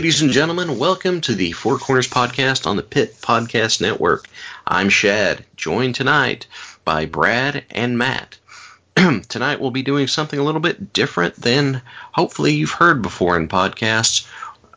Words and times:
Ladies 0.00 0.22
and 0.22 0.32
gentlemen, 0.32 0.78
welcome 0.78 1.20
to 1.20 1.34
the 1.34 1.52
Four 1.52 1.76
Corners 1.76 2.08
Podcast 2.08 2.66
on 2.66 2.76
the 2.76 2.82
Pit 2.82 3.20
Podcast 3.20 3.82
Network. 3.82 4.26
I'm 4.66 4.88
Shad, 4.88 5.44
joined 5.56 5.94
tonight 5.94 6.46
by 6.86 7.04
Brad 7.04 7.66
and 7.70 7.98
Matt. 7.98 8.38
tonight 8.96 9.60
we'll 9.60 9.70
be 9.70 9.82
doing 9.82 10.06
something 10.06 10.38
a 10.38 10.42
little 10.42 10.62
bit 10.62 10.94
different 10.94 11.34
than 11.36 11.82
hopefully 12.12 12.54
you've 12.54 12.70
heard 12.70 13.02
before 13.02 13.36
in 13.36 13.46
podcasts. 13.46 14.26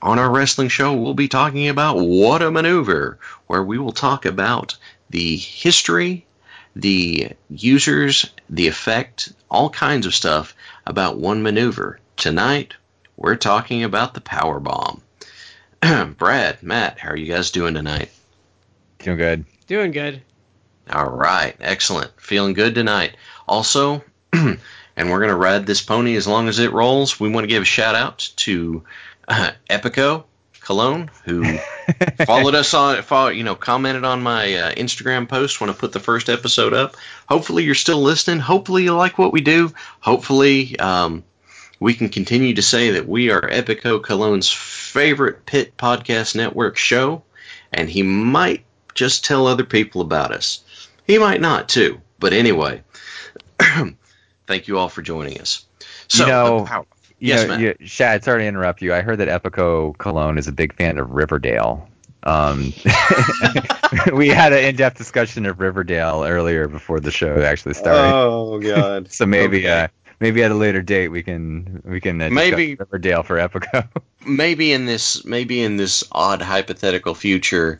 On 0.01 0.19
our 0.19 0.29
wrestling 0.29 0.67
show, 0.67 0.91
we'll 0.91 1.13
be 1.13 1.29
talking 1.29 1.69
about 1.69 1.99
What 1.99 2.41
a 2.41 2.51
Maneuver, 2.51 3.17
where 3.47 3.63
we 3.63 3.77
will 3.77 3.93
talk 3.93 4.25
about 4.25 4.75
the 5.09 5.37
history, 5.37 6.25
the 6.75 7.29
users, 7.49 8.29
the 8.49 8.67
effect, 8.67 9.31
all 9.49 9.69
kinds 9.69 10.05
of 10.05 10.13
stuff 10.13 10.53
about 10.85 11.17
one 11.17 11.43
maneuver. 11.43 12.01
Tonight, 12.17 12.73
we're 13.15 13.37
talking 13.37 13.85
about 13.85 14.15
the 14.15 14.21
power 14.21 14.59
bomb. 14.59 15.01
Brad, 16.17 16.63
Matt, 16.63 16.99
how 16.99 17.09
are 17.09 17.17
you 17.17 17.25
guys 17.25 17.51
doing 17.51 17.73
tonight? 17.73 18.09
Doing 18.99 19.17
good. 19.17 19.45
Doing 19.67 19.91
good. 19.91 20.21
All 20.89 21.09
right, 21.09 21.55
excellent. 21.59 22.11
Feeling 22.19 22.53
good 22.53 22.75
tonight. 22.75 23.17
Also, 23.47 24.03
and 24.33 24.59
we're 24.97 25.19
going 25.19 25.29
to 25.29 25.35
ride 25.35 25.65
this 25.65 25.81
pony 25.81 26.15
as 26.15 26.27
long 26.27 26.47
as 26.47 26.59
it 26.59 26.71
rolls. 26.71 27.19
We 27.19 27.29
want 27.29 27.43
to 27.43 27.49
give 27.49 27.63
a 27.63 27.65
shout 27.65 27.95
out 27.95 28.29
to 28.37 28.83
uh, 29.27 29.51
Epico 29.69 30.23
Cologne 30.61 31.11
who 31.25 31.57
followed 32.25 32.55
us 32.55 32.73
on, 32.73 33.01
follow, 33.01 33.29
you 33.29 33.43
know, 33.43 33.55
commented 33.55 34.05
on 34.05 34.23
my 34.23 34.53
uh, 34.53 34.73
Instagram 34.73 35.27
post 35.27 35.59
when 35.59 35.69
I 35.69 35.73
put 35.73 35.91
the 35.91 35.99
first 35.99 36.29
episode 36.29 36.73
up. 36.73 36.95
Hopefully, 37.27 37.63
you're 37.63 37.75
still 37.75 38.01
listening. 38.01 38.39
Hopefully, 38.39 38.83
you 38.83 38.95
like 38.95 39.17
what 39.17 39.33
we 39.33 39.41
do. 39.41 39.73
Hopefully, 39.99 40.79
um, 40.79 41.23
we 41.83 41.93
can 41.93 42.07
continue 42.07 42.53
to 42.53 42.61
say 42.61 42.91
that 42.91 43.09
we 43.09 43.29
are 43.29 43.41
Epico 43.41 44.01
Cologne's 44.01 44.49
favorite 44.49 45.45
Pit 45.45 45.75
Podcast 45.75 46.33
Network 46.33 46.77
show, 46.77 47.23
and 47.73 47.89
he 47.89 48.03
might 48.03 48.63
just 48.95 49.25
tell 49.25 49.47
other 49.47 49.65
people 49.65 49.99
about 49.99 50.31
us. 50.31 50.63
He 51.05 51.17
might 51.17 51.41
not, 51.41 51.67
too. 51.67 51.99
But 52.19 52.31
anyway, 52.31 52.83
thank 53.59 54.69
you 54.69 54.77
all 54.77 54.87
for 54.87 55.01
joining 55.01 55.41
us. 55.41 55.65
So, 56.07 56.23
you 56.23 56.31
know, 56.31 56.63
how, 56.63 56.85
yes, 57.19 57.49
know, 57.49 57.57
you, 57.57 57.75
Shad, 57.81 58.23
sorry 58.23 58.43
to 58.43 58.47
interrupt 58.47 58.81
you. 58.81 58.93
I 58.93 59.01
heard 59.01 59.17
that 59.17 59.27
Epico 59.27 59.97
Cologne 59.97 60.37
is 60.37 60.47
a 60.47 60.53
big 60.53 60.75
fan 60.75 60.97
of 60.99 61.11
Riverdale. 61.11 61.89
Um, 62.25 62.71
we 64.13 64.29
had 64.29 64.53
an 64.53 64.63
in-depth 64.63 64.97
discussion 64.97 65.45
of 65.45 65.59
Riverdale 65.59 66.23
earlier 66.25 66.69
before 66.69 67.01
the 67.01 67.11
show 67.11 67.41
actually 67.41 67.73
started. 67.73 68.15
Oh 68.15 68.59
God! 68.59 69.11
so 69.11 69.25
maybe 69.25 69.67
okay. 69.67 69.81
uh, 69.81 69.87
maybe 70.19 70.43
at 70.43 70.51
a 70.51 70.55
later 70.55 70.81
date 70.81 71.09
we 71.09 71.23
can 71.23 71.81
we 71.85 71.99
can 71.99 72.21
uh, 72.21 72.29
maybe 72.29 72.75
Riverdale 72.75 73.23
for 73.23 73.37
Epico. 73.37 73.87
maybe 74.25 74.71
in 74.71 74.85
this 74.85 75.23
maybe 75.25 75.61
in 75.61 75.77
this 75.77 76.03
odd 76.11 76.41
hypothetical 76.41 77.15
future, 77.15 77.79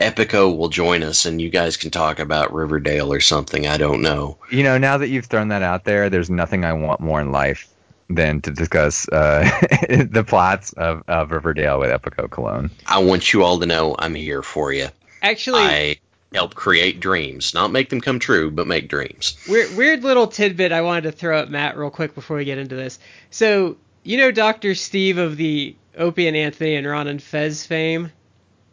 Epico 0.00 0.56
will 0.56 0.68
join 0.68 1.02
us 1.02 1.24
and 1.24 1.40
you 1.40 1.50
guys 1.50 1.76
can 1.76 1.90
talk 1.90 2.18
about 2.18 2.52
Riverdale 2.52 3.12
or 3.12 3.20
something. 3.20 3.66
I 3.66 3.76
don't 3.76 4.02
know. 4.02 4.38
You 4.50 4.62
know, 4.62 4.78
now 4.78 4.98
that 4.98 5.08
you've 5.08 5.26
thrown 5.26 5.48
that 5.48 5.62
out 5.62 5.84
there, 5.84 6.10
there's 6.10 6.30
nothing 6.30 6.64
I 6.64 6.72
want 6.72 7.00
more 7.00 7.20
in 7.20 7.32
life 7.32 7.68
than 8.10 8.40
to 8.42 8.50
discuss 8.50 9.08
uh, 9.08 9.48
the 9.88 10.24
plots 10.26 10.72
of, 10.74 11.02
of 11.08 11.30
Riverdale 11.30 11.80
with 11.80 11.90
Epico 11.90 12.30
Cologne. 12.30 12.70
I 12.86 12.98
want 12.98 13.32
you 13.32 13.42
all 13.42 13.58
to 13.60 13.66
know 13.66 13.96
I'm 13.98 14.14
here 14.14 14.42
for 14.42 14.72
you. 14.72 14.88
Actually, 15.22 15.62
I 15.62 15.96
help 16.34 16.54
create 16.54 16.98
dreams, 17.00 17.54
not 17.54 17.70
make 17.70 17.88
them 17.88 18.00
come 18.00 18.18
true, 18.18 18.50
but 18.50 18.66
make 18.66 18.88
dreams. 18.88 19.36
Weird, 19.48 19.76
weird 19.76 20.02
little 20.02 20.26
tidbit 20.26 20.72
I 20.72 20.82
wanted 20.82 21.02
to 21.02 21.12
throw 21.12 21.38
at 21.38 21.50
Matt 21.50 21.78
real 21.78 21.90
quick 21.90 22.14
before 22.14 22.36
we 22.36 22.44
get 22.44 22.58
into 22.58 22.74
this. 22.74 22.98
So, 23.30 23.76
you 24.02 24.16
know, 24.16 24.32
Doctor 24.32 24.74
Steve 24.74 25.16
of 25.16 25.36
the 25.36 25.76
Opie 25.96 26.26
and 26.26 26.36
Anthony 26.36 26.74
and 26.74 26.86
Ron 26.86 27.06
and 27.06 27.22
Fez 27.22 27.64
fame. 27.64 28.10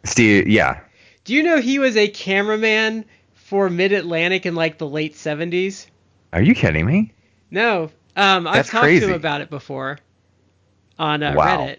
Steve, 0.04 0.48
yeah. 0.48 0.80
Do 1.24 1.34
you 1.34 1.44
know 1.44 1.60
he 1.60 1.78
was 1.78 1.96
a 1.96 2.08
cameraman 2.08 3.04
for 3.34 3.70
Mid 3.70 3.92
Atlantic 3.92 4.44
in 4.44 4.56
like 4.56 4.78
the 4.78 4.88
late 4.88 5.14
seventies? 5.14 5.86
Are 6.32 6.42
you 6.42 6.56
kidding 6.56 6.84
me? 6.84 7.12
No, 7.52 7.90
um, 8.16 8.48
I've 8.48 8.66
talked 8.66 8.82
crazy. 8.82 9.06
to 9.06 9.12
him 9.12 9.14
about 9.14 9.40
it 9.40 9.50
before 9.50 10.00
on 10.98 11.22
uh, 11.22 11.34
wow. 11.36 11.58
Reddit. 11.58 11.78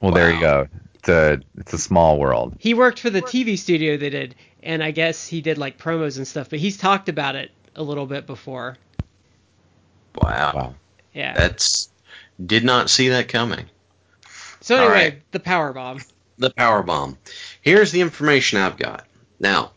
Well, 0.00 0.12
wow. 0.12 0.16
there 0.16 0.32
you 0.32 0.40
go 0.40 0.68
it's 1.00 1.08
a 1.08 1.40
it's 1.56 1.72
a 1.72 1.78
small 1.78 2.18
world. 2.18 2.54
He 2.58 2.74
worked 2.74 3.00
for 3.00 3.10
the 3.10 3.22
TV 3.22 3.58
studio 3.58 3.96
they 3.96 4.10
did, 4.10 4.34
and 4.62 4.84
I 4.84 4.90
guess 4.90 5.26
he 5.26 5.40
did 5.40 5.56
like 5.56 5.78
promos 5.78 6.18
and 6.18 6.28
stuff. 6.28 6.50
But 6.50 6.58
he's 6.58 6.76
talked 6.76 7.08
about 7.08 7.36
it 7.36 7.50
a 7.74 7.82
little 7.82 8.06
bit 8.06 8.26
before. 8.26 8.76
Wow. 10.16 10.52
wow. 10.54 10.74
Yeah. 11.14 11.34
That's 11.34 11.88
did 12.44 12.64
not 12.64 12.90
see 12.90 13.08
that 13.10 13.28
coming. 13.28 13.66
So 14.60 14.76
anyway, 14.76 14.92
right. 14.92 15.22
the 15.32 15.40
power 15.40 15.72
bomb. 15.72 16.00
The 16.38 16.50
power 16.50 16.82
bomb. 16.82 17.16
Here's 17.62 17.92
the 17.92 18.02
information 18.02 18.58
I've 18.58 18.76
got. 18.76 19.06
Now, 19.38 19.72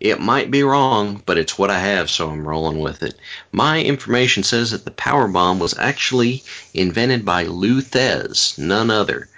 it 0.00 0.18
might 0.20 0.50
be 0.50 0.62
wrong, 0.62 1.22
but 1.26 1.38
it's 1.38 1.58
what 1.58 1.70
I 1.70 1.78
have, 1.78 2.10
so 2.10 2.30
I'm 2.30 2.48
rolling 2.48 2.80
with 2.80 3.02
it. 3.02 3.14
My 3.52 3.82
information 3.82 4.42
says 4.42 4.70
that 4.70 4.84
the 4.84 4.90
power 4.90 5.28
bomb 5.28 5.58
was 5.58 5.76
actually 5.78 6.42
invented 6.72 7.24
by 7.24 7.44
Lou 7.44 7.82
Thesz, 7.82 8.58
none 8.58 8.90
other 8.90 9.28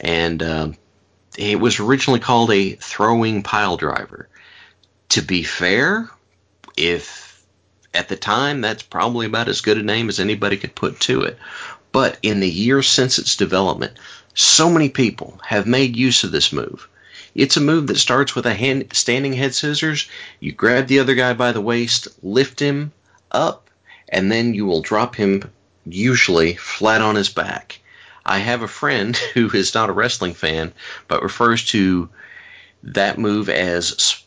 and 0.00 0.42
uh, 0.42 0.68
it 1.36 1.60
was 1.60 1.78
originally 1.78 2.20
called 2.20 2.50
a 2.50 2.72
throwing 2.72 3.42
pile 3.42 3.76
driver. 3.76 4.28
To 5.10 5.22
be 5.22 5.42
fair, 5.42 6.10
if 6.76 7.42
at 7.92 8.08
the 8.08 8.16
time 8.16 8.60
that's 8.60 8.82
probably 8.82 9.26
about 9.26 9.48
as 9.48 9.60
good 9.60 9.78
a 9.78 9.82
name 9.82 10.08
as 10.08 10.20
anybody 10.20 10.56
could 10.56 10.74
put 10.74 11.00
to 11.00 11.22
it. 11.22 11.38
But 11.92 12.18
in 12.22 12.40
the 12.40 12.48
years 12.48 12.86
since 12.86 13.18
its 13.18 13.36
development, 13.36 13.94
so 14.34 14.70
many 14.70 14.88
people 14.88 15.40
have 15.44 15.66
made 15.66 15.96
use 15.96 16.22
of 16.22 16.30
this 16.30 16.52
move. 16.52 16.88
It's 17.34 17.56
a 17.56 17.60
move 17.60 17.88
that 17.88 17.98
starts 17.98 18.34
with 18.34 18.46
a 18.46 18.54
hand, 18.54 18.86
standing 18.92 19.32
head 19.32 19.54
scissors. 19.54 20.08
You 20.38 20.52
grab 20.52 20.86
the 20.86 21.00
other 21.00 21.14
guy 21.14 21.32
by 21.32 21.52
the 21.52 21.60
waist, 21.60 22.08
lift 22.22 22.60
him 22.60 22.92
up, 23.30 23.68
and 24.08 24.30
then 24.30 24.54
you 24.54 24.66
will 24.66 24.82
drop 24.82 25.14
him 25.16 25.50
usually 25.84 26.54
flat 26.54 27.00
on 27.00 27.16
his 27.16 27.28
back. 27.28 27.79
I 28.30 28.38
have 28.38 28.62
a 28.62 28.68
friend 28.68 29.16
who 29.34 29.50
is 29.50 29.74
not 29.74 29.90
a 29.90 29.92
wrestling 29.92 30.34
fan, 30.34 30.72
but 31.08 31.22
refers 31.22 31.64
to 31.66 32.08
that 32.84 33.18
move 33.18 33.48
as 33.48 34.22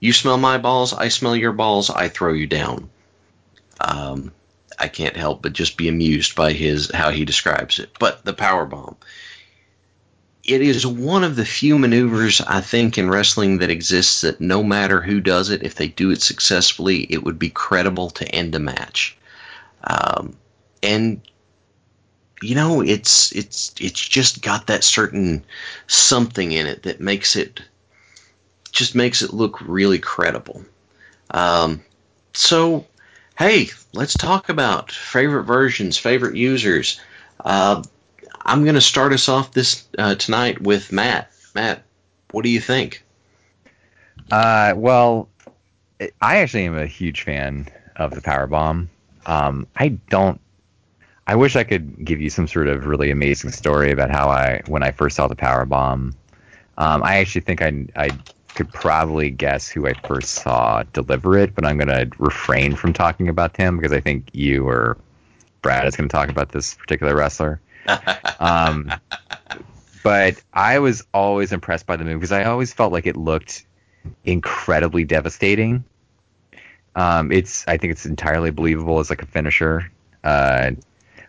you 0.00 0.12
smell 0.12 0.38
my 0.38 0.58
balls, 0.58 0.92
I 0.94 1.08
smell 1.08 1.34
your 1.34 1.52
balls, 1.52 1.90
I 1.90 2.08
throw 2.08 2.32
you 2.32 2.46
down. 2.46 2.88
Um, 3.80 4.32
I 4.78 4.86
can't 4.86 5.16
help 5.16 5.42
but 5.42 5.52
just 5.52 5.76
be 5.76 5.88
amused 5.88 6.36
by 6.36 6.52
his 6.52 6.90
how 6.92 7.10
he 7.10 7.24
describes 7.24 7.80
it. 7.80 7.90
But 7.98 8.24
the 8.24 8.32
power 8.32 8.64
bomb. 8.64 8.96
It 10.44 10.62
is 10.62 10.86
one 10.86 11.24
of 11.24 11.36
the 11.36 11.44
few 11.44 11.78
maneuvers 11.78 12.40
I 12.40 12.60
think 12.60 12.96
in 12.96 13.10
wrestling 13.10 13.58
that 13.58 13.70
exists 13.70 14.22
that 14.22 14.40
no 14.40 14.62
matter 14.62 15.02
who 15.02 15.20
does 15.20 15.50
it, 15.50 15.62
if 15.62 15.74
they 15.74 15.88
do 15.88 16.10
it 16.10 16.22
successfully, 16.22 17.00
it 17.10 17.22
would 17.22 17.38
be 17.38 17.50
credible 17.50 18.10
to 18.10 18.28
end 18.28 18.54
a 18.54 18.58
match. 18.58 19.16
Um, 19.84 20.36
and 20.82 21.20
you 22.42 22.54
know, 22.54 22.82
it's 22.82 23.32
it's 23.32 23.74
it's 23.80 24.00
just 24.00 24.42
got 24.42 24.68
that 24.68 24.84
certain 24.84 25.44
something 25.86 26.52
in 26.52 26.66
it 26.66 26.84
that 26.84 27.00
makes 27.00 27.36
it 27.36 27.62
just 28.70 28.94
makes 28.94 29.22
it 29.22 29.32
look 29.32 29.60
really 29.60 29.98
credible. 29.98 30.64
Um, 31.30 31.82
so, 32.34 32.86
hey, 33.36 33.70
let's 33.92 34.14
talk 34.14 34.48
about 34.48 34.92
favorite 34.92 35.44
versions, 35.44 35.98
favorite 35.98 36.36
users. 36.36 37.00
Uh, 37.44 37.82
I'm 38.40 38.62
going 38.62 38.74
to 38.76 38.80
start 38.80 39.12
us 39.12 39.28
off 39.28 39.52
this 39.52 39.86
uh, 39.98 40.14
tonight 40.14 40.60
with 40.60 40.92
Matt. 40.92 41.30
Matt, 41.54 41.82
what 42.30 42.44
do 42.44 42.50
you 42.50 42.60
think? 42.60 43.04
Uh, 44.30 44.74
well, 44.76 45.28
I 46.20 46.38
actually 46.38 46.66
am 46.66 46.78
a 46.78 46.86
huge 46.86 47.22
fan 47.22 47.68
of 47.96 48.14
the 48.14 48.20
power 48.20 48.46
bomb. 48.46 48.90
Um, 49.26 49.66
I 49.74 49.88
don't 49.88 50.40
I 51.28 51.36
wish 51.36 51.56
I 51.56 51.64
could 51.64 52.02
give 52.06 52.22
you 52.22 52.30
some 52.30 52.48
sort 52.48 52.68
of 52.68 52.86
really 52.86 53.10
amazing 53.10 53.50
story 53.50 53.92
about 53.92 54.10
how 54.10 54.30
I, 54.30 54.62
when 54.66 54.82
I 54.82 54.92
first 54.92 55.14
saw 55.14 55.28
the 55.28 55.36
power 55.36 55.66
bomb, 55.66 56.14
um, 56.78 57.02
I 57.02 57.18
actually 57.18 57.42
think 57.42 57.60
I, 57.60 57.84
I 57.96 58.08
could 58.54 58.72
probably 58.72 59.28
guess 59.28 59.68
who 59.68 59.86
I 59.86 59.92
first 59.92 60.36
saw 60.36 60.84
deliver 60.94 61.36
it, 61.36 61.54
but 61.54 61.66
I'm 61.66 61.76
going 61.76 61.88
to 61.88 62.10
refrain 62.18 62.74
from 62.74 62.94
talking 62.94 63.28
about 63.28 63.58
him 63.58 63.76
because 63.76 63.92
I 63.92 64.00
think 64.00 64.30
you 64.32 64.66
or 64.66 64.96
Brad 65.60 65.86
is 65.86 65.96
going 65.96 66.08
to 66.08 66.12
talk 66.12 66.30
about 66.30 66.52
this 66.52 66.72
particular 66.72 67.14
wrestler. 67.14 67.60
um, 68.40 68.90
but 70.02 70.42
I 70.54 70.78
was 70.78 71.04
always 71.12 71.52
impressed 71.52 71.84
by 71.84 71.96
the 71.96 72.04
move 72.04 72.20
because 72.20 72.32
I 72.32 72.44
always 72.44 72.72
felt 72.72 72.90
like 72.90 73.06
it 73.06 73.18
looked 73.18 73.66
incredibly 74.24 75.04
devastating. 75.04 75.84
Um, 76.96 77.30
it's 77.30 77.68
I 77.68 77.76
think 77.76 77.90
it's 77.90 78.06
entirely 78.06 78.50
believable 78.50 78.98
as 78.98 79.10
like 79.10 79.20
a 79.20 79.26
finisher. 79.26 79.92
Uh, 80.24 80.72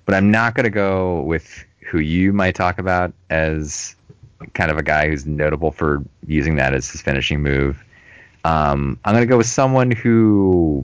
but 0.09 0.15
I'm 0.15 0.31
not 0.31 0.55
going 0.55 0.63
to 0.63 0.71
go 0.71 1.21
with 1.21 1.63
who 1.81 1.99
you 1.99 2.33
might 2.33 2.55
talk 2.55 2.79
about 2.79 3.13
as 3.29 3.95
kind 4.55 4.71
of 4.71 4.77
a 4.79 4.81
guy 4.81 5.07
who's 5.07 5.27
notable 5.27 5.69
for 5.69 6.03
using 6.25 6.55
that 6.55 6.73
as 6.73 6.89
his 6.89 6.99
finishing 6.99 7.43
move. 7.43 7.85
Um, 8.43 8.97
I'm 9.05 9.13
going 9.13 9.21
to 9.21 9.29
go 9.29 9.37
with 9.37 9.45
someone 9.45 9.91
who 9.91 10.83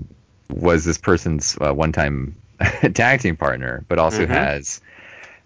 was 0.52 0.86
this 0.86 1.00
person's 1.00 1.58
uh, 1.60 1.74
one-time 1.74 2.36
tag 2.94 3.22
team 3.22 3.36
partner, 3.36 3.84
but 3.88 3.98
also 3.98 4.26
mm-hmm. 4.26 4.32
has 4.32 4.80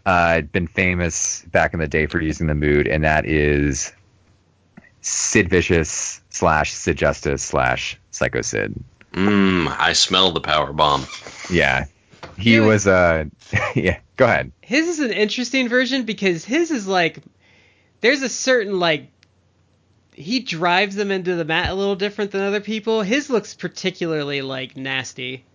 uh, 0.06 0.42
been 0.42 0.68
famous 0.68 1.44
back 1.44 1.74
in 1.74 1.80
the 1.80 1.88
day 1.88 2.06
for 2.06 2.20
using 2.20 2.48
the 2.48 2.56
mood, 2.56 2.86
and 2.86 3.02
that 3.06 3.26
is 3.26 3.94
Sid 5.00 5.50
Vicious 5.50 6.20
slash 6.32 6.74
Sid 6.74 6.98
Justice 6.98 7.44
slash 7.44 7.98
Psycho 8.12 8.42
Sid. 8.42 8.76
Mmm, 9.14 9.74
I 9.80 9.94
smell 9.94 10.34
the 10.34 10.42
power 10.42 10.74
bomb. 10.74 11.06
Yeah, 11.50 11.86
he 12.40 12.60
was. 12.60 12.88
Uh, 12.88 13.26
yeah, 13.76 14.00
go 14.18 14.26
ahead. 14.26 14.52
His 14.62 14.88
is 14.88 15.00
an 15.00 15.12
interesting 15.12 15.70
version 15.70 16.04
because 16.04 16.46
his 16.46 16.72
is 16.72 16.88
like 16.88 17.20
there's 18.02 18.22
a 18.22 18.30
certain 18.30 18.80
like 18.80 19.10
he 20.14 20.42
drives 20.42 20.96
them 20.96 21.12
into 21.12 21.36
the 21.36 21.46
mat 21.46 21.70
a 21.70 21.74
little 21.74 21.96
different 21.96 22.32
than 22.32 22.42
other 22.42 22.60
people. 22.60 23.02
His 23.02 23.30
looks 23.30 23.54
particularly 23.54 24.42
like 24.42 24.76
nasty. 24.76 25.46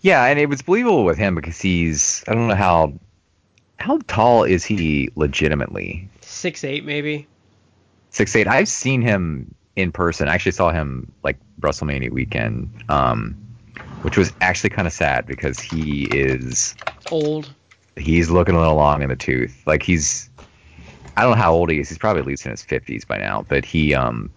Yeah, 0.00 0.24
and 0.24 0.38
it 0.38 0.48
was 0.48 0.62
believable 0.62 1.04
with 1.04 1.18
him 1.18 1.34
because 1.34 1.60
he's. 1.60 2.24
I 2.28 2.34
don't 2.34 2.48
know 2.48 2.54
how. 2.54 2.94
How 3.78 4.00
tall 4.08 4.42
is 4.42 4.64
he 4.64 5.10
legitimately? 5.14 6.08
Six 6.20 6.64
eight 6.64 6.84
maybe. 6.84 7.26
Six 8.10 8.34
eight. 8.34 8.48
I've 8.48 8.68
seen 8.68 9.02
him 9.02 9.54
in 9.76 9.92
person. 9.92 10.28
I 10.28 10.34
actually 10.34 10.52
saw 10.52 10.70
him 10.70 11.12
like 11.22 11.36
WrestleMania 11.60 12.10
weekend, 12.10 12.70
um, 12.88 13.36
which 14.02 14.16
was 14.16 14.32
actually 14.40 14.70
kind 14.70 14.86
of 14.86 14.92
sad 14.92 15.26
because 15.26 15.58
he 15.58 16.04
is 16.12 16.74
Old. 17.10 17.52
he's 17.96 18.30
looking 18.30 18.54
a 18.54 18.58
little 18.58 18.76
long 18.76 19.02
in 19.02 19.08
the 19.08 19.16
tooth. 19.16 19.62
Like 19.66 19.82
he's, 19.82 20.30
I 21.16 21.22
don't 21.22 21.32
know 21.32 21.36
how 21.36 21.52
old 21.52 21.70
he 21.70 21.80
is. 21.80 21.88
He's 21.88 21.98
probably 21.98 22.20
at 22.20 22.26
least 22.26 22.44
in 22.44 22.50
his 22.50 22.62
fifties 22.62 23.04
by 23.04 23.18
now. 23.18 23.44
But 23.48 23.64
he, 23.64 23.94
um, 23.94 24.30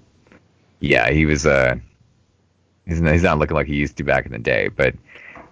yeah, 0.80 1.12
he 1.12 1.25
was. 1.25 1.46
Uh, 1.46 1.75
he's 2.88 3.02
not, 3.02 3.13
he's 3.13 3.24
not 3.24 3.38
looking 3.38 3.56
like 3.56 3.68
he 3.68 3.75
used 3.75 3.98
to 3.98 4.04
back 4.04 4.25
in 4.25 4.31
the 4.31 4.40
day. 4.40 4.68
But 4.68 4.96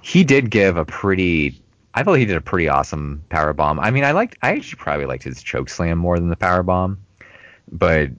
he 0.02 0.24
did 0.24 0.50
give 0.50 0.78
a 0.78 0.86
pretty. 0.86 1.62
I 1.94 2.04
thought 2.04 2.14
he 2.14 2.26
did 2.26 2.38
a 2.38 2.42
pretty 2.42 2.70
awesome 2.70 3.24
power 3.30 3.54
bomb. 3.54 3.80
I 3.80 3.92
mean, 3.92 4.04
I 4.04 4.12
liked. 4.12 4.38
I 4.42 4.52
actually 4.52 4.78
probably 4.78 5.06
liked 5.06 5.24
his 5.24 5.42
choke 5.44 5.70
slam 5.70 5.98
more 5.98 6.20
than 6.20 6.30
the 6.30 6.36
power 6.36 6.64
bomb, 6.64 6.98
but 7.72 8.10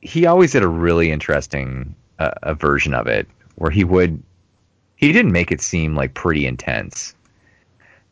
he 0.00 0.26
always 0.26 0.52
did 0.52 0.62
a 0.62 0.68
really 0.68 1.10
interesting 1.10 1.94
uh, 2.18 2.30
a 2.42 2.54
version 2.54 2.94
of 2.94 3.06
it 3.06 3.28
where 3.56 3.70
he 3.70 3.84
would. 3.84 4.22
He 5.00 5.12
didn't 5.12 5.32
make 5.32 5.50
it 5.50 5.62
seem 5.62 5.96
like 5.96 6.12
pretty 6.12 6.46
intense. 6.46 7.14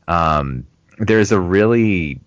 Um, 0.08 0.66
there's 0.98 1.32
a 1.32 1.38
really 1.38 2.18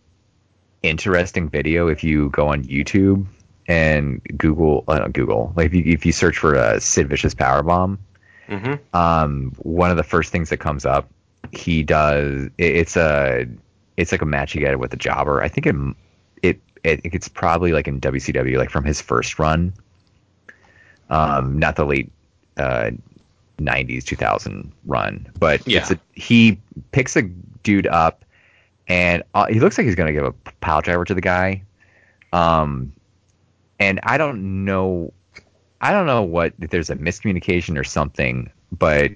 interesting 0.84 1.50
video 1.50 1.88
if 1.88 2.04
you 2.04 2.30
go 2.30 2.48
on 2.50 2.64
YouTube 2.66 3.26
and 3.68 4.22
Google, 4.38 4.84
uh, 4.88 5.08
Google, 5.08 5.52
like 5.56 5.66
if 5.68 5.74
you, 5.74 5.84
if 5.88 6.06
you 6.06 6.12
search 6.12 6.38
for 6.38 6.54
a 6.54 6.80
Sid 6.80 7.10
Vicious 7.10 7.34
power 7.34 7.64
bomb, 7.64 7.98
Mm-hmm. 8.50 8.96
um, 8.96 9.54
one 9.60 9.92
of 9.92 9.98
the 9.98 10.04
first 10.04 10.30
things 10.32 10.50
that 10.50 10.58
comes 10.58 10.86
up, 10.86 11.10
he 11.52 11.84
does. 11.84 12.48
It, 12.58 12.76
it's 12.76 12.98
a, 12.98 13.48
it's 13.96 14.12
like 14.12 14.22
a 14.22 14.26
match 14.26 14.52
he 14.52 14.60
get 14.60 14.78
with 14.78 14.94
a 14.94 14.98
jobber. 14.98 15.42
I 15.42 15.48
think 15.48 15.68
it, 15.68 15.76
it, 16.44 16.62
it, 16.84 17.00
it's 17.06 17.30
probably 17.30 17.72
like 17.72 17.88
in 17.88 18.02
WCW, 18.02 18.58
like 18.58 18.70
from 18.70 18.84
his 18.84 19.00
first 19.00 19.40
run. 19.40 19.74
Um, 21.10 21.60
not 21.60 21.78
the 21.78 21.86
late, 21.86 22.12
uh, 22.58 22.92
90s 23.66 24.04
2000 24.04 24.72
run 24.86 25.30
but 25.40 25.66
Yeah. 25.68 25.80
it's 25.80 25.92
a, 25.92 26.00
he 26.14 26.60
picks 26.92 27.16
a 27.16 27.24
dude 27.64 27.88
up 27.88 28.26
and 28.88 29.24
uh, 29.34 29.46
he 29.48 29.60
looks 29.60 29.78
like 29.78 29.86
he's 29.86 29.96
going 29.96 30.08
to 30.08 30.14
give 30.14 30.26
a 30.26 30.34
pile 30.62 30.82
driver 30.82 31.06
to 31.06 31.14
the 31.14 31.22
guy. 31.22 31.64
Um 32.34 32.92
and 33.80 34.00
i 34.04 34.16
don't 34.18 34.64
know 34.66 35.12
i 35.82 35.92
don't 35.92 36.06
know 36.06 36.22
what 36.22 36.54
if 36.62 36.70
there's 36.70 36.90
a 36.92 36.96
miscommunication 36.96 37.78
or 37.80 37.84
something 37.84 38.50
but 38.72 39.12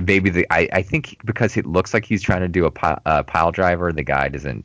maybe 0.00 0.30
the 0.30 0.46
i, 0.50 0.68
I 0.72 0.82
think 0.82 1.18
because 1.24 1.56
it 1.56 1.66
looks 1.66 1.92
like 1.92 2.04
he's 2.04 2.22
trying 2.22 2.42
to 2.42 2.48
do 2.48 2.64
a 2.64 2.70
pile, 2.70 3.00
a 3.06 3.24
pile 3.24 3.50
driver 3.50 3.92
the 3.92 4.04
guy 4.04 4.28
doesn't 4.28 4.64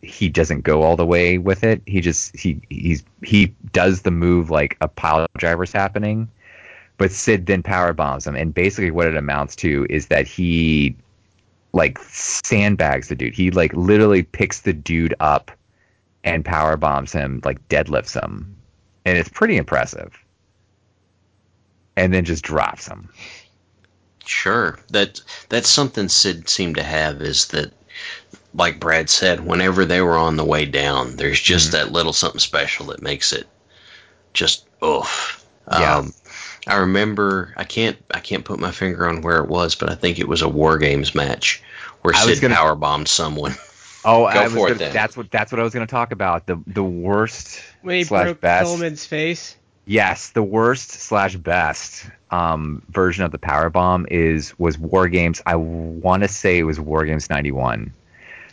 he 0.00 0.28
doesn't 0.28 0.62
go 0.62 0.82
all 0.82 0.96
the 0.96 1.06
way 1.06 1.38
with 1.38 1.64
it. 1.64 1.80
He 1.86 2.00
just 2.02 2.36
he 2.36 2.60
he's 2.68 3.04
he 3.22 3.54
does 3.72 4.02
the 4.02 4.10
move 4.10 4.50
like 4.50 4.76
a 4.82 4.88
pile 4.88 5.26
driver's 5.38 5.72
happening 5.72 6.28
but 6.96 7.10
Sid 7.10 7.46
then 7.46 7.62
power 7.62 7.92
bombs 7.92 8.26
him, 8.26 8.36
and 8.36 8.54
basically 8.54 8.90
what 8.90 9.06
it 9.06 9.16
amounts 9.16 9.56
to 9.56 9.86
is 9.90 10.06
that 10.06 10.26
he 10.26 10.96
like 11.72 11.98
sandbags 11.98 13.08
the 13.08 13.16
dude. 13.16 13.34
He 13.34 13.50
like 13.50 13.72
literally 13.74 14.22
picks 14.22 14.60
the 14.60 14.72
dude 14.72 15.14
up 15.20 15.50
and 16.22 16.44
power 16.44 16.76
bombs 16.76 17.12
him, 17.12 17.40
like 17.44 17.68
deadlifts 17.68 18.20
him, 18.20 18.56
and 19.04 19.18
it's 19.18 19.28
pretty 19.28 19.56
impressive. 19.56 20.18
And 21.96 22.12
then 22.12 22.24
just 22.24 22.44
drops 22.44 22.88
him. 22.88 23.08
Sure. 24.24 24.78
That 24.90 25.20
that's 25.48 25.68
something 25.68 26.08
Sid 26.08 26.48
seemed 26.48 26.76
to 26.76 26.82
have 26.82 27.20
is 27.22 27.48
that 27.48 27.72
like 28.54 28.80
Brad 28.80 29.10
said, 29.10 29.44
whenever 29.44 29.84
they 29.84 30.00
were 30.00 30.16
on 30.16 30.36
the 30.36 30.44
way 30.44 30.64
down, 30.64 31.16
there's 31.16 31.40
just 31.40 31.72
mm-hmm. 31.72 31.86
that 31.86 31.92
little 31.92 32.12
something 32.12 32.40
special 32.40 32.86
that 32.86 33.02
makes 33.02 33.32
it 33.32 33.48
just 34.32 34.66
oof. 34.82 35.44
Yeah. 35.70 35.96
Um, 35.98 36.14
I 36.66 36.76
remember 36.76 37.52
I 37.56 37.64
can't 37.64 37.96
I 38.12 38.20
can't 38.20 38.44
put 38.44 38.58
my 38.60 38.70
finger 38.70 39.06
on 39.08 39.20
where 39.22 39.38
it 39.42 39.48
was, 39.48 39.74
but 39.74 39.90
I 39.90 39.94
think 39.94 40.18
it 40.18 40.28
was 40.28 40.42
a 40.42 40.48
War 40.48 40.78
Games 40.78 41.14
match 41.14 41.62
where 42.02 42.14
I 42.14 42.18
Sid 42.24 42.40
gonna- 42.40 42.54
power 42.54 42.74
bombed 42.74 43.08
someone. 43.08 43.54
Oh, 44.06 44.24
Go 44.24 44.38
I 44.38 44.42
was 44.44 44.52
for 44.52 44.66
it, 44.66 44.72
gonna, 44.72 44.78
then. 44.80 44.92
that's 44.92 45.16
what 45.16 45.30
that's 45.30 45.50
what 45.50 45.58
I 45.58 45.64
was 45.64 45.72
going 45.72 45.86
to 45.86 45.90
talk 45.90 46.12
about. 46.12 46.46
The 46.46 46.60
the 46.66 46.84
worst 46.84 47.58
When 47.80 47.96
he 47.96 48.04
slash 48.04 48.24
broke 48.24 48.40
best. 48.42 48.70
Pillman's 48.70 49.06
face. 49.06 49.56
Yes, 49.86 50.28
the 50.28 50.42
worst 50.42 50.90
slash 50.90 51.36
best 51.36 52.04
um, 52.30 52.82
version 52.90 53.24
of 53.24 53.32
the 53.32 53.38
power 53.38 53.70
bomb 53.70 54.06
is 54.10 54.58
was 54.58 54.78
War 54.78 55.08
Games. 55.08 55.40
I 55.46 55.56
want 55.56 56.22
to 56.22 56.28
say 56.28 56.58
it 56.58 56.64
was 56.64 56.78
War 56.78 57.06
Games 57.06 57.30
'91. 57.30 57.94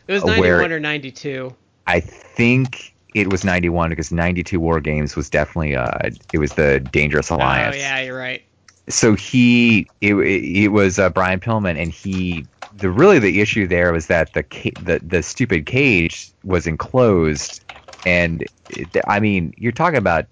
It 0.08 0.14
was 0.14 0.24
Uh, 0.24 0.28
91 0.28 0.72
or 0.72 0.80
92. 0.80 1.54
I 1.86 2.00
think 2.00 2.91
it 3.14 3.30
was 3.30 3.44
91 3.44 3.90
because 3.90 4.12
92 4.12 4.60
War 4.60 4.80
Games 4.80 5.16
was 5.16 5.30
definitely 5.30 5.76
uh 5.76 6.10
it 6.32 6.38
was 6.38 6.54
the 6.54 6.80
Dangerous 6.80 7.30
Alliance. 7.30 7.76
Oh 7.76 7.80
yeah, 7.80 8.02
you're 8.02 8.18
right. 8.18 8.42
So 8.90 9.16
he 9.16 9.88
it, 10.02 10.16
it 10.16 10.70
was 10.70 11.00
uh, 11.00 11.10
Brian 11.10 11.40
Pillman 11.40 11.78
and 11.78 11.92
he 11.92 12.48
the 12.76 12.90
really 12.90 13.20
the 13.20 13.42
issue 13.42 13.68
there 13.68 13.92
was 13.92 14.08
that 14.08 14.34
the 14.34 14.44
the 14.80 15.00
the 15.04 15.24
stupid 15.24 15.66
cage 15.66 16.32
was 16.44 16.68
enclosed 16.68 17.64
and 18.06 18.48
it, 18.70 18.98
I 19.08 19.20
mean 19.20 19.54
you're 19.58 19.72
talking 19.72 19.98
about 19.98 20.26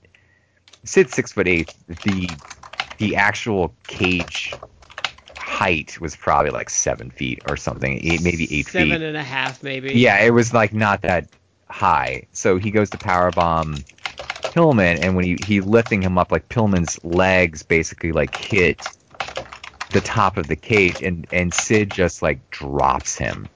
Sid 0.85 1.09
six 1.09 1.31
foot 1.33 1.47
eight 1.47 1.69
the 2.03 2.39
the 2.97 3.15
actual 3.15 3.75
cage 3.87 4.59
height 5.37 5.99
was 5.99 6.15
probably 6.15 6.51
like 6.51 6.69
seven 6.69 7.11
feet 7.11 7.41
or 7.45 7.57
something 7.57 7.99
eight, 8.03 8.21
maybe 8.21 8.43
eight 8.45 8.67
feet 8.67 8.91
Seven 8.91 9.01
and 9.01 9.17
a 9.17 9.23
half, 9.23 9.63
maybe. 9.63 9.93
yeah, 9.93 10.19
it 10.21 10.31
was 10.31 10.53
like 10.53 10.73
not 10.73 11.01
that 11.01 11.27
high. 11.71 12.27
So 12.33 12.57
he 12.57 12.71
goes 12.71 12.89
to 12.91 12.97
powerbomb 12.97 13.85
Pillman, 14.55 14.99
and 14.99 15.15
when 15.15 15.25
he 15.25 15.37
he 15.37 15.61
lifting 15.61 16.01
him 16.03 16.17
up, 16.17 16.31
like 16.31 16.49
Pillman's 16.49 16.99
legs 17.03 17.63
basically 17.63 18.11
like 18.13 18.35
hit 18.35 18.97
the 19.91 20.01
top 20.01 20.37
of 20.37 20.47
the 20.47 20.55
cage, 20.55 21.01
and 21.01 21.27
and 21.31 21.53
Sid 21.53 21.91
just 21.91 22.21
like 22.23 22.49
drops 22.49 23.17
him, 23.17 23.49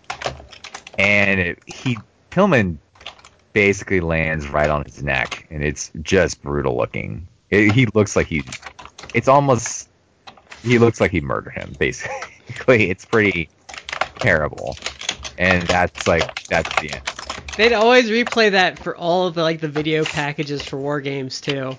and 0.98 1.58
he 1.66 2.04
Pillman 2.32 2.80
basically 3.54 4.02
lands 4.02 4.48
right 4.50 4.70
on 4.70 4.86
his 4.86 5.04
neck, 5.04 5.48
and 5.52 5.64
it's 5.64 5.92
just 6.02 6.42
brutal 6.42 6.78
looking. 6.78 7.30
It, 7.50 7.72
he 7.72 7.88
looks 7.96 8.16
like 8.16 8.28
he, 8.28 8.58
it's 9.14 9.28
almost 9.30 9.90
he 10.64 10.80
looks 10.80 11.02
like 11.02 11.12
he 11.12 11.22
murdered 11.22 11.54
him. 11.54 11.76
Basically, 11.80 12.90
it's 12.92 13.06
pretty 13.06 13.52
terrible, 14.20 14.80
and 15.38 15.68
that's 15.70 16.08
like 16.08 16.30
that's 16.50 16.76
the 16.78 16.92
end. 16.92 17.06
They'd 17.56 17.74
always 17.74 18.10
replay 18.10 18.52
that 18.52 18.80
for 18.80 18.96
all 18.96 19.28
of 19.28 19.36
the 19.36 19.44
like 19.44 19.60
the 19.62 19.68
video 19.68 20.04
packages 20.06 20.64
for 20.64 20.78
war 20.78 21.02
games 21.02 21.40
too. 21.40 21.78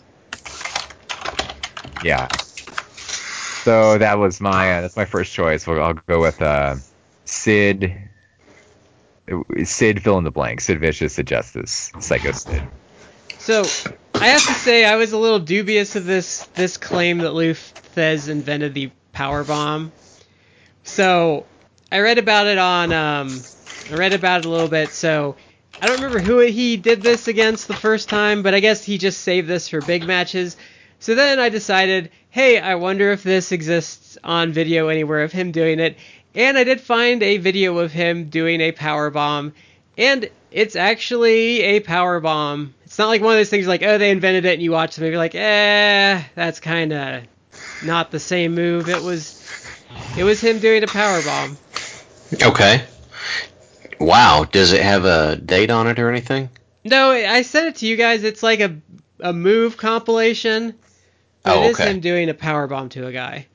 Yeah. 2.04 2.28
So 3.64 3.98
that 3.98 4.18
was 4.18 4.40
my 4.40 4.74
uh, 4.74 4.80
that's 4.82 4.96
my 4.96 5.06
first 5.06 5.32
choice. 5.32 5.66
Well, 5.66 5.82
I'll 5.82 5.94
go 5.94 6.20
with 6.20 6.40
uh, 6.40 6.76
Sid. 7.24 7.92
Sid 9.64 10.02
fill 10.02 10.18
in 10.18 10.24
the 10.24 10.30
blank. 10.30 10.60
Sid 10.60 10.80
Vicious, 10.80 11.14
Sid 11.14 11.26
Justice, 11.26 11.90
Psycho 11.98 12.32
Sid. 12.32 12.62
So 13.38 13.64
I 14.14 14.28
have 14.28 14.46
to 14.46 14.52
say 14.52 14.84
I 14.84 14.96
was 14.96 15.12
a 15.12 15.18
little 15.18 15.38
dubious 15.38 15.96
of 15.96 16.04
this 16.04 16.44
this 16.54 16.76
claim 16.76 17.18
that 17.18 17.32
Lou 17.32 17.52
Thesz 17.52 18.28
invented 18.28 18.74
the 18.74 18.90
power 19.12 19.42
bomb. 19.42 19.92
So 20.84 21.46
I 21.90 22.00
read 22.00 22.18
about 22.18 22.46
it 22.46 22.58
on 22.58 22.92
um, 22.92 23.40
I 23.90 23.94
read 23.96 24.12
about 24.12 24.40
it 24.40 24.44
a 24.44 24.50
little 24.50 24.68
bit. 24.68 24.90
So 24.90 25.36
I 25.80 25.86
don't 25.86 25.96
remember 25.96 26.20
who 26.20 26.38
he 26.38 26.76
did 26.76 27.02
this 27.02 27.28
against 27.28 27.68
the 27.68 27.74
first 27.74 28.08
time, 28.08 28.42
but 28.42 28.54
I 28.54 28.60
guess 28.60 28.84
he 28.84 28.96
just 28.98 29.20
saved 29.20 29.48
this 29.48 29.68
for 29.68 29.80
big 29.80 30.06
matches. 30.06 30.56
So 31.00 31.14
then 31.14 31.38
I 31.38 31.50
decided, 31.50 32.10
hey, 32.30 32.58
I 32.58 32.76
wonder 32.76 33.10
if 33.10 33.22
this 33.22 33.52
exists 33.52 34.16
on 34.24 34.52
video 34.52 34.88
anywhere 34.88 35.22
of 35.22 35.32
him 35.32 35.50
doing 35.50 35.80
it. 35.80 35.98
And 36.34 36.56
I 36.56 36.64
did 36.64 36.80
find 36.80 37.22
a 37.22 37.36
video 37.36 37.78
of 37.78 37.92
him 37.92 38.30
doing 38.30 38.60
a 38.60 38.72
power 38.72 39.10
bomb, 39.10 39.52
and 39.98 40.28
it's 40.50 40.76
actually 40.76 41.60
a 41.62 41.80
power 41.80 42.18
bomb. 42.20 42.74
It's 42.84 42.98
not 42.98 43.08
like 43.08 43.20
one 43.20 43.32
of 43.34 43.38
those 43.38 43.50
things 43.50 43.66
like, 43.66 43.82
oh, 43.82 43.98
they 43.98 44.10
invented 44.10 44.44
it, 44.44 44.54
and 44.54 44.62
you 44.62 44.72
watch 44.72 44.96
them 44.96 45.04
and 45.04 45.12
you're 45.12 45.18
like, 45.18 45.34
eh, 45.34 46.22
that's 46.34 46.60
kind 46.60 46.92
of 46.92 47.24
not 47.84 48.10
the 48.10 48.20
same 48.20 48.54
move. 48.54 48.88
It 48.88 49.02
was, 49.02 49.40
it 50.16 50.24
was 50.24 50.40
him 50.40 50.58
doing 50.58 50.82
a 50.82 50.86
power 50.86 51.22
bomb. 51.22 51.56
Okay. 52.42 52.84
Wow. 54.04 54.44
Does 54.50 54.72
it 54.72 54.82
have 54.82 55.04
a 55.04 55.36
date 55.36 55.70
on 55.70 55.86
it 55.86 55.98
or 55.98 56.10
anything? 56.10 56.50
No, 56.84 57.10
I 57.12 57.42
said 57.42 57.66
it 57.66 57.76
to 57.76 57.86
you 57.86 57.96
guys. 57.96 58.24
It's 58.24 58.42
like 58.42 58.60
a 58.60 58.76
a 59.20 59.32
move 59.32 59.76
compilation. 59.76 60.74
But 61.42 61.56
Oh, 61.56 61.62
it 61.64 61.70
is 61.70 61.80
okay. 61.80 61.90
him 61.90 62.00
doing 62.00 62.28
a 62.28 62.34
power 62.34 62.66
bomb 62.66 62.88
to 62.90 63.06
a 63.06 63.12
guy. 63.12 63.46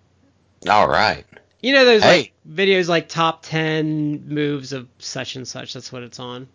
All 0.70 0.88
right. 0.88 1.26
You 1.62 1.74
know 1.74 1.86
those 1.86 2.04
Hey. 2.04 2.18
like 2.18 2.34
videos 2.50 2.88
like 2.88 3.10
top 3.10 3.44
ten 3.44 4.28
moves 4.28 4.74
of 4.74 4.88
such 5.00 5.36
and 5.36 5.48
such. 5.48 5.74
That's 5.74 5.92
what 5.92 6.04
it's 6.04 6.20
on. 6.20 6.48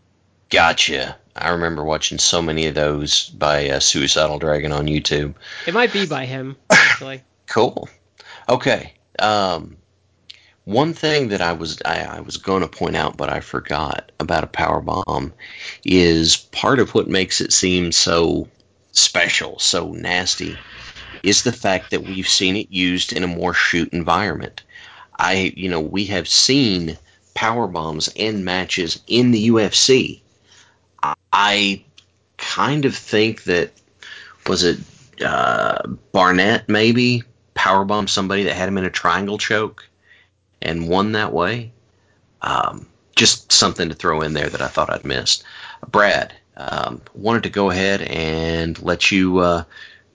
Gotcha. 0.51 1.17
I 1.37 1.51
remember 1.51 1.83
watching 1.85 2.19
so 2.19 2.41
many 2.41 2.67
of 2.67 2.75
those 2.75 3.29
by 3.31 3.69
uh, 3.71 3.81
Suicidal 3.81 4.39
Dragon 4.39 4.73
on 4.73 4.87
YouTube. 4.87 5.35
It 5.67 5.75
might 5.75 5.93
be 5.93 6.07
by 6.07 6.27
him 6.27 6.57
actually. 6.71 7.23
Cool. 7.47 7.89
Okay. 8.49 8.95
Um, 9.19 9.77
one 10.65 10.95
thing 10.95 11.29
that 11.29 11.41
I 11.41 11.53
was 11.53 11.81
I, 11.85 12.01
I 12.01 12.21
was 12.21 12.37
going 12.37 12.63
to 12.63 12.69
point 12.69 12.97
out, 12.97 13.17
but 13.17 13.31
I 13.31 13.41
forgot 13.41 14.13
about 14.21 14.45
a 14.45 14.49
power 14.49 14.81
bomb, 14.81 15.33
is 15.85 16.37
part 16.37 16.79
of 16.79 16.95
what 16.95 17.09
makes 17.09 17.41
it 17.41 17.53
seem 17.53 17.93
so 17.93 18.49
special, 18.93 19.59
so 19.59 19.93
nasty, 19.93 20.57
is 21.23 21.43
the 21.43 21.53
fact 21.53 21.91
that 21.91 22.05
we've 22.05 22.29
seen 22.29 22.57
it 22.57 22.71
used 22.71 23.13
in 23.13 23.25
a 23.25 23.29
more 23.29 23.55
shoot 23.55 23.93
environment. 23.93 24.63
I, 25.19 25.53
you 25.57 25.69
know, 25.69 25.81
we 25.81 26.07
have 26.07 26.29
seen 26.29 26.99
power 27.35 27.67
bombs 27.67 28.09
in 28.15 28.45
matches 28.45 29.01
in 29.07 29.31
the 29.31 29.49
UFC. 29.49 30.21
I, 31.33 31.85
kind 32.37 32.85
of 32.85 32.95
think 32.95 33.45
that 33.45 33.73
was 34.47 34.65
it 34.65 34.79
uh, 35.25 35.87
Barnett 36.13 36.69
maybe 36.69 37.23
powerbomb 37.55 38.09
somebody 38.09 38.45
that 38.45 38.55
had 38.55 38.69
him 38.69 38.79
in 38.79 38.85
a 38.85 38.91
triangle 38.91 39.39
choke 39.39 39.89
and 40.65 40.89
won 40.89 41.13
that 41.13 41.33
way. 41.33 41.73
Um, 42.43 42.87
just 43.17 43.53
something 43.53 43.89
to 43.89 43.95
throw 43.95 44.23
in 44.23 44.33
there 44.33 44.49
that 44.49 44.61
I 44.61 44.69
thought 44.69 44.93
I'd 44.93 45.05
missed. 45.05 45.45
Brad, 45.87 46.35
um, 46.57 47.01
wanted 47.15 47.45
to 47.45 47.51
go 47.51 47.71
ahead 47.71 48.03
and 48.03 48.81
let 48.83 49.11
you 49.11 49.39
uh, 49.39 49.65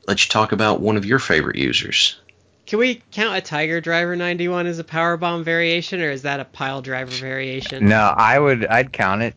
let 0.08 0.26
you 0.26 0.30
talk 0.30 0.52
about 0.52 0.82
one 0.82 0.98
of 0.98 1.06
your 1.06 1.20
favorite 1.20 1.56
users. 1.56 2.20
Can 2.66 2.78
we 2.80 3.02
count 3.12 3.36
a 3.36 3.42
Tiger 3.42 3.82
Driver 3.82 4.16
91 4.16 4.68
as 4.68 4.78
a 4.78 4.84
power 4.84 5.18
bomb 5.18 5.44
variation, 5.44 6.02
or 6.02 6.12
is 6.12 6.22
that 6.22 6.40
a 6.40 6.46
pile 6.46 6.82
driver 6.84 7.10
variation? 7.12 7.90
No, 7.90 8.14
I 8.16 8.38
would. 8.38 8.66
I'd 8.66 8.94
count 8.94 9.24
it. 9.24 9.34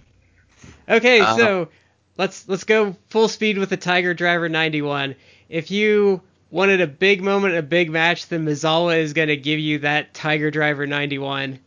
Okay, 0.89 1.21
Uh, 1.21 1.37
so 1.37 1.69
let's 2.19 2.47
let's 2.49 2.65
go 2.65 2.95
full 3.09 3.29
speed 3.29 3.57
with 3.59 3.71
the 3.71 3.77
Tiger 3.79 4.13
Driver 4.13 4.49
91. 4.49 5.15
If 5.49 5.71
you 5.71 6.21
wanted 6.53 6.81
a 6.81 6.87
big 6.87 7.23
moment, 7.23 7.57
a 7.57 7.63
big 7.63 7.91
match, 7.91 8.29
then 8.29 8.47
Misawa 8.47 8.99
is 8.99 9.15
going 9.15 9.29
to 9.29 9.37
give 9.37 9.59
you 9.59 9.81
that 9.81 10.15
Tiger 10.15 10.53
Driver 10.53 10.87
91. 10.87 11.59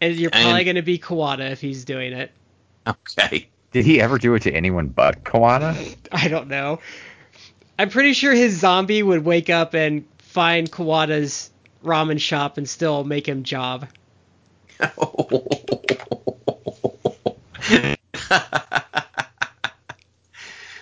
And 0.00 0.14
you're 0.16 0.30
probably 0.30 0.50
And- 0.52 0.64
going 0.64 0.76
to 0.76 0.82
be 0.82 0.98
Kawada 0.98 1.50
if 1.50 1.60
he's 1.60 1.84
doing 1.84 2.12
it. 2.14 2.30
Okay. 2.86 3.48
Did 3.72 3.84
he 3.84 4.00
ever 4.00 4.16
do 4.16 4.34
it 4.34 4.42
to 4.42 4.52
anyone 4.52 4.86
but 4.88 5.24
Kawada? 5.24 5.96
I 6.12 6.28
don't 6.28 6.48
know. 6.48 6.80
I'm 7.78 7.90
pretty 7.90 8.14
sure 8.14 8.32
his 8.32 8.58
zombie 8.58 9.02
would 9.02 9.24
wake 9.24 9.50
up 9.50 9.74
and 9.74 10.06
find 10.18 10.70
Kawada's 10.70 11.50
ramen 11.84 12.18
shop 12.20 12.56
and 12.58 12.68
still 12.68 13.04
make 13.04 13.28
him 13.28 13.42
job. 13.42 13.86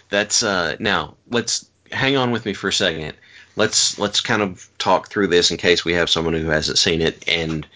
That's 0.08 0.42
uh 0.42 0.76
now 0.78 1.16
let's 1.28 1.68
hang 1.92 2.16
on 2.16 2.30
with 2.30 2.44
me 2.44 2.52
for 2.52 2.68
a 2.68 2.72
second. 2.72 3.14
Let's 3.56 3.98
let's 3.98 4.20
kind 4.20 4.42
of 4.42 4.68
talk 4.78 5.08
through 5.08 5.28
this 5.28 5.50
in 5.50 5.56
case 5.56 5.84
we 5.84 5.94
have 5.94 6.10
someone 6.10 6.34
who 6.34 6.48
hasn't 6.48 6.78
seen 6.78 7.00
it 7.00 7.26
and 7.28 7.66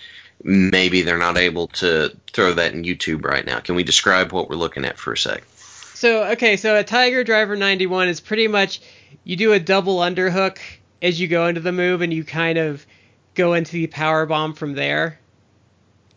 maybe 0.43 1.02
they're 1.02 1.19
not 1.19 1.37
able 1.37 1.69
to 1.69 2.14
throw 2.33 2.52
that 2.55 2.73
in 2.73 2.85
YouTube 2.85 3.25
right 3.25 3.45
now. 3.45 3.61
Can 3.61 3.75
we 3.75 3.83
describe 3.83 4.33
what 4.33 4.49
we're 4.49 4.57
looking 4.57 4.85
at 4.85 4.99
for 4.99 5.12
a 5.12 5.19
sec? 5.19 5.43
So 5.95 6.25
okay, 6.33 6.57
so 6.57 6.76
a 6.76 6.85
Tiger 6.85 7.25
Driver 7.25 7.57
91 7.57 8.09
is 8.09 8.21
pretty 8.21 8.49
much 8.49 8.81
you 9.25 9.37
do 9.37 9.52
a 9.52 9.61
double 9.61 9.99
underhook 9.99 10.59
as 11.02 11.21
you 11.21 11.29
go 11.29 11.47
into 11.47 11.61
the 11.61 11.73
move, 11.73 12.02
and 12.02 12.12
you 12.12 12.25
kind 12.25 12.59
of 12.59 12.85
go 13.35 13.55
into 13.55 13.73
the 13.73 13.87
power 13.87 14.26
bomb 14.26 14.55
from 14.55 14.75
there. 14.75 15.19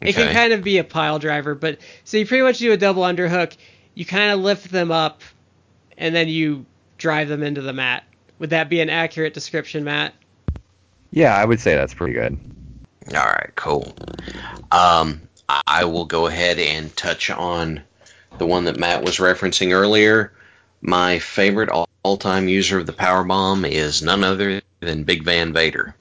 It 0.01 0.15
can 0.15 0.33
kind 0.33 0.51
of 0.51 0.63
be 0.63 0.79
a 0.79 0.83
pile 0.83 1.19
driver, 1.19 1.55
but 1.55 1.77
so 2.03 2.17
you 2.17 2.25
pretty 2.25 2.43
much 2.43 2.57
do 2.57 2.73
a 2.73 2.77
double 2.77 3.03
underhook. 3.03 3.55
You 3.93 4.05
kind 4.05 4.31
of 4.31 4.39
lift 4.39 4.69
them 4.69 4.91
up, 4.91 5.21
and 5.97 6.13
then 6.13 6.27
you 6.27 6.65
drive 7.03 7.27
them 7.27 7.43
into 7.43 7.61
the 7.61 7.73
mat. 7.73 8.05
Would 8.39 8.51
that 8.51 8.69
be 8.69 8.79
an 8.79 8.89
accurate 8.89 9.33
description, 9.33 9.83
Matt? 9.83 10.13
Yeah, 11.11 11.35
I 11.35 11.43
would 11.43 11.59
say 11.59 11.75
that's 11.75 11.93
pretty 11.93 12.13
good. 12.13 12.39
All 13.09 13.25
right, 13.25 13.51
cool. 13.55 13.93
Um, 14.71 15.21
I 15.67 15.83
will 15.83 16.05
go 16.05 16.27
ahead 16.27 16.59
and 16.59 16.95
touch 16.95 17.29
on 17.29 17.83
the 18.37 18.47
one 18.47 18.63
that 18.65 18.79
Matt 18.79 19.03
was 19.03 19.17
referencing 19.17 19.73
earlier. 19.73 20.31
My 20.81 21.19
favorite 21.19 21.69
all- 21.69 21.89
all-time 22.03 22.47
user 22.47 22.79
of 22.79 22.85
the 22.85 22.93
power 22.93 23.25
bomb 23.25 23.65
is 23.65 24.01
none 24.01 24.23
other 24.23 24.61
than 24.79 25.03
Big 25.03 25.23
Van 25.23 25.51
Vader. 25.51 25.95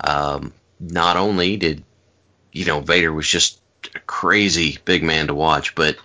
Um, 0.00 0.52
not 0.80 1.16
only 1.16 1.56
did 1.56 1.84
you 2.52 2.64
know 2.64 2.80
Vader 2.80 3.12
was 3.12 3.28
just 3.28 3.60
a 3.94 4.00
crazy 4.00 4.78
big 4.84 5.04
man 5.04 5.28
to 5.28 5.34
watch, 5.34 5.76
but 5.76 5.96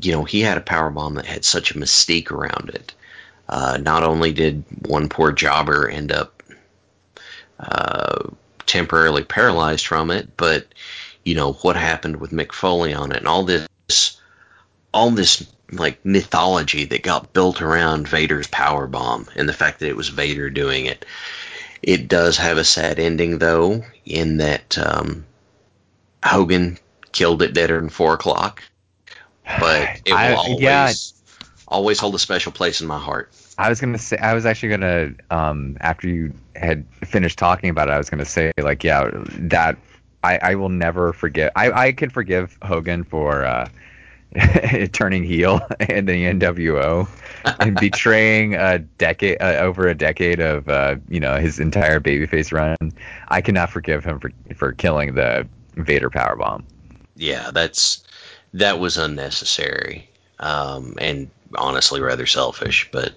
you 0.00 0.12
know 0.12 0.24
he 0.24 0.40
had 0.40 0.56
a 0.56 0.62
power 0.62 0.90
bomb 0.90 1.14
that 1.16 1.26
had 1.26 1.44
such 1.44 1.70
a 1.70 1.74
mystique 1.74 2.30
around 2.30 2.70
it. 2.70 2.94
Uh, 3.48 3.78
not 3.80 4.02
only 4.02 4.32
did 4.32 4.64
one 4.86 5.08
poor 5.08 5.32
jobber 5.32 5.88
end 5.88 6.10
up 6.10 6.42
uh, 7.60 8.28
temporarily 8.66 9.24
paralyzed 9.24 9.86
from 9.86 10.10
it, 10.10 10.36
but 10.36 10.66
you 11.24 11.34
know 11.34 11.52
what 11.52 11.76
happened 11.76 12.16
with 12.16 12.32
Mick 12.32 12.52
Foley 12.52 12.92
on 12.92 13.12
it, 13.12 13.18
and 13.18 13.28
all 13.28 13.44
this, 13.44 14.20
all 14.92 15.10
this 15.10 15.46
like 15.72 16.04
mythology 16.04 16.84
that 16.84 17.02
got 17.02 17.32
built 17.32 17.60
around 17.62 18.08
Vader's 18.08 18.46
power 18.48 18.86
bomb, 18.86 19.26
and 19.36 19.48
the 19.48 19.52
fact 19.52 19.80
that 19.80 19.88
it 19.88 19.96
was 19.96 20.08
Vader 20.08 20.50
doing 20.50 20.86
it. 20.86 21.04
It 21.82 22.08
does 22.08 22.38
have 22.38 22.58
a 22.58 22.64
sad 22.64 22.98
ending 22.98 23.38
though, 23.38 23.84
in 24.04 24.38
that 24.38 24.76
um, 24.78 25.24
Hogan 26.24 26.78
killed 27.12 27.42
it 27.42 27.54
deader 27.54 27.80
than 27.80 27.90
four 27.90 28.14
o'clock, 28.14 28.62
but 29.44 30.00
it 30.04 30.10
will 30.12 30.16
I- 30.16 30.34
always, 30.34 30.60
yeah. 30.60 30.92
Always 31.68 31.98
hold 31.98 32.14
a 32.14 32.18
special 32.18 32.52
place 32.52 32.80
in 32.80 32.86
my 32.86 32.98
heart. 32.98 33.32
I 33.58 33.68
was 33.68 33.80
gonna 33.80 33.98
say 33.98 34.16
I 34.18 34.34
was 34.34 34.46
actually 34.46 34.70
gonna 34.70 35.10
um 35.30 35.76
after 35.80 36.08
you 36.08 36.32
had 36.54 36.86
finished 37.04 37.38
talking 37.38 37.70
about 37.70 37.88
it, 37.88 37.92
I 37.92 37.98
was 37.98 38.10
gonna 38.10 38.24
say 38.24 38.52
like 38.58 38.84
yeah 38.84 39.10
that 39.12 39.76
I, 40.22 40.38
I 40.42 40.54
will 40.54 40.68
never 40.68 41.12
forget 41.12 41.52
I, 41.56 41.70
I 41.70 41.92
can 41.92 42.10
forgive 42.10 42.58
Hogan 42.62 43.04
for 43.04 43.44
uh 43.44 43.68
turning 44.92 45.24
heel 45.24 45.60
in 45.88 46.04
the 46.06 46.24
NWO 46.24 47.08
and 47.60 47.78
betraying 47.78 48.54
a 48.54 48.78
decade 48.78 49.40
uh, 49.40 49.56
over 49.60 49.88
a 49.88 49.94
decade 49.94 50.40
of 50.40 50.68
uh 50.68 50.96
you 51.08 51.20
know 51.20 51.36
his 51.38 51.58
entire 51.58 52.00
babyface 52.00 52.52
run. 52.52 52.92
I 53.28 53.40
cannot 53.40 53.70
forgive 53.70 54.04
him 54.04 54.18
for 54.20 54.30
for 54.54 54.72
killing 54.72 55.14
the 55.14 55.48
Vader 55.76 56.10
powerbomb. 56.10 56.64
yeah, 57.16 57.50
that's 57.50 58.02
that 58.54 58.78
was 58.78 58.96
unnecessary, 58.96 60.08
um, 60.38 60.94
and 60.98 61.30
honestly 61.56 62.00
rather 62.00 62.26
selfish. 62.26 62.88
But 62.92 63.14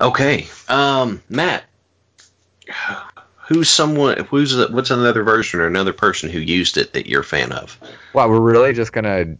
okay, 0.00 0.48
um, 0.68 1.22
Matt, 1.28 1.64
who's 3.46 3.70
someone? 3.70 4.24
Who's 4.24 4.54
the, 4.54 4.68
what's 4.68 4.90
another 4.90 5.22
version 5.22 5.60
or 5.60 5.66
another 5.66 5.92
person 5.92 6.30
who 6.30 6.38
used 6.38 6.76
it 6.76 6.92
that 6.92 7.06
you're 7.06 7.22
a 7.22 7.24
fan 7.24 7.52
of? 7.52 7.78
Wow, 8.12 8.28
we're 8.28 8.40
really 8.40 8.72
just 8.72 8.92
gonna 8.92 9.36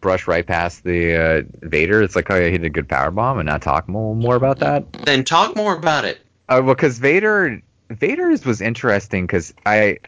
brush 0.00 0.26
right 0.26 0.46
past 0.46 0.84
the 0.84 1.14
uh, 1.14 1.42
Vader. 1.62 2.02
It's 2.02 2.16
like, 2.16 2.30
oh 2.30 2.36
yeah, 2.36 2.48
he 2.48 2.58
did 2.58 2.64
a 2.64 2.70
good 2.70 2.88
power 2.88 3.10
bomb, 3.10 3.38
and 3.38 3.46
not 3.46 3.62
talk 3.62 3.88
more, 3.88 4.14
more 4.14 4.36
about 4.36 4.58
that. 4.60 4.92
Then 5.04 5.24
talk 5.24 5.56
more 5.56 5.74
about 5.74 6.04
it. 6.04 6.20
Uh, 6.48 6.60
well, 6.64 6.74
because 6.74 6.98
Vader, 6.98 7.62
Vader's 7.88 8.44
was 8.44 8.60
interesting 8.60 9.26
because 9.26 9.54
I, 9.64 9.98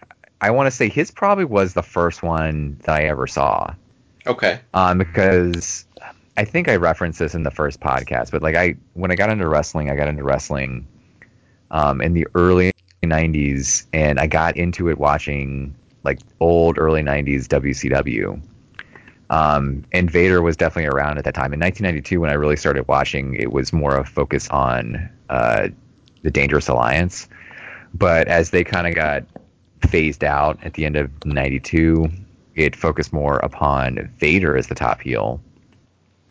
I 0.40 0.50
want 0.50 0.66
to 0.66 0.70
say 0.70 0.88
his 0.88 1.10
probably 1.10 1.44
was 1.44 1.74
the 1.74 1.82
first 1.82 2.22
one 2.22 2.80
that 2.84 2.96
I 2.96 3.04
ever 3.04 3.26
saw. 3.26 3.74
Okay. 4.26 4.60
Um, 4.74 4.98
because 4.98 5.84
I 6.36 6.44
think 6.44 6.68
I 6.68 6.76
referenced 6.76 7.18
this 7.18 7.34
in 7.34 7.42
the 7.42 7.50
first 7.50 7.80
podcast, 7.80 8.30
but 8.30 8.42
like 8.42 8.56
I, 8.56 8.76
when 8.94 9.10
I 9.10 9.16
got 9.16 9.30
into 9.30 9.48
wrestling, 9.48 9.90
I 9.90 9.96
got 9.96 10.08
into 10.08 10.24
wrestling, 10.24 10.86
um, 11.70 12.00
in 12.00 12.14
the 12.14 12.26
early 12.34 12.72
'90s, 13.02 13.86
and 13.92 14.18
I 14.18 14.26
got 14.26 14.56
into 14.56 14.88
it 14.88 14.98
watching 14.98 15.74
like 16.04 16.20
old 16.40 16.78
early 16.78 17.02
'90s 17.02 17.46
WCW. 17.46 18.40
Um, 19.30 19.84
and 19.92 20.10
Vader 20.10 20.42
was 20.42 20.56
definitely 20.58 20.88
around 20.88 21.16
at 21.16 21.24
that 21.24 21.34
time. 21.34 21.54
In 21.54 21.60
1992, 21.60 22.20
when 22.20 22.30
I 22.30 22.34
really 22.34 22.56
started 22.56 22.86
watching, 22.86 23.34
it 23.34 23.50
was 23.50 23.72
more 23.72 23.96
of 23.96 24.06
a 24.06 24.10
focus 24.10 24.46
on 24.50 25.08
uh, 25.30 25.68
the 26.22 26.30
Dangerous 26.30 26.68
Alliance. 26.68 27.28
But 27.94 28.28
as 28.28 28.50
they 28.50 28.62
kind 28.62 28.86
of 28.86 28.94
got 28.94 29.24
phased 29.88 30.22
out 30.22 30.58
at 30.62 30.74
the 30.74 30.84
end 30.84 30.96
of 30.96 31.10
92, 31.24 32.10
it 32.54 32.76
focused 32.76 33.12
more 33.12 33.36
upon 33.38 34.10
Vader 34.18 34.56
as 34.56 34.66
the 34.66 34.74
top 34.74 35.00
heel. 35.00 35.40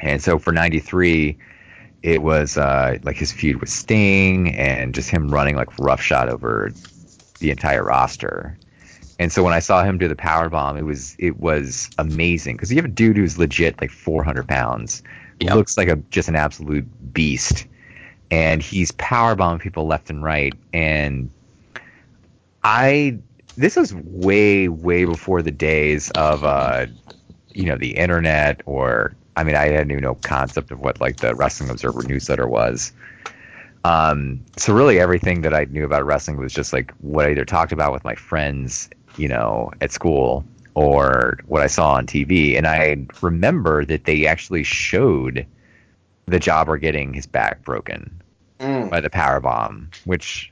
And 0.02 0.22
so 0.22 0.40
for 0.40 0.52
93, 0.52 1.38
it 2.04 2.24
was 2.24 2.58
uh, 2.58 2.98
like 3.04 3.16
his 3.18 3.32
feud 3.32 3.60
with 3.60 3.70
Sting 3.70 4.56
and 4.56 4.94
just 4.94 5.10
him 5.10 5.30
running 5.30 5.56
like 5.56 5.78
roughshod 5.80 6.30
over 6.30 6.72
the 7.40 7.52
entire 7.52 7.84
roster. 7.84 8.58
And 9.20 9.32
so 9.32 9.44
when 9.44 9.54
I 9.54 9.60
saw 9.60 9.84
him 9.84 10.00
do 10.00 10.08
the 10.08 10.16
power 10.16 10.50
bomb, 10.50 10.78
it 10.78 10.82
was 10.86 11.16
it 11.20 11.40
was 11.40 11.90
amazing 12.00 12.56
because 12.56 12.72
you 12.72 12.78
have 12.78 12.86
a 12.86 12.94
dude 12.94 13.18
who's 13.18 13.38
legit 13.38 13.80
like 13.80 13.92
400 13.92 14.48
pounds, 14.48 15.04
Yep. 15.40 15.56
looks 15.56 15.78
like 15.78 15.88
a 15.88 15.96
just 16.10 16.28
an 16.28 16.36
absolute 16.36 16.86
beast, 17.14 17.66
and 18.32 18.64
he's 18.64 18.92
power 18.94 19.36
bombing 19.36 19.60
people 19.60 19.86
left 19.86 20.10
and 20.10 20.24
right. 20.24 20.54
And 20.74 21.30
I 22.64 23.20
this 23.58 23.76
was 23.76 23.94
way 23.94 24.68
way 24.68 25.06
before 25.06 25.42
the 25.44 25.52
days 25.52 26.10
of 26.12 26.44
uh, 26.44 26.88
you 27.54 27.66
know 27.66 27.78
the 27.78 27.96
internet 27.96 28.62
or 28.66 29.16
I 29.36 29.44
mean 29.44 29.56
I 29.56 29.68
had 29.70 29.90
even 29.92 30.04
no 30.04 30.16
concept 30.16 30.72
of 30.72 30.80
what 30.80 31.00
like 31.02 31.18
the 31.18 31.36
Wrestling 31.36 31.70
Observer 31.70 32.04
newsletter 32.04 32.48
was. 32.48 32.92
Um, 33.84 34.44
so 34.58 34.74
really 34.74 35.00
everything 35.00 35.42
that 35.42 35.54
I 35.54 35.66
knew 35.66 35.86
about 35.86 36.06
wrestling 36.06 36.38
was 36.38 36.54
just 36.54 36.72
like 36.72 36.92
what 37.00 37.26
I 37.26 37.32
either 37.32 37.46
talked 37.46 37.72
about 37.72 37.92
with 37.92 38.04
my 38.04 38.14
friends, 38.14 38.90
you 39.18 39.28
know, 39.28 39.72
at 39.82 39.92
school 39.92 40.46
or 40.76 41.40
what 41.48 41.62
I 41.62 41.68
saw 41.68 41.94
on 41.94 42.06
TV. 42.06 42.58
And 42.58 42.68
I 42.68 43.08
remember 43.22 43.84
that 43.86 44.06
they 44.06 44.28
actually 44.28 44.64
showed 44.64 45.48
the 46.28 46.40
jobber 46.40 46.78
getting 46.78 47.14
his 47.14 47.26
back 47.26 47.64
broken 47.64 48.22
Mm. 48.62 48.92
by 48.92 49.02
the 49.02 49.10
power 49.10 49.40
bomb, 49.40 49.90
which 50.06 50.52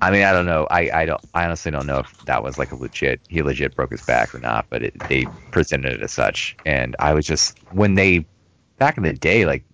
I 0.00 0.10
mean 0.10 0.22
I 0.22 0.32
don't 0.32 0.46
know. 0.46 0.66
I, 0.70 0.90
I 0.92 1.06
don't 1.06 1.20
I 1.34 1.44
honestly 1.44 1.70
don't 1.70 1.86
know 1.86 1.98
if 1.98 2.24
that 2.26 2.42
was 2.42 2.58
like 2.58 2.72
a 2.72 2.76
legit 2.76 3.20
he 3.28 3.42
legit 3.42 3.74
broke 3.74 3.90
his 3.90 4.02
back 4.02 4.34
or 4.34 4.38
not, 4.38 4.66
but 4.70 4.82
it, 4.82 4.98
they 5.08 5.26
presented 5.50 5.92
it 5.92 6.02
as 6.02 6.12
such. 6.12 6.56
And 6.64 6.94
I 6.98 7.14
was 7.14 7.26
just 7.26 7.58
when 7.72 7.94
they 7.94 8.26
back 8.78 8.96
in 8.96 9.02
the 9.02 9.12
day, 9.12 9.44
like 9.44 9.64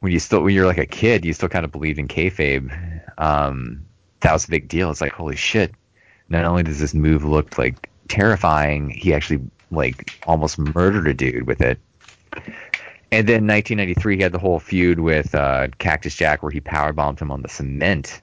when 0.00 0.12
you 0.12 0.18
still 0.18 0.42
when 0.42 0.54
you're 0.54 0.66
like 0.66 0.78
a 0.78 0.86
kid, 0.86 1.24
you 1.24 1.32
still 1.32 1.48
kind 1.48 1.64
of 1.64 1.72
believed 1.72 1.98
in 1.98 2.08
kayfabe. 2.08 2.70
Um, 3.18 3.84
that 4.20 4.32
was 4.32 4.46
a 4.46 4.50
big 4.50 4.68
deal. 4.68 4.90
It's 4.90 5.00
like 5.00 5.12
holy 5.12 5.36
shit! 5.36 5.72
Not 6.28 6.44
only 6.44 6.62
does 6.62 6.80
this 6.80 6.94
move 6.94 7.24
look 7.24 7.58
like 7.58 7.90
terrifying, 8.08 8.90
he 8.90 9.12
actually 9.12 9.40
like 9.70 10.12
almost 10.26 10.58
murdered 10.58 11.08
a 11.08 11.14
dude 11.14 11.46
with 11.46 11.60
it. 11.60 11.78
And 13.12 13.28
then 13.28 13.46
1993, 13.46 14.16
he 14.16 14.22
had 14.22 14.32
the 14.32 14.38
whole 14.38 14.58
feud 14.58 14.98
with 14.98 15.34
uh, 15.34 15.68
Cactus 15.78 16.16
Jack, 16.16 16.42
where 16.42 16.50
he 16.50 16.60
power 16.60 16.92
bombed 16.92 17.20
him 17.20 17.30
on 17.30 17.42
the 17.42 17.48
cement 17.48 18.22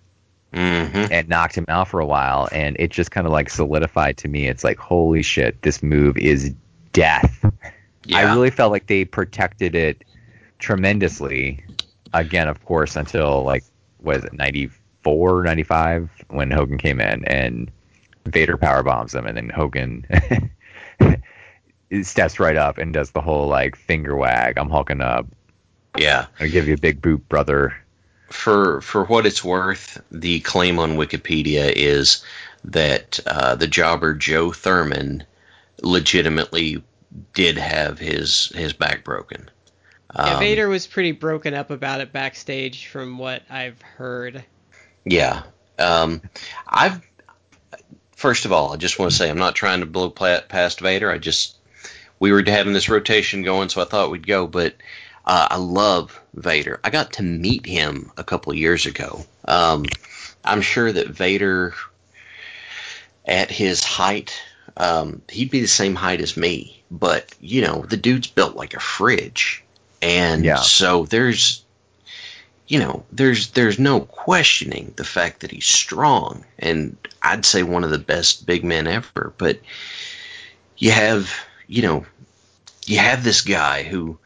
hmm 0.53 1.05
and 1.12 1.29
knocked 1.29 1.55
him 1.55 1.65
out 1.70 1.88
for 1.88 2.00
a 2.00 2.05
while. 2.05 2.50
And 2.51 2.75
it 2.79 2.91
just 2.91 3.12
kind 3.12 3.25
of 3.25 3.31
like 3.34 3.50
solidified 3.50 4.17
to 4.17 4.27
me. 4.27 4.48
It's 4.48 4.63
like 4.63 4.77
holy 4.77 5.22
shit, 5.24 5.62
this 5.62 5.81
move 5.81 6.17
is 6.17 6.53
death. 6.93 7.46
Yeah. 8.05 8.17
I 8.17 8.34
really 8.34 8.50
felt 8.50 8.72
like 8.72 8.88
they 8.88 9.05
protected 9.05 9.75
it 9.75 10.03
tremendously. 10.60 11.63
Again, 12.13 12.48
of 12.48 12.65
course, 12.65 12.96
until 12.96 13.43
like 13.43 13.63
was 14.01 14.24
it 14.24 14.34
94, 14.34 15.43
95 15.43 16.10
when 16.29 16.50
Hogan 16.51 16.77
came 16.79 17.00
in 17.00 17.24
and 17.25 17.72
Vader 18.25 18.58
power 18.58 18.84
bombs 18.84 19.13
him, 19.15 19.25
and 19.25 19.38
then 19.38 19.50
Hogan 19.50 20.05
steps 22.03 22.39
right 22.39 22.55
up 22.55 22.77
and 22.77 22.93
does 22.93 23.12
the 23.12 23.22
whole 23.22 23.48
like 23.48 23.75
finger 23.75 24.15
wag. 24.15 24.58
I'm 24.58 24.70
hulking 24.70 25.01
up. 25.01 25.27
yeah. 25.98 26.25
I 26.39 26.48
give 26.48 26.67
you 26.67 26.74
a 26.74 26.77
big 26.77 27.01
boot, 27.01 27.27
brother. 27.29 27.75
For 28.31 28.81
for 28.81 29.05
what 29.05 29.25
it's 29.25 29.44
worth, 29.44 30.01
the 30.11 30.39
claim 30.41 30.79
on 30.79 30.98
Wikipedia 30.98 31.72
is 31.75 32.24
that 32.65 33.20
uh, 33.25 33.55
the 33.55 33.67
jobber 33.67 34.13
Joe 34.13 34.51
Thurman 34.51 35.24
legitimately 35.81 36.83
did 37.33 37.57
have 37.57 38.00
his 38.00 38.51
his 38.55 38.74
back 38.74 39.03
broken. 39.03 39.50
Yeah, 40.15 40.35
Um, 40.35 40.39
Vader 40.39 40.67
was 40.67 40.87
pretty 40.87 41.13
broken 41.13 41.53
up 41.53 41.72
about 41.72 42.01
it 42.01 42.11
backstage, 42.11 42.87
from 42.87 43.17
what 43.17 43.44
I've 43.50 43.81
heard. 43.81 44.44
Yeah. 45.05 45.44
Um, 45.79 46.22
I've 46.67 47.01
first 48.15 48.46
of 48.46 48.51
all, 48.51 48.74
I 48.74 48.77
just 48.77 49.00
want 49.00 49.11
to 49.11 49.17
say 49.17 49.29
I'm 49.29 49.37
not 49.37 49.55
trying 49.55 49.79
to 49.79 49.85
blow 49.85 50.09
past 50.09 50.79
Vader. 50.79 51.11
I 51.11 51.17
just 51.17 51.57
we 52.20 52.31
were 52.31 52.44
having 52.46 52.74
this 52.74 52.89
rotation 52.89 53.41
going, 53.41 53.70
so 53.70 53.81
I 53.81 53.85
thought 53.85 54.11
we'd 54.11 54.27
go. 54.27 54.46
But 54.48 54.75
uh, 55.25 55.48
I 55.51 55.57
love 55.57 56.20
Vader. 56.34 56.79
I 56.84 56.90
got 56.90 57.14
to 57.14 57.24
meet 57.24 57.66
him 57.66 58.12
a 58.18 58.24
couple 58.24 58.51
of 58.51 58.57
years 58.57 58.86
ago. 58.86 59.25
Um, 59.46 59.86
I'm 60.44 60.62
sure 60.62 60.92
that 60.92 61.10
Vader, 61.10 61.74
at 63.25 63.51
his 63.51 63.84
height, 63.84 64.42
um, 64.77 65.22
he'd 65.29 65.51
be 65.51 65.62
the 65.62 65.68
same 65.68 65.96
height 65.96 66.22
as 66.22 66.38
me. 66.38 66.84
But 66.90 67.34
you 67.40 67.62
know, 67.62 67.81
the 67.81 67.98
dude's 67.98 68.27
built 68.27 68.55
like 68.55 68.74
a 68.74 68.79
fridge, 68.79 69.64
and 70.01 70.44
Yeah. 70.44 70.55
so 70.57 71.05
there's 71.05 71.64
you 72.68 72.79
know, 72.79 73.03
there's 73.12 73.50
there's 73.51 73.79
no 73.79 74.00
questioning 74.00 74.94
the 74.96 75.03
fact 75.03 75.42
that 75.42 75.51
he's 75.51 75.66
strong, 75.66 76.46
and 76.57 76.96
I'd 77.22 77.46
say 77.46 77.64
one 77.64 77.84
of 77.84 77.90
the 77.90 77.98
best 77.98 78.46
big 78.46 78.64
men 78.64 78.88
ever. 78.88 79.34
But 79.38 79.60
you 80.77 80.92
have, 80.92 81.34
you 81.68 81.81
know, 81.81 82.05
you 82.86 82.98
have 83.00 83.25
this 83.25 83.42
guy 83.42 83.84
who 83.84 84.18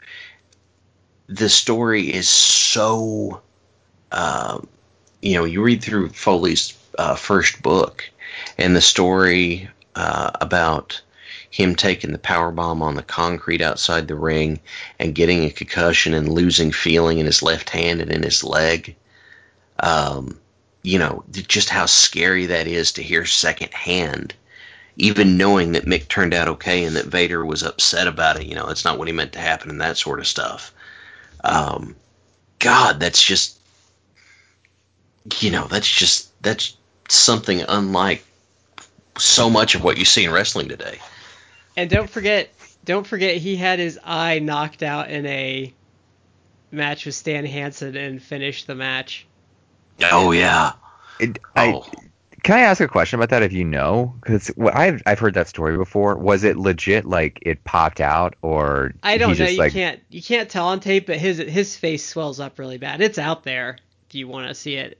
the 1.27 1.49
story 1.49 2.13
is 2.13 2.29
so, 2.29 3.41
uh, 4.11 4.59
you 5.21 5.35
know, 5.35 5.45
you 5.45 5.61
read 5.61 5.83
through 5.83 6.09
Foley's 6.09 6.77
uh, 6.97 7.15
first 7.15 7.61
book, 7.61 8.09
and 8.57 8.75
the 8.75 8.81
story 8.81 9.69
uh, 9.95 10.31
about 10.39 11.01
him 11.49 11.75
taking 11.75 12.11
the 12.11 12.17
power 12.17 12.51
bomb 12.51 12.81
on 12.81 12.95
the 12.95 13.03
concrete 13.03 13.61
outside 13.61 14.07
the 14.07 14.15
ring 14.15 14.59
and 14.99 15.15
getting 15.15 15.45
a 15.45 15.49
concussion 15.49 16.13
and 16.13 16.33
losing 16.33 16.71
feeling 16.71 17.17
in 17.17 17.25
his 17.25 17.41
left 17.41 17.69
hand 17.69 18.01
and 18.01 18.11
in 18.11 18.23
his 18.23 18.43
leg. 18.43 18.93
Um, 19.79 20.37
you 20.83 20.99
know, 20.99 21.23
just 21.31 21.69
how 21.69 21.85
scary 21.85 22.47
that 22.47 22.67
is 22.67 22.91
to 22.93 23.03
hear 23.03 23.25
secondhand. 23.25 24.33
Even 24.97 25.37
knowing 25.37 25.71
that 25.71 25.85
Mick 25.85 26.07
turned 26.07 26.33
out 26.33 26.47
okay 26.47 26.83
and 26.83 26.95
that 26.97 27.05
Vader 27.05 27.45
was 27.45 27.63
upset 27.63 28.07
about 28.07 28.37
it, 28.37 28.45
you 28.45 28.55
know, 28.55 28.67
it's 28.67 28.85
not 28.85 28.99
what 28.99 29.07
he 29.07 29.13
meant 29.13 29.33
to 29.33 29.39
happen 29.39 29.69
and 29.69 29.81
that 29.81 29.97
sort 29.97 30.19
of 30.19 30.27
stuff. 30.27 30.73
Um, 31.45 31.95
God, 32.59 32.99
that's 32.99 33.21
just, 33.21 33.59
you 35.39 35.51
know, 35.51 35.67
that's 35.67 35.89
just, 35.89 36.31
that's 36.41 36.75
something 37.07 37.61
unlike 37.67 38.23
so 39.17 39.49
much 39.49 39.75
of 39.75 39.83
what 39.83 39.97
you 39.97 40.05
see 40.05 40.25
in 40.25 40.31
wrestling 40.31 40.69
today. 40.69 40.99
And 41.77 41.89
don't 41.89 42.09
forget, 42.09 42.49
don't 42.83 43.05
forget, 43.05 43.37
he 43.37 43.55
had 43.55 43.79
his 43.79 43.99
eye 44.03 44.39
knocked 44.39 44.83
out 44.83 45.09
in 45.09 45.25
a 45.25 45.73
match 46.71 47.05
with 47.05 47.15
Stan 47.15 47.45
Hansen 47.45 47.95
and 47.95 48.21
finished 48.21 48.67
the 48.67 48.75
match. 48.75 49.27
Oh, 50.11 50.31
yeah. 50.31 50.73
It, 51.19 51.39
I, 51.55 51.73
Oh. 51.73 51.85
Can 52.45 52.59
I 52.59 52.61
ask 52.61 52.79
a 52.79 52.87
question 52.87 53.17
about 53.17 53.29
that 53.29 53.41
if 53.41 53.53
you 53.53 53.65
know? 53.65 54.13
Because 54.21 54.51
I've 54.71 55.01
I've 55.07 55.17
heard 55.17 55.33
that 55.33 55.47
story 55.47 55.77
before. 55.77 56.15
Was 56.15 56.43
it 56.43 56.57
legit 56.57 57.03
like 57.03 57.39
it 57.41 57.63
popped 57.63 57.99
out 57.99 58.35
or 58.43 58.93
I 59.01 59.17
don't 59.17 59.29
know. 59.29 59.33
just, 59.33 59.53
You 59.53 59.57
like, 59.57 59.73
can't 59.73 59.99
you 60.11 60.21
can't 60.21 60.47
tell 60.47 60.67
on 60.67 60.79
tape, 60.79 61.07
but 61.07 61.17
his 61.17 61.39
his 61.39 61.75
face 61.75 62.05
swells 62.05 62.39
up 62.39 62.59
really 62.59 62.77
bad. 62.77 63.01
It's 63.01 63.17
out 63.17 63.41
there 63.41 63.79
if 64.07 64.13
you 64.13 64.27
want 64.27 64.49
to 64.49 64.53
see 64.53 64.75
it. 64.75 64.99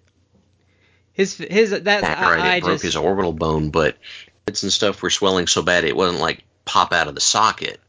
His 1.13 1.37
his 1.37 1.69
that 1.69 1.85
right, 1.85 2.39
eye 2.39 2.55
it 2.55 2.63
broke 2.63 2.73
just 2.73 2.83
his 2.83 2.95
orbital 2.95 3.31
bone, 3.31 3.69
but 3.69 3.95
bits 4.47 4.63
and 4.63 4.73
stuff 4.73 5.03
were 5.03 5.11
swelling 5.11 5.45
so 5.45 5.61
bad 5.61 5.83
it 5.83 5.95
wasn't 5.95 6.21
like 6.21 6.43
pop 6.65 6.93
out 6.93 7.07
of 7.07 7.13
the 7.13 7.21
socket, 7.21 7.79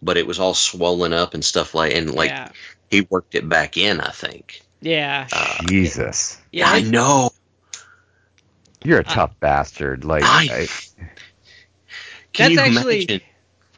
but 0.00 0.18
it 0.18 0.26
was 0.28 0.38
all 0.38 0.54
swollen 0.54 1.12
up 1.12 1.34
and 1.34 1.44
stuff 1.44 1.74
like 1.74 1.96
and 1.96 2.14
like 2.14 2.30
yeah 2.30 2.52
he 2.88 3.00
worked 3.10 3.34
it 3.34 3.48
back 3.48 3.76
in. 3.76 4.00
I 4.00 4.10
think. 4.10 4.62
yeah 4.80 5.26
Uh, 5.32 5.64
Jesus, 5.66 6.40
yeah. 6.52 6.70
I 6.70 6.82
know. 6.82 7.30
You're 8.84 8.98
a 9.00 9.04
uh, 9.04 9.14
tough 9.14 9.38
bastard. 9.40 10.04
Like 10.04 10.24
I- 10.24 10.48
I, 10.62 10.66
Can 12.32 12.54
That's 12.54 12.70
you 12.70 12.76
actually- 12.78 12.96
imagine? 13.04 13.20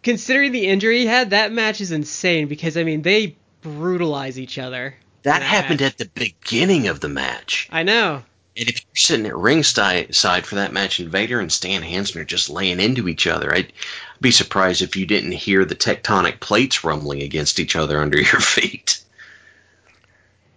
Considering 0.02 0.50
the 0.50 0.66
injury 0.66 0.98
he 0.98 1.06
had, 1.06 1.30
that 1.30 1.52
match 1.52 1.80
is 1.80 1.92
insane 1.92 2.48
because 2.48 2.76
I 2.76 2.82
mean 2.82 3.02
they 3.02 3.36
brutalize 3.60 4.36
each 4.38 4.58
other. 4.58 4.96
That 5.22 5.38
that 5.38 5.42
happened 5.42 5.80
match. 5.80 5.92
at 5.92 5.98
the 5.98 6.06
beginning 6.14 6.88
of 6.88 6.98
the 6.98 7.08
match. 7.08 7.68
I 7.70 7.84
know. 7.84 8.24
And 8.56 8.68
if 8.68 8.80
you're 8.84 8.96
sitting 8.96 9.26
at 9.26 9.36
ringside 9.36 10.14
side 10.14 10.44
for 10.44 10.56
that 10.56 10.72
match, 10.72 10.98
Invader 10.98 11.38
and 11.38 11.52
Stan 11.52 11.82
Hansen 11.82 12.20
are 12.20 12.24
just 12.24 12.50
laying 12.50 12.80
into 12.80 13.08
each 13.08 13.28
other, 13.28 13.54
I'd 13.54 13.72
be 14.20 14.32
surprised 14.32 14.82
if 14.82 14.96
you 14.96 15.06
didn't 15.06 15.32
hear 15.32 15.64
the 15.64 15.76
tectonic 15.76 16.40
plates 16.40 16.82
rumbling 16.84 17.22
against 17.22 17.60
each 17.60 17.76
other 17.76 18.02
under 18.02 18.18
your 18.18 18.40
feet. 18.40 19.00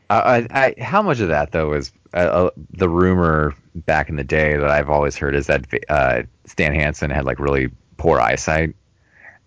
I, 0.09 0.47
I, 0.51 0.81
how 0.81 1.01
much 1.01 1.19
of 1.19 1.29
that 1.29 1.51
though 1.51 1.73
is 1.73 1.91
uh, 2.13 2.17
uh, 2.17 2.49
the 2.71 2.87
rumor 2.89 3.55
back 3.73 4.09
in 4.09 4.15
the 4.15 4.23
day 4.23 4.55
that 4.57 4.69
I've 4.69 4.89
always 4.89 5.15
heard 5.15 5.35
is 5.35 5.47
that 5.47 5.65
uh, 5.89 6.23
Stan 6.45 6.73
Hansen 6.73 7.09
had 7.09 7.25
like 7.25 7.39
really 7.39 7.69
poor 7.97 8.19
eyesight, 8.19 8.75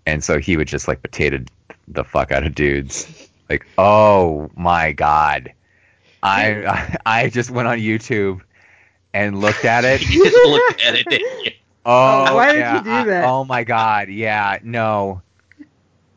and 0.06 0.22
so 0.22 0.38
he 0.38 0.56
would 0.56 0.68
just 0.68 0.88
like 0.88 1.02
potato 1.02 1.44
the 1.86 2.04
fuck 2.04 2.32
out 2.32 2.44
of 2.44 2.54
dudes. 2.54 3.28
Like, 3.48 3.66
oh 3.78 4.50
my 4.56 4.92
god, 4.92 5.52
I 6.22 6.64
I, 6.66 6.96
I 7.24 7.28
just 7.30 7.50
went 7.50 7.68
on 7.68 7.78
YouTube 7.78 8.40
and 9.14 9.40
looked 9.40 9.64
at 9.64 9.84
it. 9.84 10.02
You 10.08 10.24
just 10.30 10.46
looked 10.46 10.84
at 10.84 10.94
it. 10.96 11.06
didn't 11.08 11.44
you? 11.44 11.52
Oh, 11.86 12.34
why 12.34 12.46
did 12.52 12.56
you 12.56 12.60
yeah, 12.60 12.82
do 12.82 12.90
I- 12.90 13.04
that? 13.04 13.24
oh 13.24 13.44
my 13.44 13.64
god, 13.64 14.08
yeah, 14.10 14.58
no. 14.62 15.22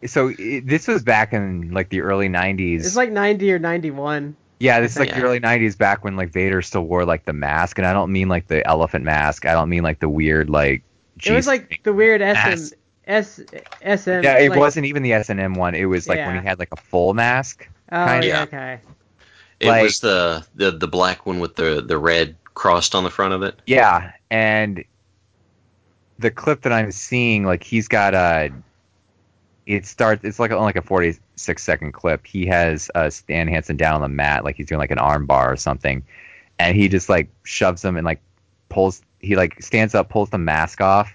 So 0.05 0.31
it, 0.37 0.67
this 0.67 0.87
was 0.87 1.03
back 1.03 1.33
in 1.33 1.71
like 1.71 1.89
the 1.89 2.01
early 2.01 2.27
'90s. 2.29 2.79
It's 2.79 2.95
like 2.95 3.11
90 3.11 3.51
or 3.53 3.59
91. 3.59 4.35
Yeah, 4.59 4.79
this 4.79 4.91
is 4.93 4.99
like 4.99 5.09
Yeah. 5.09 5.19
the 5.19 5.25
early 5.25 5.39
'90s, 5.39 5.77
back 5.77 6.03
when 6.03 6.15
like 6.15 6.31
Vader 6.31 6.61
still 6.61 6.83
wore 6.83 7.05
like 7.05 7.25
the 7.25 7.33
mask, 7.33 7.77
and 7.77 7.85
I 7.87 7.93
don't 7.93 8.11
mean 8.11 8.27
like 8.29 8.47
the 8.47 8.65
elephant 8.67 9.03
mask. 9.05 9.45
I 9.45 9.53
don't 9.53 9.69
mean 9.69 9.83
like 9.83 9.99
the 9.99 10.09
weird 10.09 10.49
like. 10.49 10.83
it 11.25 11.31
was 11.33 11.47
like 11.47 11.81
the 11.83 11.93
weird 11.93 12.21
SM, 12.21 12.33
Mask. 12.33 12.73
S, 13.07 13.39
SM. 13.83 14.21
Yeah, 14.23 14.37
it 14.37 14.49
like- 14.51 14.59
wasn't 14.59 14.85
even 14.85 15.01
the 15.03 15.13
S 15.13 15.29
and 15.29 15.39
M 15.39 15.53
one. 15.55 15.73
It 15.75 15.85
was 15.85 16.07
like 16.07 16.19
when 16.19 16.39
he 16.39 16.47
had 16.47 16.59
like 16.59 16.69
a 16.71 16.77
full 16.77 17.13
mask. 17.13 17.67
Oh, 17.91 18.05
kinda- 18.05 18.27
yeah, 18.27 18.33
Yeah. 18.37 18.43
okay. 18.43 18.79
It 19.59 19.67
Like- 19.67 19.83
was 19.83 19.99
the, 19.99 20.45
the 20.55 20.71
the 20.71 20.87
black 20.87 21.25
one 21.25 21.39
with 21.39 21.55
the 21.55 21.81
the 21.85 21.97
red 21.97 22.35
crossed 22.53 22.95
on 22.95 23.03
the 23.03 23.09
front 23.11 23.33
of 23.33 23.43
it. 23.43 23.59
Yeah, 23.65 24.11
and 24.29 24.83
the 26.19 26.31
clip 26.31 26.61
that 26.61 26.71
I'm 26.73 26.91
seeing, 26.91 27.43
like 27.45 27.63
he's 27.63 27.87
got 27.87 28.13
a. 28.13 28.51
It 29.71 29.85
starts. 29.85 30.23
It's 30.25 30.37
like 30.37 30.51
like 30.51 30.75
a 30.75 30.81
46 30.81 31.63
second 31.63 31.93
clip. 31.93 32.27
He 32.27 32.45
has 32.47 32.91
uh, 32.93 33.09
Stan 33.09 33.47
Hansen 33.47 33.77
down 33.77 33.95
on 33.95 34.01
the 34.01 34.09
mat, 34.09 34.43
like 34.43 34.55
he's 34.57 34.65
doing 34.67 34.79
like 34.79 34.91
an 34.91 34.99
arm 34.99 35.25
bar 35.25 35.51
or 35.51 35.55
something, 35.55 36.03
and 36.59 36.75
he 36.75 36.89
just 36.89 37.07
like 37.07 37.29
shoves 37.43 37.83
him 37.83 37.95
and 37.95 38.05
like 38.05 38.19
pulls. 38.69 39.01
He 39.19 39.35
like 39.35 39.61
stands 39.61 39.95
up, 39.95 40.09
pulls 40.09 40.29
the 40.29 40.37
mask 40.37 40.81
off, 40.81 41.13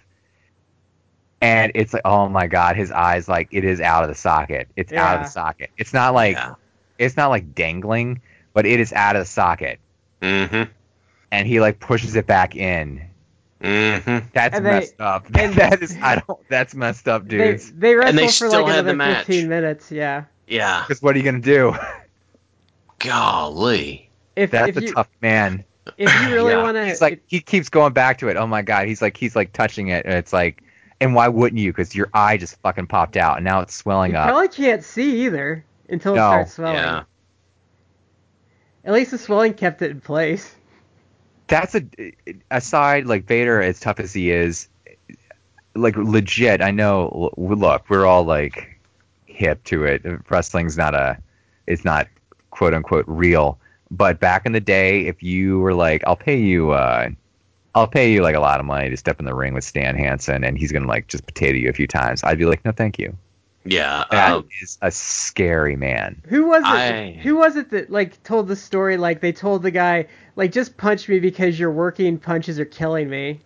and 1.41 1.71
it's 1.75 1.93
like, 1.93 2.03
oh 2.05 2.29
my 2.29 2.47
god, 2.47 2.77
his 2.77 2.91
eyes 2.91 3.29
like 3.29 3.49
it 3.51 3.65
is 3.65 3.81
out 3.81 4.03
of 4.05 4.09
the 4.09 4.15
socket. 4.15 4.69
It's 4.77 4.93
out 4.93 5.19
of 5.19 5.25
the 5.25 5.31
socket. 5.31 5.71
It's 5.77 5.93
not 5.93 6.15
like 6.15 6.37
yeah. 6.37 6.55
it's 6.99 7.17
not 7.17 7.29
like 7.29 7.55
dangling, 7.55 8.21
but 8.55 8.65
it 8.65 8.81
is 8.81 8.93
out 8.93 9.17
of 9.17 9.23
the 9.23 9.31
socket, 9.31 9.79
Mm-hmm. 10.23 10.71
and 11.31 11.47
he 11.47 11.61
like 11.61 11.79
pushes 11.79 12.17
it 12.17 12.27
back 12.27 12.57
in. 12.57 13.03
Mm-hmm. 13.63 14.27
That's 14.35 14.55
they- 14.57 14.61
messed 14.63 15.01
up. 15.01 15.27
and- 15.35 15.55
that 15.57 15.83
is 15.83 15.97
I 16.03 16.17
don't. 16.27 16.39
That's 16.49 16.75
messed 16.75 17.09
up, 17.09 17.27
They 17.29 17.39
dudes. 17.53 17.73
they 17.73 17.95
wrestle 17.95 18.11
And 18.11 18.19
they 18.19 18.27
for 18.27 18.33
still 18.33 18.63
like 18.63 18.67
had 18.75 18.85
the 18.87 18.91
another 18.91 18.97
match. 19.13 19.27
15 19.27 19.49
minutes. 19.49 19.91
Yeah. 19.91 20.25
Yeah. 20.47 20.85
Because 20.87 21.03
what 21.03 21.15
are 21.15 21.19
you 21.19 21.25
gonna 21.25 21.41
do? 21.41 21.75
Golly. 22.99 24.11
If 24.37 24.51
That's 24.51 24.71
if 24.71 24.77
a 24.77 24.83
you 24.83 24.93
tough 24.95 25.09
man. 25.23 25.65
if 25.97 26.13
you 26.23 26.35
really 26.35 26.53
Yeah. 26.53 26.63
want 26.63 26.77
to, 26.77 26.87
He's 26.87 27.01
like 27.01 27.23
he 27.27 27.41
keeps 27.41 27.69
going 27.69 27.93
back 27.93 28.19
to 28.19 28.29
it. 28.29 28.37
Oh 28.37 28.47
my 28.47 28.63
god, 28.63 28.89
he's 28.89 29.01
like 29.01 29.17
he's 29.17 29.35
like 29.37 29.53
touching 29.53 29.89
it, 29.89 30.05
and 30.05 30.15
it's 30.15 30.33
like, 30.33 30.63
and 31.01 31.15
why 31.15 31.29
wouldn't 31.29 31.61
you? 31.61 31.73
Because 31.73 31.95
your 31.95 32.11
eye 32.13 32.37
just 32.37 32.57
fucking 32.61 32.87
popped 32.89 33.17
out, 33.17 33.37
and 33.37 33.45
now 33.45 33.61
it's 33.61 33.75
swelling 33.75 34.13
you 34.13 34.19
up. 34.19 34.29
probably 34.29 34.49
can't 34.49 34.83
see 34.85 35.25
either 35.27 35.65
until 35.89 36.13
it 36.15 36.17
starts 36.17 36.55
swelling. 36.55 36.75
Yeah. 36.77 37.03
At 38.85 38.93
least 38.95 39.11
the 39.13 39.19
swelling 39.19 39.55
kept 39.55 39.81
it 39.83 39.91
in 39.91 40.01
place. 40.01 40.55
That's 41.49 41.75
a 41.75 41.85
aside. 42.51 43.07
Like 43.07 43.27
Vader, 43.27 43.63
as 43.63 43.81
tough 43.81 44.01
as 44.01 44.13
he 44.13 44.31
is, 44.31 44.69
like 45.75 45.97
legit. 45.97 46.61
I 46.61 46.71
know. 46.71 47.33
Look, 47.37 47.89
we're 47.89 48.07
all 48.07 48.25
like 48.25 48.81
hip 49.27 49.63
to 49.65 49.85
it. 49.85 50.03
Wrestling's 50.31 50.77
not 50.77 50.95
a, 50.95 51.19
it's 51.67 51.85
not 51.85 52.09
quote 52.51 52.75
unquote 52.75 53.05
real. 53.07 53.59
But 53.91 54.19
back 54.19 54.47
in 54.47 54.53
the 54.53 54.61
day, 54.61 55.07
if 55.07 55.23
you 55.23 55.61
were 55.61 55.75
like, 55.75 56.03
I'll 56.07 56.17
pay 56.17 56.39
you, 56.41 56.73
uh, 56.73 57.11
I'll 57.75 57.87
pay 57.87 58.13
you 58.13 58.23
like 58.23 58.35
a 58.35 58.41
lot 58.41 58.59
of 58.59 58.67
money 58.67 58.91
to 58.91 58.97
step 58.97 59.21
in 59.21 59.27
the 59.27 59.35
ring 59.35 59.55
with 59.55 59.63
Stan 59.63 59.97
Hansen, 59.97 60.43
and 60.43 60.59
he's 60.59 60.73
gonna 60.73 60.89
like 60.89 61.07
just 61.07 61.27
potato 61.27 61.57
you 61.59 61.69
a 61.69 61.73
few 61.73 61.87
times, 61.87 62.25
I'd 62.25 62.39
be 62.39 62.47
like, 62.47 62.65
no, 62.65 62.73
thank 62.73 62.99
you. 62.99 63.17
Yeah. 63.67 64.05
That 64.11 64.45
is 64.63 64.79
Um, 64.81 64.89
a 64.89 64.91
scary 64.91 65.77
man. 65.77 66.23
Who 66.29 66.47
was 66.47 66.63
it? 66.63 66.67
I- 66.67 67.21
Who 67.23 67.37
was 67.37 67.57
it 67.57 67.71
that 67.71 67.91
like 67.91 68.23
told 68.23 68.49
the 68.49 68.57
story? 68.57 68.97
Like 68.97 69.21
they 69.21 69.33
told 69.33 69.63
the 69.63 69.71
guy, 69.71 70.07
like 70.37 70.53
just 70.53 70.77
punch 70.77 71.09
me 71.09 71.19
because 71.21 71.59
your 71.59 71.71
working 71.71 72.19
punches 72.19 72.59
are 72.61 72.65
killing 72.65 73.09
me. 73.11 73.41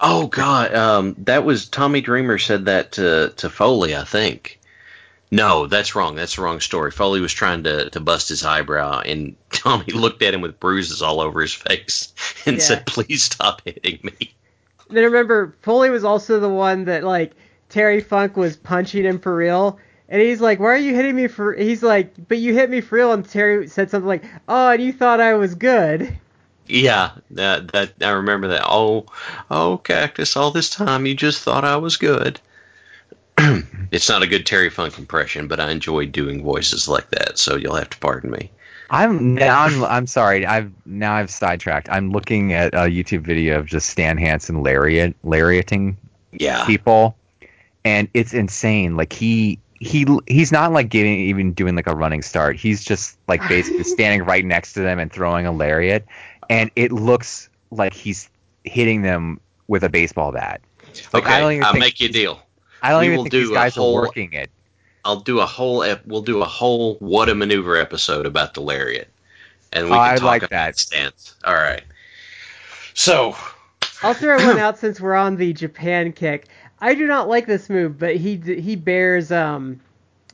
oh 0.00 0.26
God. 0.26 0.74
Um. 0.74 1.14
That 1.18 1.44
was 1.44 1.68
Tommy 1.68 2.00
Dreamer 2.00 2.38
said 2.38 2.66
that 2.66 2.92
to 2.92 3.32
to 3.36 3.50
Foley, 3.50 3.96
I 3.96 4.04
think. 4.04 4.60
No, 5.30 5.66
that's 5.66 5.94
wrong. 5.94 6.14
That's 6.14 6.36
the 6.36 6.42
wrong 6.42 6.58
story. 6.60 6.90
Foley 6.90 7.20
was 7.20 7.34
trying 7.34 7.64
to, 7.64 7.90
to 7.90 8.00
bust 8.00 8.30
his 8.30 8.44
eyebrow, 8.46 9.00
and 9.00 9.36
Tommy 9.50 9.92
looked 9.92 10.22
at 10.22 10.32
him 10.32 10.40
with 10.40 10.58
bruises 10.58 11.02
all 11.02 11.20
over 11.20 11.42
his 11.42 11.52
face 11.52 12.14
and 12.46 12.56
Yeah. 12.56 12.62
said, 12.62 12.86
"Please 12.86 13.24
stop 13.24 13.60
hitting 13.64 13.98
me." 14.02 14.34
And 14.88 14.96
then 14.96 15.04
remember, 15.04 15.54
Foley 15.60 15.90
was 15.90 16.02
also 16.04 16.40
the 16.40 16.48
one 16.48 16.86
that 16.86 17.04
like 17.04 17.32
Terry 17.68 18.00
Funk 18.00 18.36
was 18.36 18.56
punching 18.56 19.04
him 19.04 19.18
for 19.18 19.34
real. 19.34 19.78
And 20.08 20.22
he's 20.22 20.40
like, 20.40 20.58
"Why 20.58 20.68
are 20.68 20.76
you 20.76 20.94
hitting 20.94 21.14
me 21.14 21.26
for?" 21.26 21.52
He's 21.54 21.82
like, 21.82 22.14
"But 22.28 22.38
you 22.38 22.54
hit 22.54 22.70
me 22.70 22.80
for 22.80 22.96
real." 22.96 23.12
And 23.12 23.28
Terry 23.28 23.68
said 23.68 23.90
something 23.90 24.08
like, 24.08 24.24
"Oh, 24.48 24.70
and 24.70 24.82
you 24.82 24.92
thought 24.92 25.20
I 25.20 25.34
was 25.34 25.54
good." 25.54 26.16
Yeah, 26.66 27.10
that 27.32 27.68
that 27.72 27.92
I 28.02 28.10
remember 28.10 28.48
that. 28.48 28.64
Oh, 28.64 29.06
oh, 29.50 29.78
Cactus! 29.78 30.36
All 30.36 30.50
this 30.50 30.70
time 30.70 31.04
you 31.04 31.14
just 31.14 31.42
thought 31.42 31.64
I 31.64 31.76
was 31.76 31.98
good. 31.98 32.40
it's 33.90 34.08
not 34.08 34.22
a 34.22 34.26
good 34.26 34.46
Terry 34.46 34.70
Funk 34.70 34.98
impression, 34.98 35.46
but 35.46 35.60
I 35.60 35.70
enjoy 35.70 36.06
doing 36.06 36.42
voices 36.42 36.88
like 36.88 37.10
that, 37.10 37.38
so 37.38 37.56
you'll 37.56 37.76
have 37.76 37.90
to 37.90 37.98
pardon 37.98 38.30
me. 38.30 38.50
I'm 38.90 39.34
now. 39.34 39.64
I'm, 39.64 39.84
I'm 39.84 40.06
sorry. 40.06 40.46
I've 40.46 40.72
now 40.86 41.14
I've 41.14 41.30
sidetracked. 41.30 41.90
I'm 41.90 42.10
looking 42.10 42.54
at 42.54 42.72
a 42.72 42.88
YouTube 42.88 43.20
video 43.20 43.58
of 43.58 43.66
just 43.66 43.90
Stan 43.90 44.16
Hansen 44.16 44.62
lariat 44.62 45.14
lariating 45.22 45.98
Yeah, 46.32 46.64
people, 46.64 47.16
and 47.84 48.08
it's 48.14 48.34
insane. 48.34 48.96
Like 48.96 49.12
he 49.12 49.58
he 49.80 50.06
he's 50.26 50.50
not 50.52 50.72
like 50.72 50.88
getting 50.88 51.18
even 51.20 51.52
doing 51.52 51.76
like 51.76 51.86
a 51.86 51.94
running 51.94 52.22
start. 52.22 52.56
He's 52.56 52.84
just 52.84 53.16
like 53.28 53.40
basically 53.48 53.84
standing 53.94 54.24
right 54.24 54.44
next 54.44 54.72
to 54.74 54.80
them 54.80 54.98
and 54.98 55.12
throwing 55.12 55.46
a 55.46 55.52
lariat, 55.52 56.04
and 56.50 56.70
it 56.76 56.92
looks 56.92 57.48
like 57.70 57.94
he's 57.94 58.28
hitting 58.64 59.02
them 59.02 59.40
with 59.68 59.84
a 59.84 59.88
baseball 59.88 60.32
bat. 60.32 60.60
Like, 61.12 61.24
okay, 61.24 61.34
I 61.34 61.40
don't 61.40 61.52
even 61.52 61.64
I'll 61.64 61.72
think 61.72 61.84
make 61.84 62.00
you 62.00 62.08
a 62.08 62.12
deal. 62.12 62.42
I 62.82 62.90
don't 62.90 63.00
We 63.00 63.06
even 63.08 63.18
think 63.24 63.30
do 63.30 63.40
these 63.40 63.50
a 63.50 63.54
guys 63.54 63.74
whole- 63.74 63.96
are 63.98 64.02
working 64.02 64.32
it. 64.32 64.50
I'll 65.04 65.20
do 65.20 65.40
a 65.40 65.46
whole. 65.46 65.82
Ep- 65.84 66.06
we'll 66.06 66.22
do 66.22 66.42
a 66.42 66.44
whole 66.46 66.96
what 66.96 67.28
a 67.28 67.34
maneuver 67.34 67.76
episode 67.76 68.26
about 68.26 68.54
the 68.54 68.60
lariat, 68.60 69.08
and 69.72 69.86
we 69.86 69.92
Oh, 69.92 69.94
can 69.94 70.00
I'd 70.02 70.16
talk 70.18 70.24
like 70.26 70.42
about 70.42 70.50
that. 70.50 70.78
stance. 70.78 71.34
All 71.44 71.54
right. 71.54 71.82
So 72.94 73.36
I'll 74.02 74.14
throw 74.14 74.36
one 74.44 74.58
out 74.58 74.78
since 74.78 75.00
we're 75.00 75.14
on 75.14 75.36
the 75.36 75.52
Japan 75.52 76.12
kick. 76.12 76.46
I 76.80 76.94
do 76.94 77.06
not 77.06 77.28
like 77.28 77.46
this 77.46 77.68
move, 77.68 77.98
but 77.98 78.16
he 78.16 78.36
he 78.36 78.76
bears 78.76 79.32
um 79.32 79.80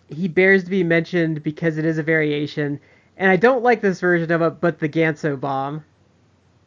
he 0.09 0.29
bears 0.29 0.65
to 0.65 0.71
be 0.71 0.85
mentioned 0.85 1.43
because 1.43 1.79
it 1.79 1.85
is 1.85 1.99
a 1.99 2.03
variation, 2.03 2.81
and 3.17 3.31
I 3.31 3.37
don't 3.37 3.63
like 3.63 3.81
this 3.81 4.01
version 4.01 4.31
of 4.31 4.43
it. 4.43 4.61
But 4.61 4.79
the 4.79 4.89
Ganso 4.89 5.39
bomb. 5.39 5.85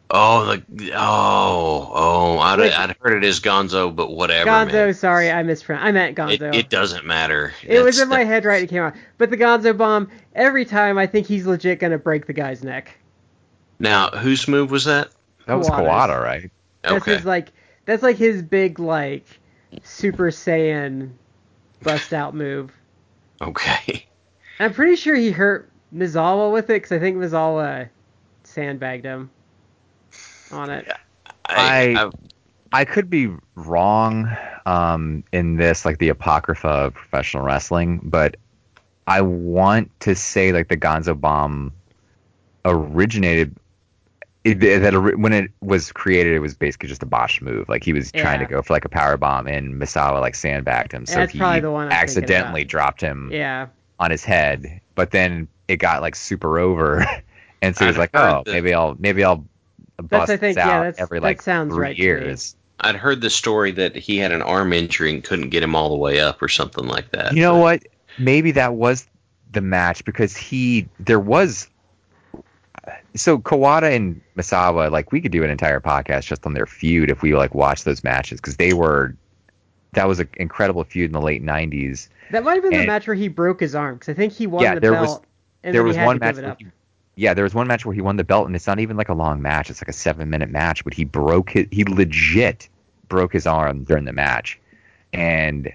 Oh, 0.09 0.45
the 0.69 0.93
oh 0.95 1.91
oh! 1.93 2.39
I'd, 2.39 2.59
Wait. 2.59 2.73
I'd 2.73 2.95
heard 3.01 3.23
it 3.23 3.27
as 3.27 3.39
Gonzo, 3.39 3.93
but 3.93 4.09
whatever. 4.09 4.49
Gonzo, 4.49 4.85
man. 4.85 4.93
sorry, 4.93 5.29
I 5.29 5.43
mispronounced. 5.43 5.85
I 5.85 5.91
meant 5.91 6.17
Gonzo. 6.17 6.55
it 6.55 6.69
doesn't 6.69 7.05
matter. 7.05 7.53
It 7.61 7.81
was 7.83 7.99
in 7.99 8.07
my 8.07 8.23
head 8.23 8.45
right. 8.45 8.63
It 8.63 8.69
came 8.69 8.83
out. 8.83 8.95
But 9.17 9.29
the 9.29 9.37
Gonzo 9.37 9.77
bomb. 9.77 10.09
Every 10.33 10.63
time, 10.63 10.97
I 10.97 11.07
think 11.07 11.27
he's 11.27 11.45
legit 11.45 11.79
gonna 11.79 11.97
break 11.97 12.25
the 12.25 12.33
guy's 12.33 12.63
neck. 12.63 12.97
Now, 13.79 14.09
whose 14.09 14.47
move 14.47 14.71
was 14.71 14.85
that? 14.85 15.09
That 15.45 15.55
was 15.55 15.69
Kawada's. 15.69 15.87
Kawada, 15.87 16.23
right? 16.23 16.51
That's 16.81 16.95
Okay. 16.95 17.15
his 17.15 17.25
like. 17.25 17.49
That's 17.85 18.03
like 18.03 18.17
his 18.17 18.41
big 18.41 18.79
like 18.79 19.25
Super 19.83 20.31
Saiyan 20.31 21.11
bust 21.83 22.13
out 22.13 22.33
move. 22.35 22.71
Okay. 23.41 24.05
I'm 24.59 24.73
pretty 24.73 24.95
sure 24.95 25.15
he 25.15 25.31
hurt 25.31 25.69
Misawa 25.93 26.51
with 26.51 26.65
it 26.65 26.81
because 26.81 26.91
I 26.91 26.99
think 26.99 27.17
Misawa 27.17 27.89
sandbagged 28.43 29.05
him 29.05 29.29
on 30.51 30.69
it. 30.69 30.87
I, 31.45 31.95
I- 31.95 32.05
I- 32.05 32.11
I 32.73 32.83
could 32.83 33.09
be 33.09 33.29
wrong 33.55 34.29
um, 34.65 35.23
in 35.31 35.55
this, 35.55 35.85
like 35.85 35.99
the 35.99 36.09
apocrypha 36.09 36.67
of 36.67 36.93
professional 36.95 37.43
wrestling, 37.45 38.01
but 38.03 38.35
I 39.07 39.21
want 39.21 39.89
to 40.01 40.13
say 40.15 40.51
like 40.51 40.67
the 40.67 40.75
Gonzo 40.75 41.17
bomb 41.19 41.71
originated. 42.65 43.55
It, 44.51 44.81
that 44.81 45.17
when 45.17 45.33
it 45.33 45.51
was 45.61 45.91
created, 45.91 46.33
it 46.33 46.39
was 46.39 46.55
basically 46.55 46.87
just 46.89 47.03
a 47.03 47.05
botched 47.05 47.41
move. 47.41 47.67
Like 47.67 47.83
he 47.83 47.91
was 47.91 48.11
trying 48.11 48.39
to 48.39 48.45
go 48.45 48.61
for 48.61 48.73
like 48.73 48.85
a 48.85 48.89
power 48.89 49.17
bomb, 49.17 49.47
and 49.47 49.73
Misawa 49.81 50.21
like 50.21 50.35
sandbagged 50.35 50.93
him, 50.93 51.05
so 51.05 51.15
That's 51.15 51.33
he 51.33 51.39
the 51.59 51.71
one 51.71 51.91
accidentally 51.91 52.63
dropped 52.63 53.01
him 53.01 53.29
Yeah. 53.31 53.67
on 53.99 54.09
his 54.11 54.23
head. 54.23 54.79
But 54.95 55.11
then 55.11 55.47
it 55.67 55.77
got 55.77 56.01
like 56.01 56.15
super 56.15 56.59
over, 56.59 57.05
and 57.61 57.75
so 57.75 57.83
he 57.85 57.89
was 57.89 57.97
like, 57.97 58.11
"Oh, 58.13 58.43
that- 58.45 58.51
maybe 58.53 58.73
I'll 58.73 58.95
maybe 58.99 59.23
I'll 59.23 59.43
bust 59.97 60.23
I 60.31 60.37
think, 60.37 60.41
this 60.41 60.55
yeah, 60.57 60.69
out 60.69 60.83
that's- 60.83 60.99
every 61.01 61.19
like 61.19 61.41
sounds 61.41 61.73
three 61.73 61.81
right 61.81 61.95
to 61.95 62.01
years." 62.01 62.55
I'd 62.79 62.95
heard 62.95 63.21
the 63.21 63.29
story 63.31 63.71
that 63.71 63.95
he 63.95 64.17
had 64.17 64.31
an 64.31 64.43
arm 64.43 64.71
injury 64.71 65.11
and 65.13 65.23
couldn't 65.23 65.49
get 65.49 65.63
him 65.63 65.75
all 65.75 65.89
the 65.89 65.97
way 65.97 66.19
up 66.19 66.41
or 66.41 66.47
something 66.47 66.85
like 66.85 67.09
that. 67.11 67.33
You 67.33 67.41
know 67.41 67.55
but- 67.55 67.61
what? 67.61 67.83
Maybe 68.19 68.51
that 68.51 68.75
was 68.75 69.07
the 69.51 69.61
match 69.61 70.05
because 70.05 70.37
he 70.37 70.87
there 70.99 71.19
was 71.19 71.67
so 73.17 73.37
Kawada 73.39 73.93
and 73.95 74.21
Misawa 74.37 74.91
like 74.91 75.11
we 75.11 75.19
could 75.21 75.31
do 75.31 75.43
an 75.43 75.49
entire 75.49 75.79
podcast 75.79 76.25
just 76.25 76.45
on 76.45 76.53
their 76.53 76.65
feud 76.65 77.09
if 77.09 77.21
we 77.21 77.35
like 77.35 77.53
watch 77.55 77.83
those 77.83 78.03
matches 78.03 78.39
because 78.39 78.57
they 78.57 78.73
were 78.73 79.15
that 79.93 80.07
was 80.07 80.19
an 80.19 80.29
incredible 80.37 80.83
feud 80.83 81.05
in 81.09 81.13
the 81.13 81.21
late 81.21 81.43
'90s. 81.43 82.09
That 82.31 82.43
might 82.43 82.55
have 82.55 82.63
been 82.63 82.73
the 82.79 82.85
match 82.85 83.07
where 83.07 83.15
he 83.15 83.27
broke 83.29 83.59
his 83.59 83.73
arm 83.73 83.95
because 83.95 84.09
I 84.09 84.13
think 84.13 84.33
he 84.33 84.47
won 84.47 84.63
Yeah, 84.63 84.75
the 84.75 84.79
there 84.81 84.91
belt. 84.91 85.07
was- 85.07 85.21
and 85.63 85.73
there 85.73 85.83
was 85.83 85.97
one 85.97 86.19
match 86.19 86.35
give 86.35 86.43
it 86.43 86.47
up. 86.47 86.59
he, 86.59 86.67
yeah, 87.15 87.33
there 87.33 87.43
was 87.43 87.53
one 87.55 87.67
match 87.67 87.85
where 87.85 87.95
he 87.95 88.01
won 88.01 88.15
the 88.15 88.23
belt 88.23 88.45
and 88.47 88.55
it's 88.55 88.67
not 88.67 88.79
even 88.79 88.95
like 88.95 89.09
a 89.09 89.13
long 89.13 89.41
match; 89.41 89.69
it's 89.69 89.81
like 89.81 89.89
a 89.89 89.93
seven 89.93 90.29
minute 90.29 90.49
match, 90.51 90.83
but 90.83 90.93
he 90.93 91.03
broke 91.03 91.49
his 91.51 91.65
he 91.71 91.83
legit 91.83 92.69
broke 93.09 93.33
his 93.33 93.47
arm 93.47 93.83
during 93.85 94.05
the 94.05 94.13
match, 94.13 94.59
and 95.13 95.71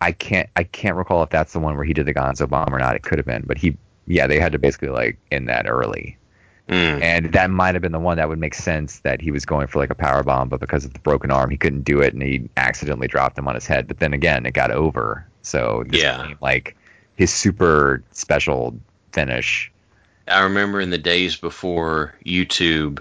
I 0.00 0.12
can't 0.12 0.48
I 0.56 0.64
can't 0.64 0.96
recall 0.96 1.22
if 1.22 1.30
that's 1.30 1.52
the 1.52 1.60
one 1.60 1.76
where 1.76 1.84
he 1.84 1.92
did 1.92 2.06
the 2.06 2.14
Gonzo 2.14 2.48
bomb 2.48 2.74
or 2.74 2.78
not. 2.78 2.96
It 2.96 3.02
could 3.02 3.18
have 3.18 3.26
been, 3.26 3.42
but 3.46 3.58
he 3.58 3.76
yeah, 4.06 4.26
they 4.26 4.38
had 4.40 4.52
to 4.52 4.58
basically 4.58 4.88
like 4.88 5.18
end 5.30 5.48
that 5.48 5.66
early. 5.68 6.16
Mm. 6.68 7.00
And 7.00 7.32
that 7.32 7.48
might 7.50 7.74
have 7.74 7.82
been 7.82 7.92
the 7.92 8.00
one 8.00 8.16
that 8.16 8.28
would 8.28 8.40
make 8.40 8.54
sense 8.54 8.98
that 9.00 9.20
he 9.20 9.30
was 9.30 9.44
going 9.44 9.68
for 9.68 9.78
like 9.78 9.90
a 9.90 9.94
power 9.94 10.24
bomb, 10.24 10.48
but 10.48 10.58
because 10.58 10.84
of 10.84 10.92
the 10.92 10.98
broken 10.98 11.30
arm, 11.30 11.48
he 11.50 11.56
couldn't 11.56 11.82
do 11.82 12.00
it, 12.00 12.12
and 12.12 12.22
he 12.22 12.48
accidentally 12.56 13.06
dropped 13.06 13.38
him 13.38 13.46
on 13.46 13.54
his 13.54 13.66
head. 13.66 13.86
But 13.86 14.00
then 14.00 14.12
again, 14.12 14.46
it 14.46 14.52
got 14.54 14.72
over, 14.72 15.24
so 15.42 15.84
this 15.86 16.02
Yeah. 16.02 16.22
became 16.22 16.38
like 16.40 16.76
his 17.14 17.32
super 17.32 18.02
special 18.10 18.76
finish. 19.12 19.70
I 20.28 20.40
remember 20.40 20.80
in 20.80 20.90
the 20.90 20.98
days 20.98 21.36
before 21.36 22.14
YouTube 22.24 23.00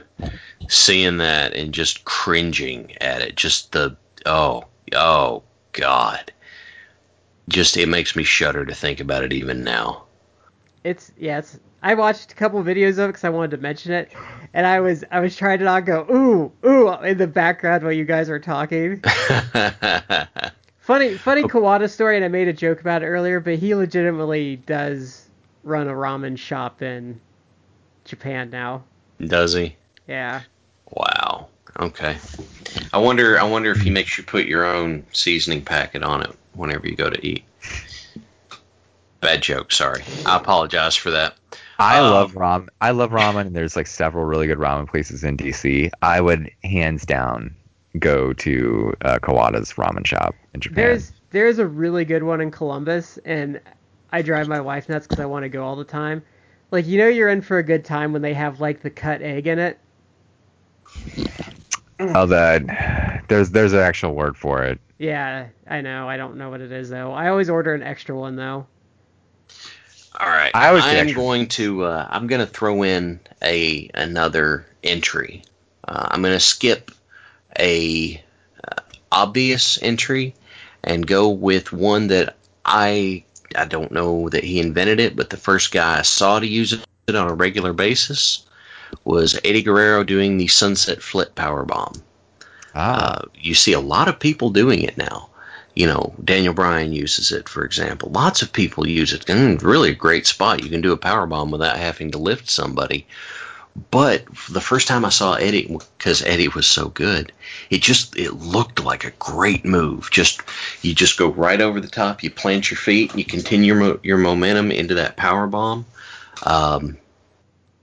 seeing 0.70 1.18
that 1.18 1.56
and 1.56 1.74
just 1.74 2.06
cringing 2.06 2.96
at 3.02 3.22
it. 3.22 3.36
Just 3.36 3.72
the 3.72 3.98
oh 4.28 4.66
oh 4.94 5.42
god. 5.72 6.32
Just 7.50 7.78
it 7.78 7.90
makes 7.90 8.16
me 8.16 8.24
shudder 8.24 8.64
to 8.64 8.76
think 8.76 9.00
about 9.00 9.24
it 9.24 9.34
even 9.34 9.64
now. 9.64 10.04
It's 10.84 11.12
yeah. 11.18 11.40
It's 11.40 11.60
I 11.86 11.94
watched 11.94 12.32
a 12.32 12.36
couple 12.36 12.64
videos 12.64 12.94
of 12.94 13.02
it 13.02 13.08
because 13.10 13.24
I 13.24 13.30
wanted 13.30 13.52
to 13.52 13.58
mention 13.58 13.92
it, 13.92 14.12
and 14.56 14.66
I 14.66 14.80
was 14.80 15.04
I 15.12 15.20
was 15.20 15.36
trying 15.36 15.60
to 15.60 15.66
not 15.66 15.86
go 15.86 16.02
ooh 16.10 16.52
ooh 16.68 16.92
in 17.04 17.20
the 17.20 17.28
background 17.28 17.84
while 17.84 17.92
you 17.92 18.06
guys 18.06 18.28
were 18.28 18.40
talking. 18.40 19.04
Funny 20.80 21.16
funny 21.16 21.44
oh. 21.44 21.48
Kawada 21.48 21.88
story, 21.88 22.16
and 22.16 22.26
I 22.26 22.28
made 22.28 22.48
a 22.48 22.54
joke 22.54 22.82
about 22.82 23.04
it 23.04 23.06
earlier, 23.06 23.40
but 23.40 23.60
he 23.60 23.76
legitimately 23.76 24.56
does 24.56 25.30
run 25.64 25.88
a 25.88 25.94
ramen 25.94 26.40
shop 26.40 26.82
in 26.82 27.22
Japan 28.04 28.50
now. 28.50 28.84
Does 29.20 29.54
he? 29.54 29.76
Yeah. 30.08 30.42
Wow. 30.90 31.50
Okay. 31.80 32.18
I 32.94 32.98
wonder. 32.98 33.40
I 33.40 33.44
wonder 33.44 33.70
if 33.70 33.82
he 33.82 33.92
makes 33.92 34.18
you 34.18 34.24
put 34.24 34.46
your 34.48 34.66
own 34.66 35.06
seasoning 35.14 35.64
packet 35.64 36.02
on 36.02 36.24
it 36.24 36.36
whenever 36.54 36.88
you 36.88 36.96
go 36.96 37.12
to 37.12 37.28
eat. 37.28 37.44
Bad 39.22 39.44
joke. 39.44 39.72
Sorry. 39.72 40.04
I 40.26 40.38
apologize 40.38 40.96
for 40.96 41.12
that. 41.12 41.36
I 41.80 42.00
Um, 42.00 42.12
love 42.12 42.34
ramen. 42.34 42.68
I 42.82 42.92
love 42.92 43.12
ramen, 43.12 43.48
and 43.48 43.56
there's 43.56 43.76
like 43.76 43.88
several 43.88 44.26
really 44.26 44.48
good 44.48 44.58
ramen 44.58 44.88
places 44.88 45.24
in 45.24 45.38
DC. 45.38 45.90
I 46.02 46.22
would 46.22 46.50
hands 46.64 47.06
down 47.06 47.56
go 48.00 48.34
to 48.34 48.94
uh, 49.02 49.20
Kawada's 49.20 49.74
ramen 49.74 50.06
shop 50.06 50.36
in 50.54 50.62
Japan. 50.62 50.76
There's 50.76 51.12
there's 51.32 51.60
a 51.60 51.66
really 51.68 52.06
good 52.06 52.24
one 52.24 52.42
in 52.42 52.52
Columbus, 52.52 53.18
and 53.26 53.60
I 54.12 54.22
drive 54.22 54.48
my 54.48 54.62
wife 54.62 54.88
nuts 54.90 55.08
because 55.08 55.22
I 55.22 55.26
want 55.26 55.44
to 55.44 55.50
go 55.50 55.66
all 55.66 55.76
the 55.76 55.84
time. 55.84 56.24
Like 56.72 56.88
you 56.88 56.98
know, 56.98 57.08
you're 57.08 57.30
in 57.30 57.42
for 57.42 57.58
a 57.58 57.64
good 57.64 57.86
time 57.86 58.14
when 58.14 58.22
they 58.22 58.34
have 58.34 58.60
like 58.62 58.82
the 58.82 58.90
cut 58.90 59.22
egg 59.22 59.48
in 59.48 59.60
it. 59.60 59.78
oh, 62.00 62.26
that 62.26 63.26
there's 63.28 63.52
there's 63.52 63.74
an 63.74 63.80
actual 63.80 64.14
word 64.16 64.38
for 64.38 64.64
it. 64.64 64.80
Yeah, 64.98 65.48
I 65.68 65.82
know. 65.82 66.08
I 66.08 66.18
don't 66.18 66.38
know 66.38 66.50
what 66.50 66.62
it 66.62 66.72
is 66.72 66.90
though. 66.90 67.12
I 67.12 67.30
always 67.30 67.50
order 67.50 67.74
an 67.74 67.84
extra 67.84 68.16
one 68.16 68.36
though. 68.36 68.68
All 70.20 70.28
right. 70.28 70.52
I 70.54 70.72
get 70.94 71.00
I'm 71.02 71.14
going 71.16 71.48
to. 71.50 71.84
Uh, 71.84 72.08
I'm 72.10 72.28
going 72.28 72.40
to 72.42 72.48
throw 72.52 72.84
in 72.84 73.20
a 73.42 73.90
another 73.94 74.66
entry. 74.84 75.44
Uh, 75.88 76.08
I'm 76.12 76.22
going 76.22 76.34
to 76.34 76.40
skip 76.40 76.92
a 77.60 78.22
uh, 78.68 78.82
obvious 79.12 79.82
entry 79.82 80.36
and 80.84 81.06
go 81.06 81.30
with 81.30 81.72
one 81.72 82.08
that 82.08 82.36
I 82.64 83.24
I 83.56 83.66
don't 83.66 83.92
know 83.92 84.30
that 84.30 84.44
he 84.44 84.60
invented 84.60 85.00
it, 85.00 85.16
but 85.16 85.30
the 85.30 85.38
first 85.38 85.72
guy 85.72 86.00
I 86.00 86.04
saw 86.04 86.40
to 86.40 86.48
use 86.48 86.74
it 86.74 87.16
on 87.16 87.30
a 87.30 87.34
regular 87.34 87.74
basis 87.74 88.46
was 89.04 89.40
Eddie 89.44 89.64
Guerrero 89.64 90.04
doing 90.04 90.38
the 90.38 90.48
Sunset 90.48 91.02
Flip 91.02 91.34
Power 91.36 91.66
Bomb. 91.66 91.94
Ah, 92.74 93.18
Uh, 93.18 93.26
you 93.36 93.54
see 93.54 93.74
a 93.74 93.80
lot 93.80 94.08
of 94.08 94.20
people 94.20 94.50
doing 94.50 94.82
it 94.82 94.98
now. 94.98 95.30
You 95.76 95.88
know, 95.88 96.16
Daniel 96.24 96.54
Bryan 96.54 96.94
uses 96.94 97.32
it, 97.32 97.50
for 97.50 97.66
example. 97.66 98.10
Lots 98.10 98.42
of 98.42 98.54
people 98.54 98.88
use 98.88 99.14
it. 99.14 99.30
And 99.30 99.62
really 99.62 99.92
a 99.92 99.96
great 99.96 100.26
spot. 100.26 100.64
You 100.64 100.70
can 100.70 100.82
do 100.82 100.94
a 100.94 100.98
power 100.98 101.28
bomb 101.28 101.52
without 101.52 101.78
having 101.78 102.12
to 102.12 102.18
lift 102.18 102.50
somebody. 102.50 103.06
But 103.92 104.24
the 104.50 104.62
first 104.62 104.88
time 104.88 105.04
I 105.04 105.10
saw 105.10 105.34
Eddie, 105.34 105.78
because 105.98 106.24
Eddie 106.24 106.48
was 106.48 106.66
so 106.66 106.88
good, 106.88 107.34
it 107.70 107.82
just 107.82 108.16
it 108.18 108.32
looked 108.32 108.82
like 108.82 109.04
a 109.04 109.12
great 109.12 109.66
move. 109.66 110.10
Just 110.12 110.42
you 110.82 110.96
just 110.96 111.18
go 111.18 111.28
right 111.28 111.60
over 111.60 111.82
the 111.82 111.90
top, 111.90 112.24
you 112.24 112.32
plant 112.32 112.72
your 112.72 112.78
feet, 112.78 113.10
and 113.10 113.20
you 113.20 113.26
continue 113.26 113.74
your, 113.74 113.76
mo- 113.76 114.00
your 114.02 114.18
momentum 114.18 114.72
into 114.72 114.96
that 114.96 115.18
power 115.18 115.46
bomb. 115.46 115.86
Um, 116.44 116.98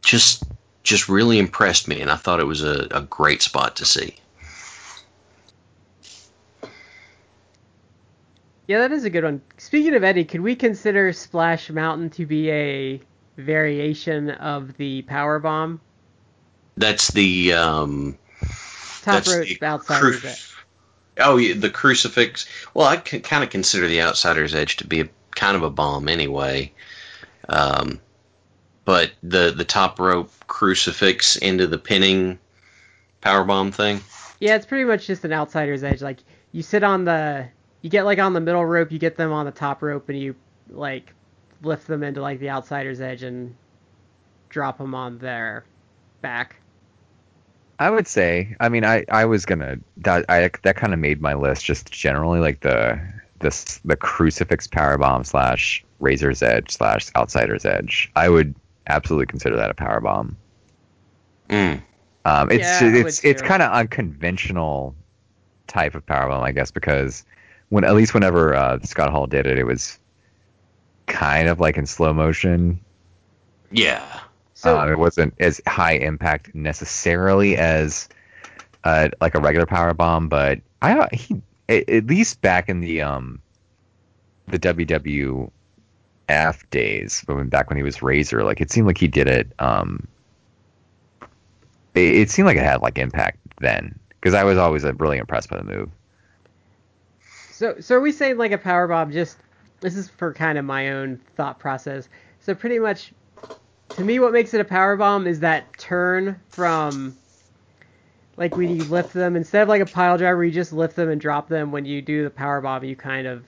just 0.00 0.44
just 0.82 1.10
really 1.10 1.38
impressed 1.38 1.88
me, 1.88 2.00
and 2.00 2.10
I 2.10 2.16
thought 2.16 2.40
it 2.40 2.46
was 2.46 2.64
a, 2.64 2.88
a 2.90 3.02
great 3.02 3.42
spot 3.42 3.76
to 3.76 3.84
see. 3.84 4.16
Yeah, 8.68 8.78
that 8.78 8.92
is 8.92 9.04
a 9.04 9.10
good 9.10 9.24
one. 9.24 9.42
Speaking 9.58 9.94
of 9.94 10.04
Eddie, 10.04 10.24
could 10.24 10.40
we 10.40 10.54
consider 10.54 11.12
Splash 11.12 11.68
Mountain 11.70 12.10
to 12.10 12.26
be 12.26 12.50
a 12.50 13.00
variation 13.36 14.30
of 14.30 14.76
the 14.76 15.02
power 15.02 15.38
bomb? 15.38 15.80
That's 16.76 17.08
the 17.08 17.52
um, 17.54 18.18
Top 19.02 19.26
rope 19.26 19.46
the 19.46 19.64
outsiders. 19.64 20.20
cru- 20.20 20.30
edge. 20.30 20.54
Oh, 21.18 21.36
yeah, 21.36 21.54
the 21.54 21.70
crucifix. 21.70 22.46
Well, 22.72 22.86
I 22.86 22.96
kind 22.96 23.44
of 23.44 23.50
consider 23.50 23.86
the 23.86 24.00
outsider's 24.02 24.54
edge 24.54 24.76
to 24.76 24.86
be 24.86 25.00
a, 25.00 25.08
kind 25.34 25.56
of 25.56 25.62
a 25.62 25.70
bomb 25.70 26.08
anyway. 26.08 26.72
Um, 27.48 28.00
but 28.84 29.10
the 29.22 29.52
the 29.54 29.64
top 29.64 29.98
rope 29.98 30.32
crucifix 30.46 31.36
into 31.36 31.66
the 31.66 31.78
pinning 31.78 32.38
power 33.20 33.44
bomb 33.44 33.72
thing. 33.72 34.00
Yeah, 34.40 34.56
it's 34.56 34.66
pretty 34.66 34.84
much 34.84 35.06
just 35.06 35.24
an 35.24 35.32
outsider's 35.32 35.84
edge. 35.84 36.00
Like 36.02 36.18
you 36.52 36.62
sit 36.62 36.82
on 36.82 37.04
the, 37.04 37.48
you 37.82 37.90
get 37.90 38.04
like 38.04 38.18
on 38.18 38.32
the 38.32 38.40
middle 38.40 38.64
rope, 38.64 38.90
you 38.90 38.98
get 38.98 39.16
them 39.16 39.32
on 39.32 39.44
the 39.44 39.52
top 39.52 39.82
rope, 39.82 40.08
and 40.08 40.18
you 40.18 40.34
like 40.70 41.12
lift 41.62 41.86
them 41.86 42.02
into 42.02 42.22
like 42.22 42.38
the 42.40 42.50
outsider's 42.50 43.00
edge 43.00 43.22
and 43.22 43.54
drop 44.48 44.78
them 44.78 44.94
on 44.94 45.18
their 45.18 45.64
back. 46.20 46.56
I 47.78 47.90
would 47.90 48.06
say. 48.06 48.56
I 48.60 48.68
mean, 48.68 48.84
I 48.84 49.04
I 49.10 49.24
was 49.24 49.44
gonna 49.44 49.78
that 49.98 50.24
I 50.28 50.50
that 50.62 50.76
kind 50.76 50.92
of 50.94 51.00
made 51.00 51.20
my 51.20 51.34
list 51.34 51.64
just 51.64 51.90
generally 51.90 52.38
like 52.38 52.60
the 52.60 53.00
this 53.40 53.80
the 53.84 53.96
crucifix 53.96 54.68
power 54.68 54.96
bomb 54.96 55.24
slash 55.24 55.84
razor's 55.98 56.42
edge 56.42 56.70
slash 56.70 57.10
outsider's 57.16 57.64
edge. 57.64 58.10
I 58.14 58.28
would 58.28 58.54
absolutely 58.86 59.26
consider 59.26 59.56
that 59.56 59.70
a 59.70 59.74
power 59.74 60.00
bomb. 60.00 60.36
Mm. 61.48 61.82
Um, 62.24 62.50
it's 62.52 62.80
Yeah, 62.80 62.94
it's 62.94 63.24
it's 63.24 63.42
kind 63.42 63.62
of 63.62 63.72
unconventional 63.72 64.94
type 65.66 65.96
of 65.96 66.06
power 66.06 66.28
bomb, 66.28 66.44
I 66.44 66.52
guess, 66.52 66.70
because 66.70 67.24
when 67.72 67.84
at 67.84 67.94
least 67.94 68.12
whenever 68.12 68.54
uh, 68.54 68.78
Scott 68.82 69.10
Hall 69.10 69.26
did 69.26 69.46
it, 69.46 69.58
it 69.58 69.64
was 69.64 69.98
kind 71.06 71.48
of 71.48 71.58
like 71.58 71.78
in 71.78 71.86
slow 71.86 72.12
motion. 72.12 72.78
Yeah. 73.70 74.20
So 74.52 74.78
um, 74.78 74.92
it 74.92 74.98
wasn't 74.98 75.32
as 75.40 75.58
high 75.66 75.94
impact 75.94 76.54
necessarily 76.54 77.56
as 77.56 78.10
uh, 78.84 79.08
like 79.22 79.34
a 79.34 79.40
regular 79.40 79.64
power 79.64 79.94
bomb, 79.94 80.28
but 80.28 80.60
I 80.82 81.08
he 81.14 81.40
at 81.70 81.88
at 81.88 82.06
least 82.08 82.42
back 82.42 82.68
in 82.68 82.80
the 82.80 83.00
um 83.00 83.40
the 84.48 84.58
WWF 84.58 85.50
days, 86.68 87.22
when 87.24 87.48
back 87.48 87.70
when 87.70 87.78
he 87.78 87.82
was 87.82 88.02
Razor, 88.02 88.44
like 88.44 88.60
it 88.60 88.70
seemed 88.70 88.86
like 88.86 88.98
he 88.98 89.08
did 89.08 89.28
it. 89.28 89.50
Um, 89.60 90.06
it, 91.94 92.16
it 92.16 92.30
seemed 92.30 92.44
like 92.44 92.58
it 92.58 92.64
had 92.64 92.82
like 92.82 92.98
impact 92.98 93.38
then 93.60 93.98
because 94.20 94.34
I 94.34 94.44
was 94.44 94.58
always 94.58 94.84
uh, 94.84 94.92
really 94.96 95.16
impressed 95.16 95.48
by 95.48 95.56
the 95.56 95.64
move. 95.64 95.90
So, 97.62 97.76
so 97.78 97.94
are 97.94 98.00
we 98.00 98.10
saying 98.10 98.38
like 98.38 98.50
a 98.50 98.58
power 98.58 98.88
bomb? 98.88 99.12
Just 99.12 99.38
this 99.78 99.96
is 99.96 100.08
for 100.08 100.34
kind 100.34 100.58
of 100.58 100.64
my 100.64 100.90
own 100.90 101.20
thought 101.36 101.60
process. 101.60 102.08
So 102.40 102.56
pretty 102.56 102.80
much, 102.80 103.12
to 103.90 104.02
me, 104.02 104.18
what 104.18 104.32
makes 104.32 104.52
it 104.52 104.60
a 104.60 104.64
power 104.64 104.96
bomb 104.96 105.28
is 105.28 105.38
that 105.40 105.78
turn 105.78 106.40
from 106.48 107.16
like 108.36 108.56
when 108.56 108.74
you 108.74 108.82
lift 108.82 109.12
them 109.12 109.36
instead 109.36 109.62
of 109.62 109.68
like 109.68 109.80
a 109.80 109.86
pile 109.86 110.18
driver, 110.18 110.44
you 110.44 110.50
just 110.50 110.72
lift 110.72 110.96
them 110.96 111.08
and 111.08 111.20
drop 111.20 111.48
them. 111.48 111.70
When 111.70 111.84
you 111.84 112.02
do 112.02 112.24
the 112.24 112.30
power 112.30 112.60
bomb, 112.60 112.82
you 112.82 112.96
kind 112.96 113.28
of 113.28 113.44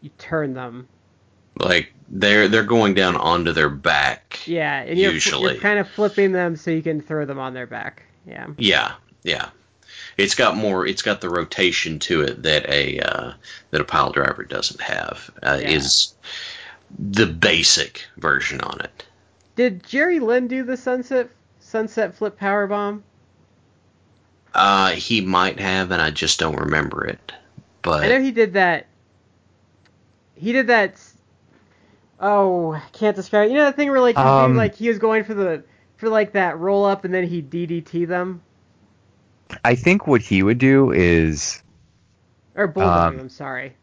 you 0.00 0.10
turn 0.18 0.52
them. 0.52 0.88
Like 1.60 1.94
they're 2.08 2.48
they're 2.48 2.64
going 2.64 2.94
down 2.94 3.14
onto 3.14 3.52
their 3.52 3.70
back. 3.70 4.40
Yeah, 4.44 4.80
and 4.80 4.98
you're, 4.98 5.12
Usually. 5.12 5.52
you're 5.52 5.62
kind 5.62 5.78
of 5.78 5.88
flipping 5.88 6.32
them 6.32 6.56
so 6.56 6.72
you 6.72 6.82
can 6.82 7.00
throw 7.00 7.26
them 7.26 7.38
on 7.38 7.54
their 7.54 7.68
back. 7.68 8.02
Yeah. 8.26 8.48
Yeah, 8.58 8.94
yeah. 9.22 9.50
It's 10.16 10.34
got 10.34 10.56
more. 10.56 10.86
It's 10.86 11.02
got 11.02 11.20
the 11.20 11.30
rotation 11.30 11.98
to 12.00 12.22
it 12.22 12.42
that 12.42 12.68
a 12.68 13.00
uh, 13.00 13.32
that 13.70 13.80
a 13.80 13.84
pile 13.84 14.12
driver 14.12 14.44
doesn't 14.44 14.80
have. 14.80 15.30
Uh, 15.42 15.58
Yeah. 15.60 15.70
Is 15.70 16.14
the 16.98 17.26
basic 17.26 18.06
version 18.16 18.60
on 18.60 18.80
it. 18.80 19.06
Did 19.56 19.84
Jerry 19.84 20.20
Lynn 20.20 20.48
do 20.48 20.64
the 20.64 20.76
sunset 20.76 21.30
sunset 21.60 22.14
flip 22.14 22.38
power 22.38 22.66
bomb? 22.66 23.04
Uh, 24.54 24.90
he 24.90 25.22
might 25.22 25.58
have, 25.58 25.90
and 25.90 26.02
I 26.02 26.10
just 26.10 26.38
don't 26.38 26.56
remember 26.56 27.06
it. 27.06 27.32
But 27.80 28.04
I 28.04 28.08
know 28.08 28.20
he 28.20 28.32
did 28.32 28.54
that. 28.54 28.86
He 30.34 30.52
did 30.52 30.66
that. 30.66 31.00
Oh, 32.20 32.72
I 32.72 32.82
can't 32.92 33.16
describe. 33.16 33.48
You 33.48 33.56
know 33.56 33.64
that 33.64 33.76
thing 33.76 33.90
where 33.90 34.00
like 34.00 34.16
he, 34.16 34.22
Um, 34.22 34.56
like 34.56 34.74
he 34.74 34.88
was 34.88 34.98
going 34.98 35.24
for 35.24 35.34
the 35.34 35.64
for 35.96 36.08
like 36.08 36.32
that 36.32 36.58
roll 36.58 36.84
up 36.84 37.04
and 37.04 37.14
then 37.14 37.24
he 37.26 37.42
DDT 37.42 38.06
them 38.06 38.42
I 39.64 39.74
think 39.74 40.06
what 40.06 40.20
he 40.20 40.42
would 40.42 40.58
do 40.58 40.90
is 40.92 41.62
or 42.54 42.66
bulldog. 42.66 43.14
Um, 43.14 43.20
I'm 43.20 43.28
sorry. 43.28 43.74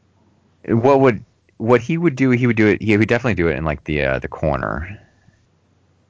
what 0.68 1.00
would 1.00 1.24
what 1.58 1.82
he 1.82 1.98
would 1.98 2.16
do, 2.16 2.30
he 2.32 2.48
would 2.48 2.56
do 2.56 2.68
it. 2.68 2.82
He 2.82 2.96
would 2.98 3.08
definitely 3.08 3.36
do 3.36 3.48
it 3.48 3.58
in 3.58 3.66
like 3.66 3.84
the 3.86 4.04
uh, 4.04 4.20
the 4.20 4.28
corner, 4.28 5.00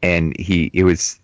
and 0.01 0.37
he 0.39 0.69
it 0.73 0.83
was 0.83 1.19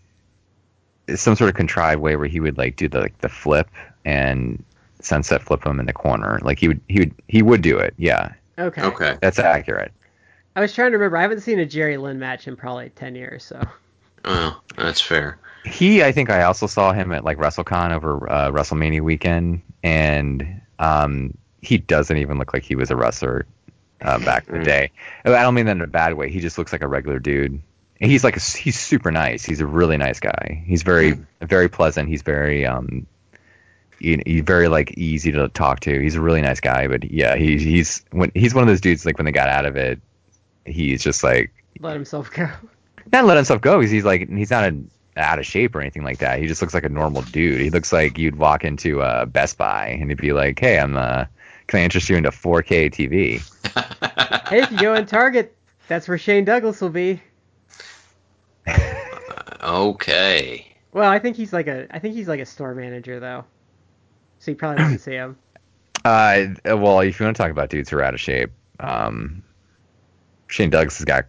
some 1.16 1.36
sort 1.36 1.50
of 1.50 1.56
contrived 1.56 2.02
way 2.02 2.16
where 2.16 2.28
he 2.28 2.40
would 2.40 2.58
like 2.58 2.76
do 2.76 2.88
the 2.90 3.00
like 3.02 3.18
the 3.20 3.30
flip 3.30 3.70
and 4.06 4.64
sunset 5.02 5.42
flip 5.44 5.66
him 5.66 5.80
in 5.80 5.86
the 5.86 5.94
corner. 5.94 6.40
Like 6.42 6.60
he 6.60 6.68
would 6.68 6.82
he 6.88 7.00
would 7.00 7.14
he 7.28 7.42
would 7.42 7.62
do 7.62 7.78
it. 7.78 7.94
Yeah, 7.98 8.34
Okay. 8.58 8.82
Okay. 8.82 9.18
that's 9.22 9.40
accurate. 9.40 9.92
I 10.56 10.62
was 10.62 10.74
trying 10.74 10.92
to 10.92 10.98
remember. 10.98 11.18
I 11.18 11.22
haven't 11.22 11.42
seen 11.42 11.60
a 11.60 11.66
Jerry 11.66 11.98
Lynn 11.98 12.18
match 12.18 12.48
in 12.48 12.56
probably 12.56 12.90
ten 12.90 13.14
years. 13.16 13.44
So 13.44 13.62
Well, 14.26 14.62
that's 14.76 15.02
fair. 15.02 15.38
He, 15.66 16.04
I 16.04 16.12
think 16.12 16.30
I 16.30 16.44
also 16.44 16.68
saw 16.68 16.92
him 16.94 17.12
at 17.12 17.24
like 17.24 17.38
WrestleCon 17.38 17.92
over 17.92 18.30
uh, 18.30 18.52
WrestleMania 18.52 19.02
weekend, 19.02 19.62
and 19.84 20.62
um, 20.80 21.36
he 21.62 21.78
doesn't 21.78 22.18
even 22.18 22.38
look 22.38 22.54
like 22.54 22.64
he 22.64 22.76
was 22.76 22.92
a 22.92 22.96
wrestler 22.96 23.46
uh, 24.02 24.20
back 24.20 24.48
in 24.48 24.54
the 24.56 24.60
Mm. 24.60 24.66
day. 24.66 24.92
I 25.26 25.30
don't 25.42 25.56
mean 25.56 25.66
that 25.66 25.72
in 25.78 25.82
a 25.82 25.88
bad 25.88 26.14
way. 26.14 26.30
He 26.30 26.40
just 26.40 26.58
looks 26.58 26.72
like 26.72 26.84
a 26.84 26.88
regular 26.88 27.18
dude. 27.20 27.60
And 28.02 28.12
he's 28.12 28.24
like 28.24 28.36
a, 28.36 28.40
he's 28.42 28.78
super 28.80 29.10
nice. 29.12 29.44
He's 29.46 29.62
a 29.62 29.66
really 29.66 29.98
nice 29.98 30.20
guy. 30.20 30.64
He's 30.68 30.84
very 30.84 31.18
very 31.42 31.70
pleasant. 31.70 32.10
He's 32.10 32.22
very 32.22 32.66
um, 32.66 33.08
you 34.00 34.22
he's 34.26 34.42
very 34.44 34.68
like 34.68 34.98
easy 34.98 35.32
to 35.32 35.48
talk 35.50 35.80
to. 35.82 36.00
He's 36.00 36.16
a 36.16 36.22
really 36.22 36.42
nice 36.42 36.60
guy. 36.60 36.88
But 36.88 37.10
yeah, 37.10 37.36
he, 37.38 37.58
he's 37.58 38.04
when 38.12 38.32
he's 38.36 38.54
one 38.54 38.64
of 38.64 38.68
those 38.68 38.82
dudes 38.82 39.06
like 39.06 39.18
when 39.18 39.26
they 39.26 39.32
got 39.32 39.50
out 39.50 39.66
of 39.66 39.78
it, 39.78 40.02
he's 40.66 41.02
just 41.02 41.24
like 41.24 41.52
let 41.80 41.94
himself 41.94 42.30
go. 42.32 42.50
Not 43.12 43.26
let 43.26 43.38
himself 43.38 43.62
go 43.62 43.78
because 43.78 43.92
he's 43.92 44.06
like 44.06 44.30
he's 44.30 44.52
not 44.52 44.64
a, 44.66 44.78
out 45.18 45.40
of 45.40 45.46
shape 45.46 45.76
or 45.76 45.82
anything 45.82 46.04
like 46.04 46.20
that. 46.20 46.40
He 46.40 46.48
just 46.48 46.62
looks 46.62 46.74
like 46.74 46.84
a 46.84 46.90
normal 46.90 47.22
dude. 47.24 47.62
He 47.62 47.70
looks 47.70 47.94
like 47.94 48.18
you'd 48.18 48.36
walk 48.36 48.64
into 48.64 49.02
uh, 49.02 49.26
Best 49.26 49.58
Buy 49.58 49.88
and 49.88 50.10
he'd 50.10 50.18
be 50.18 50.34
like, 50.34 50.60
"Hey, 50.60 50.80
I'm 50.80 50.96
uh, 50.96 51.26
can 51.68 51.80
I 51.80 51.84
interest 51.84 52.10
you 52.10 52.18
into 52.18 52.32
4K 52.32 52.92
TV?" 52.92 53.42
Hey, 54.46 54.62
if 54.62 54.72
you 54.72 54.78
go 54.78 54.94
in 54.94 55.08
Target, 55.08 55.58
that's 55.88 56.08
where 56.08 56.20
Shane 56.20 56.46
Douglas 56.46 56.80
will 56.80 56.90
be. 56.90 57.20
Okay. 59.64 60.68
Well, 60.94 61.12
I 61.12 61.18
think 61.18 61.36
he's 61.36 61.52
like 61.52 61.66
a 61.68 61.88
I 61.90 61.98
think 61.98 62.14
he's 62.14 62.28
like 62.28 62.40
a 62.40 62.46
store 62.46 62.76
manager 62.76 63.20
though, 63.20 63.44
so 64.38 64.52
you 64.52 64.58
probably 64.58 64.84
wouldn't 64.84 65.02
see 65.02 65.14
him. 65.14 65.38
Uh, 66.06 66.54
well, 66.66 67.00
if 67.00 67.20
you 67.20 67.26
want 67.26 67.36
to 67.36 67.42
talk 67.42 67.50
about 67.50 67.72
dudes 67.72 67.90
who 67.90 67.98
are 67.98 68.04
out 68.04 68.14
of 68.14 68.20
shape, 68.20 68.52
um, 68.80 69.42
Shane 70.46 70.70
Douglas 70.70 71.00
has 71.00 71.06
got 71.06 71.26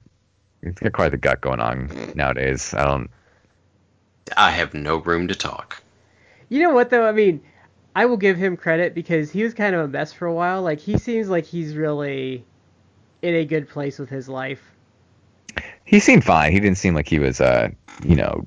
he's 0.66 0.74
got 0.74 0.92
quite 0.92 1.10
the 1.10 1.16
gut 1.16 1.40
going 1.40 1.60
on 1.60 1.90
nowadays. 2.14 2.74
I 2.74 2.84
don't. 2.84 3.10
I 4.36 4.50
have 4.50 4.74
no 4.74 4.96
room 4.98 5.28
to 5.28 5.34
talk. 5.34 5.82
You 6.48 6.62
know 6.62 6.70
what 6.70 6.90
though? 6.90 7.06
I 7.06 7.12
mean, 7.12 7.40
I 7.94 8.06
will 8.06 8.16
give 8.16 8.36
him 8.36 8.56
credit 8.56 8.94
because 8.94 9.30
he 9.30 9.42
was 9.42 9.54
kind 9.54 9.74
of 9.74 9.82
a 9.82 9.88
mess 9.88 10.12
for 10.12 10.26
a 10.26 10.34
while. 10.34 10.62
Like 10.62 10.80
he 10.80 10.98
seems 10.98 11.28
like 11.28 11.44
he's 11.44 11.74
really 11.76 12.44
in 13.22 13.34
a 13.34 13.44
good 13.44 13.68
place 13.68 13.98
with 13.98 14.08
his 14.10 14.28
life. 14.28 14.62
He 15.84 16.00
seemed 16.00 16.24
fine. 16.24 16.52
He 16.52 16.60
didn't 16.60 16.78
seem 16.78 16.94
like 16.94 17.08
he 17.08 17.18
was, 17.18 17.40
uh, 17.40 17.68
you 18.04 18.16
know, 18.16 18.46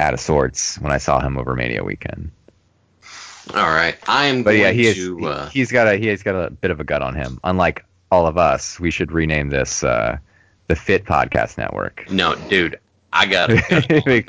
out 0.00 0.12
of 0.14 0.20
sorts 0.20 0.78
when 0.80 0.92
I 0.92 0.98
saw 0.98 1.20
him 1.20 1.38
over 1.38 1.54
Mania 1.54 1.84
weekend. 1.84 2.30
All 3.54 3.70
right. 3.70 3.96
I 4.08 4.26
am 4.26 4.42
But 4.44 4.52
going 4.52 4.60
yeah, 4.60 4.70
he 4.72 4.86
is. 4.86 4.96
to. 4.96 5.26
Uh, 5.26 5.48
he's 5.50 5.72
got 5.72 5.86
a 5.88 5.96
he 5.96 6.06
has 6.08 6.22
got 6.22 6.34
a 6.34 6.50
bit 6.50 6.70
of 6.70 6.80
a 6.80 6.84
gut 6.84 7.02
on 7.02 7.14
him. 7.14 7.38
Unlike 7.44 7.84
all 8.10 8.26
of 8.26 8.36
us, 8.36 8.78
we 8.80 8.90
should 8.90 9.12
rename 9.12 9.50
this 9.50 9.82
uh, 9.84 10.18
the 10.70 10.76
Fit 10.76 11.04
Podcast 11.04 11.58
Network. 11.58 12.08
no, 12.10 12.36
dude. 12.48 12.78
I 13.12 13.26
got 13.26 13.50
a 13.50 13.56
gut 13.56 13.90
on 13.90 14.02
me. 14.06 14.24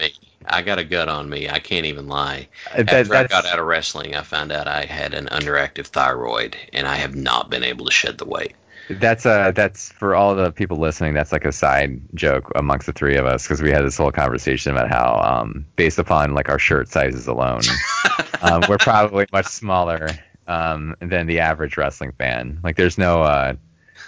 I 0.47 0.63
got 0.63 0.79
a 0.79 0.83
gut 0.83 1.07
on 1.07 1.29
me. 1.29 1.47
I 1.47 1.59
can't 1.59 1.85
even 1.85 2.07
lie. 2.07 2.47
That- 2.75 2.89
After 2.89 3.13
I 3.15 3.27
got 3.27 3.45
out 3.45 3.59
of 3.59 3.65
wrestling, 3.67 4.15
I 4.15 4.23
found 4.23 4.51
out 4.51 4.67
I 4.67 4.85
had 4.85 5.13
an 5.13 5.27
underactive 5.27 5.85
thyroid, 5.85 6.57
and 6.73 6.87
I 6.87 6.95
have 6.95 7.15
not 7.15 7.51
been 7.51 7.63
able 7.63 7.85
to 7.85 7.91
shed 7.91 8.17
the 8.17 8.25
weight. 8.25 8.53
That's 8.89 9.25
uh 9.27 9.51
that's 9.51 9.91
for 9.91 10.15
all 10.15 10.33
the 10.35 10.51
people 10.51 10.77
listening. 10.77 11.13
That's 11.13 11.31
like 11.31 11.45
a 11.45 11.51
side 11.51 12.01
joke 12.15 12.51
amongst 12.55 12.87
the 12.87 12.91
three 12.93 13.15
of 13.17 13.27
us 13.27 13.43
because 13.43 13.61
we 13.61 13.69
had 13.69 13.85
this 13.85 13.95
whole 13.97 14.11
conversation 14.11 14.71
about 14.71 14.89
how, 14.89 15.21
um, 15.23 15.63
based 15.75 15.99
upon 15.99 16.33
like 16.33 16.49
our 16.49 16.57
shirt 16.59 16.89
sizes 16.89 17.27
alone, 17.27 17.61
um, 18.41 18.63
we're 18.67 18.79
probably 18.79 19.27
much 19.31 19.45
smaller 19.45 20.09
um, 20.47 20.95
than 20.99 21.27
the 21.27 21.39
average 21.39 21.77
wrestling 21.77 22.11
fan. 22.13 22.59
Like, 22.63 22.75
there's 22.75 22.97
no 22.97 23.21
uh, 23.21 23.53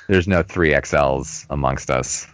there's 0.07 0.27
no 0.27 0.43
three 0.43 0.71
XLs 0.71 1.45
amongst 1.49 1.89
us. 1.91 2.27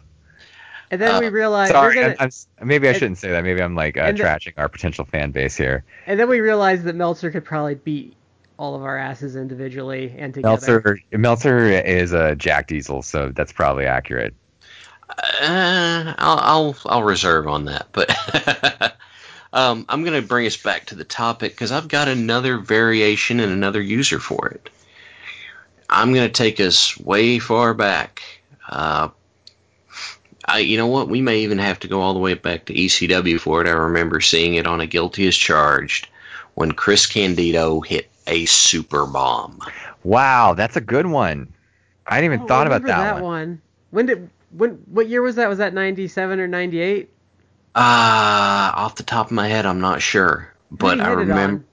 And 0.92 1.00
then 1.00 1.16
Uh, 1.16 1.20
we 1.20 1.30
realized 1.30 1.72
Sorry, 1.72 1.96
we're 1.96 2.04
I'm, 2.04 2.16
gonna, 2.18 2.32
I'm 2.60 2.68
maybe 2.68 2.88
I 2.88 2.92
and- 2.92 3.00
shouldn't 3.00 3.18
say 3.20 3.30
that. 3.32 3.44
Maybe 3.44 3.62
I'm 3.62 3.76
like 3.76 3.96
uh, 3.98 4.02
and 4.02 4.18
the- 4.18 4.24
trashing 4.24 4.54
our 4.58 4.68
potential 4.70 5.06
fan 5.06 5.32
base 5.32 5.56
here. 5.56 5.84
and 6.08 6.20
then 6.20 6.28
we 6.30 6.40
realized 6.40 6.84
that 6.86 6.96
Meltzer 6.96 7.30
could 7.32 7.46
probably 7.46 7.76
beat 7.76 8.16
all 8.58 8.76
of 8.76 8.82
our 8.84 8.98
asses 8.98 9.36
individually 9.36 10.14
and 10.18 10.34
together. 10.34 10.50
Meltzer 10.50 11.00
Meltzer 11.12 11.58
is 11.70 12.12
a 12.12 12.36
Jack 12.36 12.68
Diesel, 12.68 13.04
so 13.04 13.30
that's 13.30 13.54
probably 13.54 13.86
accurate. 13.86 14.34
Uh, 15.10 16.14
I'll, 16.18 16.40
I'll 16.40 16.76
I'll 16.86 17.04
reserve 17.04 17.48
on 17.48 17.66
that, 17.66 17.88
but 17.92 18.10
um, 19.54 19.86
I'm 19.90 20.04
going 20.04 20.20
to 20.22 20.28
bring 20.28 20.46
us 20.46 20.58
back 20.58 20.88
to 20.88 20.96
the 20.96 21.04
topic 21.04 21.52
because 21.54 21.72
I've 21.72 21.88
got 21.88 22.08
another 22.08 22.58
variation 22.58 23.40
and 23.40 23.52
another 23.52 23.82
user 23.82 24.20
for 24.20 24.50
it. 24.50 24.70
I'm 25.90 26.14
going 26.14 26.28
to 26.28 26.34
take 26.34 26.60
us 26.60 26.98
way 27.00 27.40
far 27.40 27.74
back. 27.74 28.22
Uh, 28.68 29.10
I, 30.46 30.60
you 30.60 30.78
know 30.78 30.88
what? 30.88 31.10
We 31.10 31.22
may 31.22 31.40
even 31.40 31.58
have 31.60 31.80
to 31.80 31.88
go 31.88 32.02
all 32.02 32.14
the 32.14 32.20
way 32.20 32.34
back 32.34 32.66
to 32.66 32.74
ECW 32.74 33.40
for 33.40 33.62
it. 33.62 33.68
I 33.68 33.72
remember 33.72 34.22
seeing 34.22 34.56
it 34.56 34.68
on 34.68 34.82
a 34.82 34.88
Guilty 34.88 35.28
as 35.28 35.36
Charged 35.36 36.08
when 36.56 36.72
Chris 36.72 37.06
Candido 37.06 37.82
hit 37.82 38.10
a 38.28 38.46
super 38.46 39.06
bomb. 39.06 39.60
Wow, 40.04 40.54
that's 40.54 40.76
a 40.76 40.82
good 40.82 41.06
one. 41.06 41.54
I 42.08 42.16
hadn't 42.16 42.32
even 42.34 42.46
Oh, 42.46 42.48
thought 42.48 42.68
about 42.68 42.82
remember 42.84 43.04
that, 43.04 43.24
one. 43.24 43.62
When 43.92 44.06
did 44.06 44.30
when 44.52 44.72
what 44.86 45.08
year 45.08 45.22
was 45.22 45.36
that? 45.36 45.50
Was 45.50 45.60
that 45.60 45.74
97 45.74 46.40
or 46.40 46.48
98? 46.48 47.10
Uh, 47.76 47.80
off 48.76 48.96
the 48.96 49.04
top 49.04 49.28
of 49.28 49.32
my 49.32 49.48
head, 49.48 49.66
I'm 49.66 49.80
not 49.80 50.02
sure, 50.02 50.52
but 50.72 51.00
I 51.00 51.12
remember. 51.12 51.64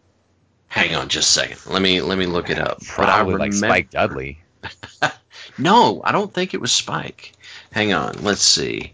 On? 0.77 0.83
Hang 0.85 0.95
on, 0.97 1.09
just 1.09 1.29
a 1.37 1.41
second. 1.41 1.73
Let 1.73 1.83
me 1.83 2.01
let 2.01 2.19
me 2.19 2.27
look 2.27 2.51
it 2.51 2.59
up. 2.59 2.79
But 2.97 3.09
I 3.09 3.17
Probably 3.17 3.35
like 3.37 3.53
Spike 3.53 3.91
Dudley. 3.91 4.39
No, 5.59 6.03
I 6.05 6.13
don't 6.13 6.33
think 6.35 6.53
it 6.53 6.61
was 6.61 6.71
Spike. 6.73 7.33
Hang 7.73 7.95
on, 7.95 8.17
let's 8.23 8.43
see. 8.43 8.93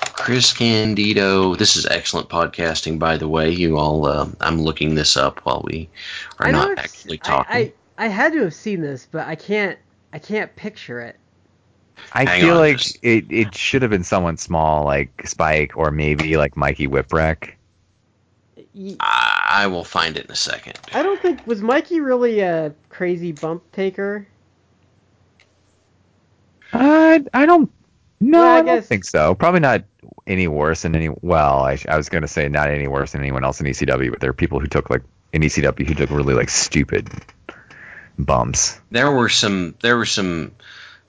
Chris 0.00 0.52
Candido. 0.54 1.54
This 1.56 1.76
is 1.76 1.84
excellent 1.84 2.30
podcasting, 2.30 2.98
by 2.98 3.18
the 3.18 3.28
way. 3.28 3.50
You 3.50 3.76
all, 3.76 4.06
uh, 4.06 4.28
I'm 4.40 4.62
looking 4.62 4.94
this 4.94 5.16
up 5.18 5.40
while 5.40 5.62
we 5.66 5.90
are 6.38 6.46
I 6.46 6.50
not 6.52 6.78
actually 6.78 7.18
talking. 7.18 7.54
I, 7.54 7.72
I 7.98 8.06
had 8.08 8.32
to 8.32 8.44
have 8.44 8.54
seen 8.54 8.80
this, 8.80 9.06
but 9.10 9.26
I 9.26 9.34
can't 9.34 9.78
I 10.12 10.18
can't 10.18 10.54
picture 10.56 11.00
it. 11.00 11.16
I 12.14 12.24
Hang 12.24 12.40
feel 12.40 12.54
on, 12.54 12.60
like 12.60 12.78
just- 12.78 12.98
it, 13.02 13.26
it 13.28 13.54
should 13.54 13.82
have 13.82 13.90
been 13.90 14.04
someone 14.04 14.38
small 14.38 14.84
like 14.86 15.26
Spike 15.26 15.72
or 15.76 15.90
maybe 15.90 16.38
like 16.38 16.56
Mikey 16.56 16.88
Whipwreck. 16.88 17.50
Y- 18.74 18.96
I, 19.50 19.64
I 19.64 19.66
will 19.66 19.84
find 19.84 20.16
it 20.16 20.26
in 20.26 20.30
a 20.30 20.36
second. 20.36 20.78
I 20.92 21.02
don't 21.02 21.20
think 21.20 21.46
was 21.46 21.60
Mikey 21.60 22.00
really 22.00 22.40
a 22.40 22.72
crazy 22.88 23.32
bump 23.32 23.70
taker. 23.72 24.26
Uh, 26.72 27.20
I 27.34 27.46
don't. 27.46 27.70
No, 28.20 28.40
Well, 28.40 28.48
I 28.48 28.58
I, 28.58 28.62
don't 28.62 28.84
think 28.84 29.04
so. 29.04 29.34
Probably 29.34 29.60
not 29.60 29.84
any 30.26 30.46
worse 30.46 30.82
than 30.82 30.94
any. 30.94 31.08
Well, 31.22 31.60
I, 31.60 31.78
I 31.88 31.96
was 31.96 32.08
going 32.08 32.22
to 32.22 32.28
say 32.28 32.48
not 32.48 32.68
any 32.68 32.86
worse 32.86 33.12
than 33.12 33.22
anyone 33.22 33.44
else 33.44 33.60
in 33.60 33.66
ECW, 33.66 34.10
but 34.10 34.20
there 34.20 34.30
are 34.30 34.34
people 34.34 34.60
who 34.60 34.66
took 34.66 34.90
like 34.90 35.02
in 35.32 35.42
ECW 35.42 35.86
who 35.86 35.94
took 35.94 36.10
really 36.10 36.34
like 36.34 36.50
stupid 36.50 37.08
bumps. 38.18 38.78
There 38.90 39.10
were 39.10 39.28
some 39.28 39.74
there 39.80 39.96
were 39.96 40.06
some 40.06 40.52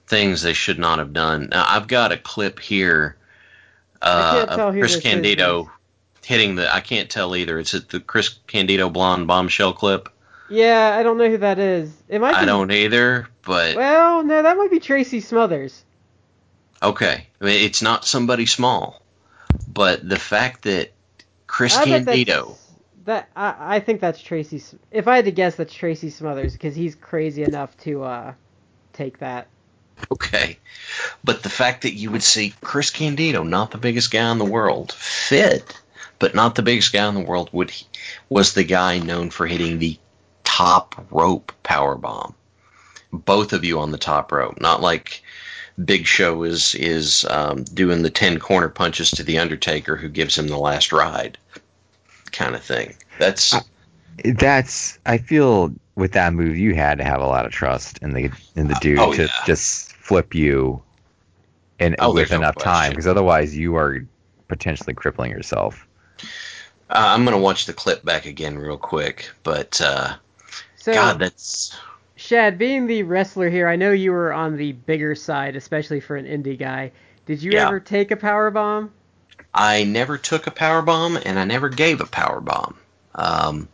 things 0.07 0.41
they 0.41 0.53
should 0.53 0.79
not 0.79 0.99
have 0.99 1.13
done. 1.13 1.49
Now 1.51 1.65
I've 1.67 1.87
got 1.87 2.11
a 2.11 2.17
clip 2.17 2.59
here 2.59 3.17
uh, 4.01 4.45
of 4.49 4.73
Chris 4.73 4.95
this 4.95 4.97
is. 4.97 5.03
Candido 5.03 5.71
hitting 6.25 6.55
the. 6.55 6.73
I 6.73 6.79
can't 6.81 7.09
tell 7.09 7.35
either. 7.35 7.59
It's 7.59 7.71
the 7.71 7.99
Chris 7.99 8.29
Candido 8.47 8.89
blonde 8.89 9.27
bombshell 9.27 9.73
clip. 9.73 10.09
Yeah, 10.49 10.95
I 10.97 11.03
don't 11.03 11.17
know 11.17 11.29
who 11.29 11.37
that 11.37 11.59
is. 11.59 11.91
It 12.09 12.19
might 12.19 12.35
I 12.35 12.41
be, 12.41 12.45
don't 12.45 12.71
either, 12.71 13.27
but 13.41 13.75
Well, 13.77 14.23
no, 14.23 14.41
that 14.43 14.57
might 14.57 14.69
be 14.71 14.79
Tracy 14.81 15.21
Smothers. 15.21 15.83
okay. 16.83 17.27
I 17.39 17.45
mean, 17.45 17.65
it's 17.65 17.81
not 17.81 18.05
somebody 18.05 18.45
small, 18.45 19.01
but 19.67 20.07
the 20.07 20.19
fact 20.19 20.63
that 20.63 20.91
Chris 21.47 21.75
I 21.77 21.85
Candido. 21.85 22.57
That 23.05 23.29
I, 23.35 23.75
I 23.75 23.79
think 23.79 23.99
that's 24.01 24.21
Tracy. 24.21 24.61
If 24.91 25.07
I 25.07 25.15
had 25.15 25.25
to 25.25 25.31
guess, 25.31 25.55
that's 25.55 25.73
Tracy 25.73 26.09
Smothers 26.09 26.53
because 26.53 26.75
he's 26.75 26.95
crazy 26.95 27.43
enough 27.43 27.75
to 27.79 28.03
uh 28.03 28.33
take 28.93 29.19
that. 29.19 29.47
Okay. 30.11 30.57
But 31.23 31.43
the 31.43 31.49
fact 31.49 31.83
that 31.83 31.93
you 31.93 32.11
would 32.11 32.23
see 32.23 32.53
Chris 32.61 32.89
Candido, 32.89 33.43
not 33.43 33.71
the 33.71 33.77
biggest 33.77 34.11
guy 34.11 34.31
in 34.31 34.37
the 34.37 34.45
world, 34.45 34.91
fit, 34.91 35.80
but 36.21 36.35
not 36.35 36.53
the 36.53 36.61
biggest 36.61 36.93
guy 36.93 37.09
in 37.09 37.15
the 37.15 37.19
world, 37.19 37.49
would 37.51 37.73
was 38.29 38.53
the 38.53 38.63
guy 38.63 38.99
known 38.99 39.31
for 39.31 39.47
hitting 39.47 39.79
the 39.79 39.97
top 40.43 41.07
rope 41.09 41.51
power 41.63 41.95
bomb. 41.95 42.35
Both 43.11 43.53
of 43.53 43.65
you 43.65 43.79
on 43.79 43.91
the 43.91 43.97
top 43.97 44.31
rope, 44.31 44.61
not 44.61 44.81
like 44.81 45.23
Big 45.83 46.05
Show 46.05 46.43
is 46.43 46.75
is 46.75 47.25
um, 47.25 47.63
doing 47.63 48.03
the 48.03 48.11
ten 48.11 48.39
corner 48.39 48.69
punches 48.69 49.09
to 49.11 49.23
the 49.23 49.39
Undertaker, 49.39 49.95
who 49.95 50.07
gives 50.07 50.37
him 50.37 50.47
the 50.47 50.59
last 50.59 50.93
ride, 50.93 51.39
kind 52.31 52.53
of 52.53 52.63
thing. 52.63 52.95
That's 53.17 53.55
That's. 54.23 54.99
I 55.07 55.17
feel 55.17 55.73
with 55.95 56.11
that 56.11 56.33
move, 56.33 56.55
you 56.55 56.75
had 56.75 56.99
to 56.99 57.03
have 57.03 57.19
a 57.21 57.27
lot 57.27 57.47
of 57.47 57.51
trust 57.51 57.97
in 57.97 58.13
the 58.13 58.29
in 58.55 58.67
the 58.67 58.77
dude 58.79 58.99
Oh, 58.99 59.11
to 59.13 59.23
yeah. 59.23 59.45
just 59.47 59.93
flip 59.93 60.35
you 60.35 60.83
in 61.79 61.95
Oh, 61.97 62.13
with 62.13 62.29
no 62.29 62.37
enough 62.37 62.57
time 62.57 62.91
because 62.91 63.07
otherwise 63.07 63.57
you 63.57 63.75
are 63.75 64.05
potentially 64.47 64.93
crippling 64.93 65.31
yourself. 65.31 65.87
Uh, 66.91 67.13
I'm 67.15 67.23
gonna 67.23 67.37
watch 67.39 67.65
the 67.65 67.73
clip 67.73 68.03
back 68.03 68.25
again 68.25 68.57
real 68.59 68.77
quick, 68.77 69.29
but 69.43 69.79
uh, 69.81 70.15
So, 70.75 70.93
God, 70.93 71.19
that's 71.19 71.77
Shad, 72.15 72.57
being 72.57 72.87
the 72.87 73.03
wrestler 73.03 73.49
here, 73.49 73.67
I 73.67 73.75
know 73.75 73.91
you 73.91 74.11
were 74.11 74.33
on 74.33 74.57
the 74.57 74.73
bigger 74.73 75.15
side, 75.15 75.55
especially 75.55 75.99
for 75.99 76.15
an 76.17 76.25
indie 76.25 76.57
guy. 76.57 76.91
Did 77.25 77.41
you 77.41 77.51
Yeah. 77.53 77.63
ever 77.63 77.79
take 77.79 78.11
a 78.11 78.17
power 78.17 78.51
bomb? 78.51 78.91
I 79.53 79.83
never 79.83 80.17
took 80.17 80.47
a 80.47 80.51
power 80.51 80.81
bomb 80.81 81.17
and 81.25 81.39
I 81.39 81.45
never 81.45 81.69
gave 81.69 82.01
a 82.01 82.05
power 82.05 82.41
bomb. 82.41 82.77
Um, 83.15 83.69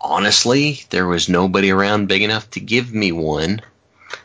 honestly, 0.00 0.80
there 0.90 1.06
was 1.06 1.28
nobody 1.28 1.70
around 1.70 2.08
big 2.08 2.22
enough 2.22 2.50
to 2.52 2.60
give 2.60 2.92
me 2.92 3.12
one. 3.12 3.60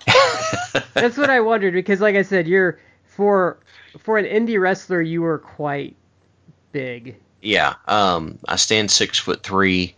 That's 0.97 1.17
what 1.17 1.30
I 1.30 1.39
wondered 1.41 1.74
because, 1.74 2.01
like 2.01 2.15
I 2.15 2.21
said, 2.24 2.47
you're 2.47 2.80
for 3.03 3.57
for 3.97 4.17
an 4.17 4.26
indie 4.26 4.59
wrestler, 4.59 5.01
you 5.01 5.21
were 5.21 5.39
quite 5.39 5.95
big. 6.71 7.15
Yeah, 7.43 7.75
um, 7.89 8.39
I 8.47 8.55
stand 8.55 8.89
six 8.89 9.19
foot 9.19 9.43
three. 9.43 9.95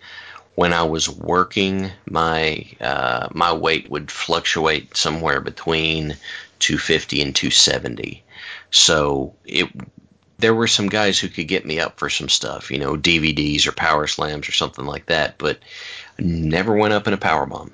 When 0.56 0.74
I 0.74 0.84
was 0.84 1.08
working, 1.08 1.92
my 2.10 2.66
uh, 2.82 3.28
my 3.34 3.54
weight 3.54 3.90
would 3.92 4.10
fluctuate 4.10 4.98
somewhere 4.98 5.42
between 5.42 6.18
250 6.60 7.22
and 7.22 7.36
270. 7.36 8.24
So 8.72 9.36
it 9.46 9.70
there 10.40 10.56
were 10.56 10.68
some 10.68 10.90
guys 10.90 11.20
who 11.20 11.28
could 11.28 11.48
get 11.48 11.68
me 11.68 11.80
up 11.80 12.00
for 12.00 12.10
some 12.10 12.30
stuff, 12.30 12.72
you 12.72 12.80
know, 12.80 12.96
DVDs 12.96 13.68
or 13.68 13.74
power 13.74 14.08
slams 14.08 14.50
or 14.50 14.52
something 14.52 14.86
like 14.86 15.06
that, 15.06 15.38
but 15.38 15.60
never 16.18 16.76
went 16.76 16.94
up 16.96 17.08
in 17.08 17.14
a 17.14 17.18
power 17.18 17.46
bomb. 17.46 17.72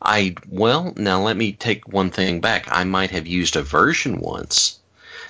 I 0.00 0.36
well, 0.48 0.92
now 0.96 1.20
let 1.20 1.36
me 1.36 1.50
take 1.50 1.88
one 1.88 2.10
thing 2.10 2.40
back. 2.40 2.68
I 2.70 2.84
might 2.84 3.10
have 3.10 3.26
used 3.26 3.56
a 3.56 3.62
version 3.62 4.20
once 4.20 4.78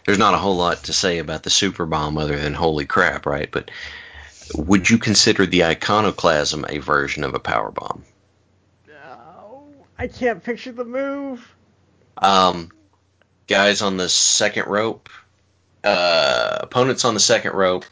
there's 0.04 0.18
not 0.18 0.34
a 0.34 0.38
whole 0.38 0.56
lot 0.56 0.84
to 0.84 0.92
say 0.92 1.18
about 1.18 1.42
the 1.42 1.50
super 1.50 1.86
bomb 1.86 2.18
other 2.18 2.38
than 2.38 2.54
holy 2.54 2.86
crap, 2.86 3.26
right? 3.26 3.50
But 3.50 3.70
would 4.54 4.88
you 4.90 4.98
consider 4.98 5.46
the 5.46 5.64
iconoclasm 5.64 6.66
a 6.68 6.78
version 6.78 7.24
of 7.24 7.34
a 7.34 7.40
power 7.40 7.70
bomb? 7.70 8.04
Oh, 8.90 9.64
I 9.98 10.06
can't 10.08 10.42
picture 10.42 10.72
the 10.72 10.84
move. 10.84 11.54
Um, 12.18 12.70
guys 13.46 13.82
on 13.82 13.96
the 13.96 14.08
second 14.08 14.66
rope, 14.66 15.08
uh, 15.82 16.58
opponents 16.60 17.04
on 17.04 17.14
the 17.14 17.20
second 17.20 17.52
rope. 17.52 17.84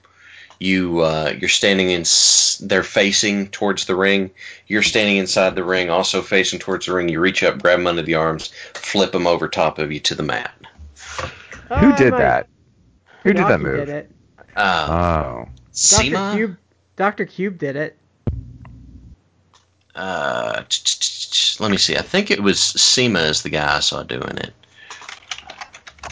You 0.58 1.00
uh, 1.00 1.34
you're 1.36 1.48
standing 1.48 1.90
in. 1.90 2.02
s- 2.02 2.60
They're 2.62 2.84
facing 2.84 3.48
towards 3.48 3.86
the 3.86 3.96
ring. 3.96 4.30
You're 4.68 4.82
standing 4.82 5.16
inside 5.16 5.56
the 5.56 5.64
ring, 5.64 5.90
also 5.90 6.22
facing 6.22 6.60
towards 6.60 6.86
the 6.86 6.94
ring. 6.94 7.08
You 7.08 7.18
reach 7.18 7.42
up, 7.42 7.60
grab 7.60 7.80
them 7.80 7.88
under 7.88 8.02
the 8.02 8.14
arms, 8.14 8.52
flip 8.74 9.10
them 9.10 9.26
over 9.26 9.48
top 9.48 9.78
of 9.80 9.90
you 9.90 9.98
to 10.00 10.14
the 10.14 10.22
mat. 10.22 10.54
Who 11.80 11.92
Oh, 11.92 11.96
did 11.96 12.12
that? 12.14 12.48
Who 13.24 13.32
did 13.32 13.44
that 13.44 13.60
Funaki 13.60 13.62
move? 13.62 13.76
Did 13.86 13.88
it. 13.88 14.10
Uh, 14.56 14.86
Oh, 14.90 15.44
Doctor 15.44 15.50
CIMA? 15.72 16.32
Cube. 16.34 16.56
Doctor 16.96 17.24
Cube 17.24 17.58
did 17.58 17.76
it. 17.76 17.98
Uh, 19.94 20.62
let 21.60 21.70
me 21.70 21.76
see. 21.76 21.96
I 21.96 22.02
think 22.02 22.30
it 22.30 22.42
was 22.42 22.58
CIMA 22.60 23.20
is 23.20 23.42
the 23.42 23.50
guy 23.50 23.76
I 23.76 23.80
saw 23.80 24.02
doing 24.02 24.36
it. 24.38 24.52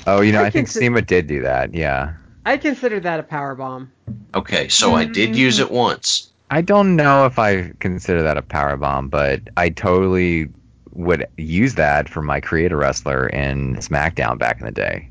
oh, 0.07 0.21
you 0.21 0.33
know, 0.33 0.43
I 0.43 0.47
I, 0.47 0.51
think 0.51 0.69
consi- 0.69 0.81
CIMA 0.81 1.03
did 1.03 1.27
do 1.27 1.43
that. 1.43 1.75
Yeah, 1.75 2.15
I 2.45 2.57
consider 2.59 3.01
that 3.01 3.21
a 3.21 3.23
power 3.23 3.55
bomb. 3.55 3.91
Okay, 4.35 4.69
so 4.69 4.95
I 4.95 5.05
did 5.05 5.35
use 5.37 5.59
it 5.59 5.71
once. 5.71 6.29
I 6.51 6.63
don't 6.63 6.97
know 6.97 7.27
if 7.27 7.39
I 7.39 7.73
consider 7.81 8.23
that 8.23 8.37
a 8.37 8.43
power 8.43 8.77
bomb, 8.77 9.09
but 9.09 9.41
I 9.57 9.69
totally 9.71 10.49
would 10.93 11.27
use 11.37 11.75
that 11.77 12.09
for 12.09 12.21
my 12.23 12.41
creator 12.41 12.77
wrestler 12.77 13.29
in 13.29 13.77
SmackDown 13.77 14.39
back 14.39 14.59
in 14.59 14.67
the 14.67 14.73
day. 14.73 15.09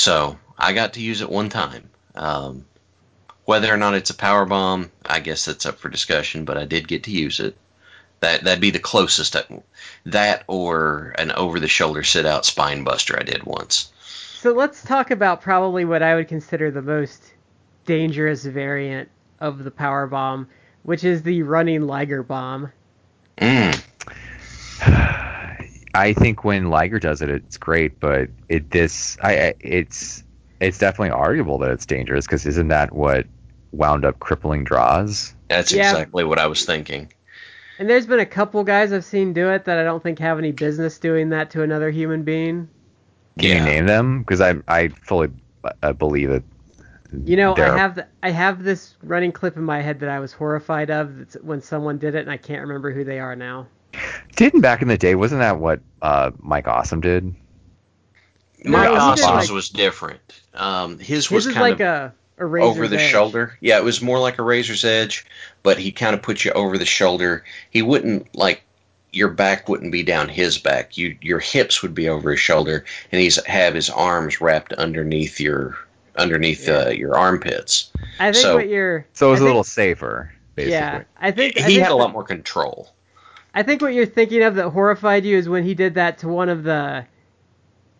So 0.00 0.38
I 0.56 0.72
got 0.72 0.94
to 0.94 1.02
use 1.02 1.20
it 1.20 1.28
one 1.28 1.50
time. 1.50 1.90
Um, 2.14 2.64
whether 3.44 3.70
or 3.70 3.76
not 3.76 3.92
it's 3.92 4.08
a 4.08 4.14
power 4.14 4.46
bomb, 4.46 4.90
I 5.04 5.20
guess 5.20 5.44
that's 5.44 5.66
up 5.66 5.78
for 5.78 5.90
discussion. 5.90 6.46
But 6.46 6.56
I 6.56 6.64
did 6.64 6.88
get 6.88 7.04
to 7.04 7.10
use 7.10 7.38
it. 7.38 7.54
That 8.20 8.44
that'd 8.44 8.62
be 8.62 8.70
the 8.70 8.78
closest. 8.78 9.36
I, 9.36 9.42
that 10.06 10.44
or 10.46 11.14
an 11.18 11.32
over-the-shoulder 11.32 12.02
sit-out 12.02 12.46
spine 12.46 12.82
buster 12.82 13.18
I 13.20 13.24
did 13.24 13.42
once. 13.42 13.92
So 14.38 14.54
let's 14.54 14.82
talk 14.82 15.10
about 15.10 15.42
probably 15.42 15.84
what 15.84 16.02
I 16.02 16.14
would 16.14 16.28
consider 16.28 16.70
the 16.70 16.80
most 16.80 17.34
dangerous 17.84 18.42
variant 18.42 19.10
of 19.38 19.64
the 19.64 19.70
power 19.70 20.06
bomb, 20.06 20.48
which 20.82 21.04
is 21.04 21.22
the 21.22 21.42
running 21.42 21.82
Liger 21.82 22.22
bomb. 22.22 22.72
Mm. 23.36 23.84
I 25.94 26.12
think 26.12 26.44
when 26.44 26.70
Liger 26.70 26.98
does 26.98 27.20
it, 27.22 27.30
it's 27.30 27.56
great, 27.56 27.98
but 28.00 28.28
it 28.48 28.70
this 28.70 29.16
I 29.22 29.48
I- 29.48 29.54
it's 29.60 30.22
it's 30.60 30.78
definitely 30.78 31.10
arguable 31.10 31.58
that 31.58 31.70
it's 31.70 31.86
dangerous 31.86 32.26
because 32.26 32.46
isn't 32.46 32.68
that 32.68 32.92
what 32.92 33.26
wound 33.72 34.04
up 34.04 34.18
crippling 34.20 34.64
Droz? 34.64 35.34
That's 35.48 35.72
Yeah. 35.72 35.90
exactly 35.90 36.24
what 36.24 36.38
I 36.38 36.46
was 36.46 36.64
thinking. 36.64 37.12
And 37.78 37.88
there's 37.88 38.06
been 38.06 38.20
a 38.20 38.26
couple 38.26 38.62
guys 38.62 38.92
I've 38.92 39.04
seen 39.04 39.32
do 39.32 39.48
it 39.50 39.64
that 39.64 39.78
I 39.78 39.84
don't 39.84 40.02
think 40.02 40.18
have 40.18 40.38
any 40.38 40.52
business 40.52 40.98
doing 40.98 41.30
that 41.30 41.50
to 41.52 41.62
another 41.62 41.90
human 41.90 42.22
being. 42.24 42.68
Can 43.38 43.48
Yeah. 43.48 43.58
you 43.58 43.64
name 43.64 43.86
them? 43.86 44.20
Because 44.20 44.40
I 44.40 44.56
I 44.68 44.88
fully 44.88 45.30
uh, 45.82 45.92
believe 45.94 46.30
it. 46.30 46.44
You 47.24 47.36
know, 47.36 47.54
There 47.54 47.66
I 47.72 47.76
have 47.76 47.94
th- 47.96 48.06
I 48.22 48.30
have 48.30 48.62
this 48.62 48.94
running 49.02 49.32
clip 49.32 49.56
in 49.56 49.64
my 49.64 49.80
head 49.80 50.00
that 50.00 50.08
I 50.08 50.20
was 50.20 50.32
horrified 50.32 50.90
of 50.90 51.34
when 51.42 51.60
someone 51.60 51.98
did 51.98 52.14
it, 52.14 52.20
and 52.20 52.30
I 52.30 52.36
can't 52.36 52.60
remember 52.60 52.92
who 52.92 53.02
they 53.02 53.18
are 53.18 53.34
now. 53.34 53.66
Didn't 54.36 54.60
back 54.60 54.82
in 54.82 54.88
the 54.88 54.96
day 54.98 55.14
wasn't 55.14 55.40
that 55.40 55.58
what 55.58 55.80
uh, 56.02 56.30
Mike 56.38 56.68
Awesome 56.68 57.00
did? 57.00 57.34
Mike 58.64 58.88
he 58.88 58.94
did, 59.16 59.22
like- 59.24 59.50
was 59.50 59.68
different. 59.70 60.20
Um, 60.54 60.98
his 60.98 61.26
His 61.28 61.30
was 61.30 61.46
kind 61.46 61.60
like 61.60 61.80
of 61.80 61.80
a 61.80 62.14
a 62.38 62.46
razor's 62.46 62.70
over 62.76 62.88
the 62.88 63.00
edge. 63.00 63.10
shoulder. 63.10 63.56
Yeah, 63.60 63.76
it 63.78 63.84
was 63.84 64.00
more 64.02 64.18
like 64.18 64.38
a 64.38 64.42
razor's 64.42 64.84
edge, 64.84 65.26
but 65.62 65.78
he 65.78 65.92
kind 65.92 66.14
of 66.14 66.22
put 66.22 66.44
you 66.44 66.52
over 66.52 66.76
the 66.78 66.84
shoulder. 66.86 67.44
He 67.70 67.82
wouldn't 67.82 68.34
like 68.36 68.62
your 69.12 69.28
back 69.28 69.68
wouldn't 69.68 69.92
be 69.92 70.02
down 70.02 70.28
his 70.28 70.58
back. 70.58 70.96
You 70.98 71.16
your 71.20 71.38
hips 71.38 71.82
would 71.82 71.94
be 71.94 72.08
over 72.08 72.30
his 72.32 72.40
shoulder, 72.40 72.84
and 73.12 73.20
he's 73.20 73.44
have 73.46 73.74
his 73.74 73.90
arms 73.90 74.40
wrapped 74.40 74.72
underneath 74.74 75.40
your 75.40 75.76
underneath 76.16 76.68
uh, 76.68 76.88
your 76.90 77.16
armpits. 77.16 77.90
I 78.18 78.32
think 78.32 78.36
So- 78.42 78.56
what 78.56 78.68
you're 78.68 79.06
So 79.14 79.28
it 79.28 79.30
was 79.32 79.40
I 79.40 79.42
a 79.42 79.44
think- 79.44 79.48
little 79.48 79.64
safer, 79.64 80.32
basically. 80.54 80.72
yeah. 80.72 81.02
I 81.20 81.30
think 81.30 81.56
I 81.58 81.60
he 81.62 81.66
think 81.66 81.82
had 81.82 81.92
a 81.92 81.96
lot 81.96 82.12
more 82.12 82.24
control. 82.24 82.90
I 83.54 83.62
think 83.62 83.82
what 83.82 83.94
you're 83.94 84.06
thinking 84.06 84.42
of 84.42 84.54
that 84.56 84.70
horrified 84.70 85.24
you 85.24 85.36
is 85.36 85.48
when 85.48 85.64
he 85.64 85.74
did 85.74 85.94
that 85.94 86.18
to 86.18 86.28
one 86.28 86.48
of 86.48 86.62
the 86.62 87.04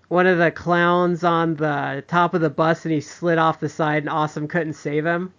one 0.08 0.26
of 0.26 0.38
the 0.38 0.50
clowns 0.50 1.22
on 1.24 1.54
the 1.56 2.02
top 2.08 2.34
of 2.34 2.40
the 2.40 2.50
bus 2.50 2.84
and 2.84 2.92
he 2.92 3.00
slid 3.00 3.38
off 3.38 3.60
the 3.60 3.68
side 3.68 4.02
and 4.02 4.08
Awesome 4.08 4.48
couldn't 4.48 4.72
save 4.74 5.06
him. 5.06 5.32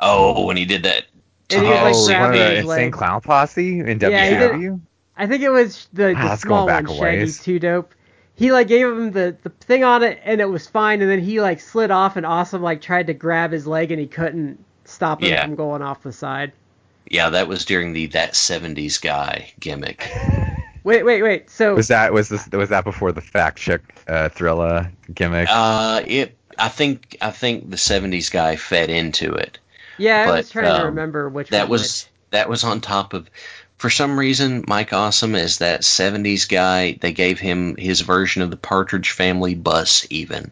Oh, 0.00 0.44
when 0.46 0.56
he 0.56 0.64
did 0.64 0.82
that. 0.84 1.04
And 1.50 1.62
he 1.64 1.70
was, 1.70 2.08
like, 2.08 2.16
oh, 2.16 2.20
one 2.20 2.32
of 2.34 2.38
the 2.38 2.44
his 2.50 2.58
insane 2.60 2.66
leg. 2.68 2.92
clown 2.92 3.20
posse 3.20 3.78
in 3.80 3.86
Yeah, 3.86 3.94
did- 4.40 4.50
WCW. 4.52 4.80
I 5.16 5.26
think 5.26 5.42
it 5.42 5.48
was 5.50 5.88
the, 5.92 6.14
Ah, 6.16 6.22
the 6.22 6.28
that's 6.28 6.42
small 6.42 6.66
one, 6.66 6.86
Shaggy 6.86 7.00
ways. 7.00 7.42
Two 7.42 7.58
Dope. 7.58 7.94
He 8.34 8.52
like 8.52 8.68
gave 8.68 8.86
him 8.86 9.10
the, 9.12 9.36
the 9.42 9.50
thing 9.50 9.82
on 9.82 10.02
it 10.04 10.20
and 10.24 10.40
it 10.40 10.48
was 10.48 10.66
fine, 10.68 11.00
and 11.02 11.10
then 11.10 11.18
he 11.20 11.40
like 11.40 11.60
slid 11.60 11.90
off 11.90 12.16
and 12.16 12.24
Awesome 12.24 12.62
like 12.62 12.80
tried 12.80 13.08
to 13.08 13.14
grab 13.14 13.50
his 13.52 13.66
leg 13.66 13.90
and 13.90 14.00
he 14.00 14.06
couldn't 14.06 14.64
stop 14.84 15.20
him 15.22 15.30
Yeah. 15.30 15.44
from 15.44 15.56
going 15.56 15.82
off 15.82 16.02
the 16.02 16.12
side. 16.12 16.52
Yeah, 17.10 17.30
that 17.30 17.48
was 17.48 17.64
during 17.64 17.92
the 17.92 18.06
that 18.08 18.34
'70s 18.34 19.00
guy 19.00 19.52
gimmick. 19.58 20.08
Wait, 20.84 21.02
wait, 21.04 21.22
wait. 21.22 21.50
So 21.50 21.74
Was 21.74 21.88
that 21.88 22.14
was 22.14 22.30
this 22.30 22.48
was 22.50 22.70
that 22.70 22.84
before 22.84 23.12
the 23.12 23.20
Fat 23.20 23.56
Chick 23.56 23.82
uh, 24.06 24.30
thriller 24.30 24.90
gimmick? 25.12 25.46
Uh, 25.50 26.02
it. 26.06 26.38
I 26.58 26.68
think 26.68 27.18
I 27.20 27.30
think 27.30 27.68
the 27.68 27.76
'70s 27.76 28.30
guy 28.30 28.56
fed 28.56 28.88
into 28.88 29.34
it. 29.34 29.58
yeah, 29.98 30.24
I 30.26 30.36
was 30.36 30.50
trying 30.50 30.64
to 30.66 30.80
um, 30.80 30.84
remember 30.86 31.28
which 31.28 31.50
that 31.50 31.64
one 31.64 31.70
was 31.70 32.08
that 32.30 32.48
was 32.48 32.64
on 32.64 32.80
top 32.80 33.12
of 33.12 33.28
for 33.76 33.90
some 33.90 34.18
reason 34.18 34.64
mike 34.66 34.92
awesome 34.92 35.34
is 35.34 35.58
that 35.58 35.82
70s 35.82 36.48
guy 36.48 36.92
they 37.00 37.12
gave 37.12 37.38
him 37.38 37.76
his 37.76 38.00
version 38.00 38.42
of 38.42 38.50
the 38.50 38.56
partridge 38.56 39.10
family 39.10 39.54
bus 39.54 40.06
even 40.10 40.50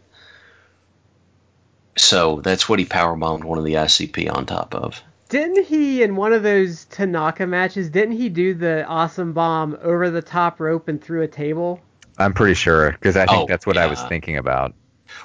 so 1.97 2.41
that's 2.41 2.69
what 2.69 2.79
he 2.79 2.85
powerbombed 2.85 3.43
one 3.43 3.57
of 3.57 3.63
the 3.63 3.75
icp 3.75 4.33
on 4.33 4.45
top 4.45 4.75
of 4.75 5.01
Didn't 5.29 5.65
he 5.65 6.03
in 6.03 6.15
one 6.15 6.31
of 6.33 6.43
those 6.43 6.85
Tanaka 6.85 7.45
matches? 7.45 7.89
Didn't 7.89 8.15
he 8.17 8.29
do 8.29 8.53
the 8.53 8.85
awesome 8.85 9.33
bomb 9.33 9.77
over 9.81 10.09
the 10.09 10.21
top 10.21 10.59
rope 10.59 10.87
and 10.87 11.01
through 11.03 11.23
a 11.23 11.27
table? 11.27 11.81
I'm 12.17 12.33
pretty 12.33 12.53
sure 12.53 12.91
because 12.91 13.15
I 13.17 13.25
think 13.25 13.43
Oh, 13.43 13.45
that's 13.47 13.67
what 13.67 13.77
I 13.77 13.87
was 13.87 14.01
thinking 14.03 14.37
about. 14.37 14.73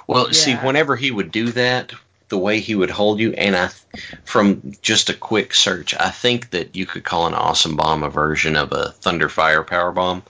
well 0.07 0.31
see 0.33 0.55
whenever 0.55 0.95
he 0.95 1.11
would 1.11 1.31
do 1.31 1.51
that 1.51 1.93
the 2.29 2.37
way 2.37 2.59
he 2.59 2.73
would 2.75 2.89
hold 2.89 3.19
you 3.19 3.33
and 3.33 3.55
i 3.55 3.69
from 4.23 4.73
just 4.81 5.09
a 5.09 5.13
quick 5.13 5.53
search 5.53 5.93
i 5.99 6.09
think 6.09 6.49
that 6.51 6.75
you 6.75 6.85
could 6.85 7.03
call 7.03 7.27
an 7.27 7.33
awesome 7.33 7.75
bomb 7.75 8.01
a 8.01 8.09
version 8.09 8.55
of 8.55 8.71
a 8.71 8.93
thunderfire 9.01 9.65
power 9.67 9.91
bomb 9.91 10.23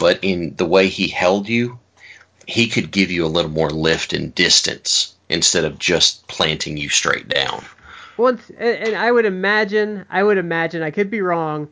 but 0.00 0.18
in 0.22 0.54
the 0.56 0.64
way 0.64 0.88
he 0.88 1.08
held 1.08 1.48
you 1.48 1.78
he 2.46 2.68
could 2.68 2.90
give 2.90 3.10
you 3.10 3.26
a 3.26 3.34
little 3.36 3.50
more 3.50 3.70
lift 3.70 4.12
and 4.12 4.34
distance 4.34 5.14
instead 5.28 5.64
of 5.64 5.78
just 5.78 6.26
planting 6.28 6.76
you 6.76 6.88
straight 6.88 7.28
down 7.28 7.62
Once, 8.16 8.50
and, 8.50 8.78
and 8.78 8.96
I 8.96 9.10
would 9.10 9.24
imagine, 9.24 10.06
I 10.08 10.22
would 10.22 10.38
imagine, 10.38 10.82
I 10.82 10.90
could 10.90 11.10
be 11.10 11.20
wrong. 11.20 11.68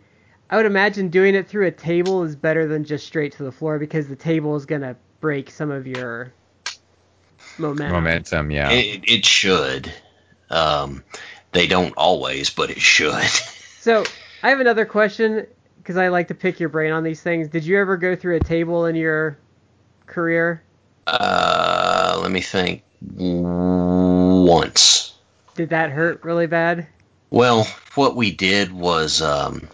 I 0.50 0.56
would 0.56 0.66
imagine 0.66 1.08
doing 1.08 1.34
it 1.34 1.48
through 1.48 1.66
a 1.66 1.70
table 1.70 2.22
is 2.22 2.36
better 2.36 2.66
than 2.66 2.84
just 2.84 3.06
straight 3.06 3.32
to 3.32 3.44
the 3.44 3.52
floor 3.52 3.78
because 3.78 4.08
the 4.08 4.16
table 4.16 4.54
is 4.56 4.66
gonna 4.66 4.96
break 5.20 5.50
some 5.50 5.70
of 5.70 5.86
your 5.86 6.32
momentum. 7.58 7.92
Momentum, 7.92 8.50
yeah. 8.50 8.70
It, 8.70 9.04
it 9.10 9.24
should. 9.24 9.92
Um, 10.50 11.02
they 11.52 11.66
don't 11.66 11.94
always, 11.96 12.50
but 12.50 12.70
it 12.70 12.80
should. 12.80 13.14
So 13.84 14.02
I 14.42 14.48
have 14.48 14.60
another 14.60 14.86
question 14.86 15.46
because 15.76 15.98
I 15.98 16.08
like 16.08 16.28
to 16.28 16.34
pick 16.34 16.58
your 16.58 16.70
brain 16.70 16.90
on 16.90 17.04
these 17.04 17.20
things. 17.20 17.48
Did 17.48 17.66
you 17.66 17.78
ever 17.78 17.98
go 17.98 18.16
through 18.16 18.36
a 18.36 18.40
table 18.40 18.86
in 18.86 18.94
your 18.94 19.36
career? 20.06 20.62
Uh, 21.06 22.18
let 22.22 22.30
me 22.30 22.40
think. 22.40 22.82
Once. 23.18 25.13
Did 25.54 25.70
that 25.70 25.90
hurt 25.90 26.22
really 26.24 26.46
bad? 26.46 26.86
Well, 27.30 27.66
what 27.94 28.16
we 28.16 28.30
did 28.30 28.72
was, 28.72 29.22
um, 29.22 29.68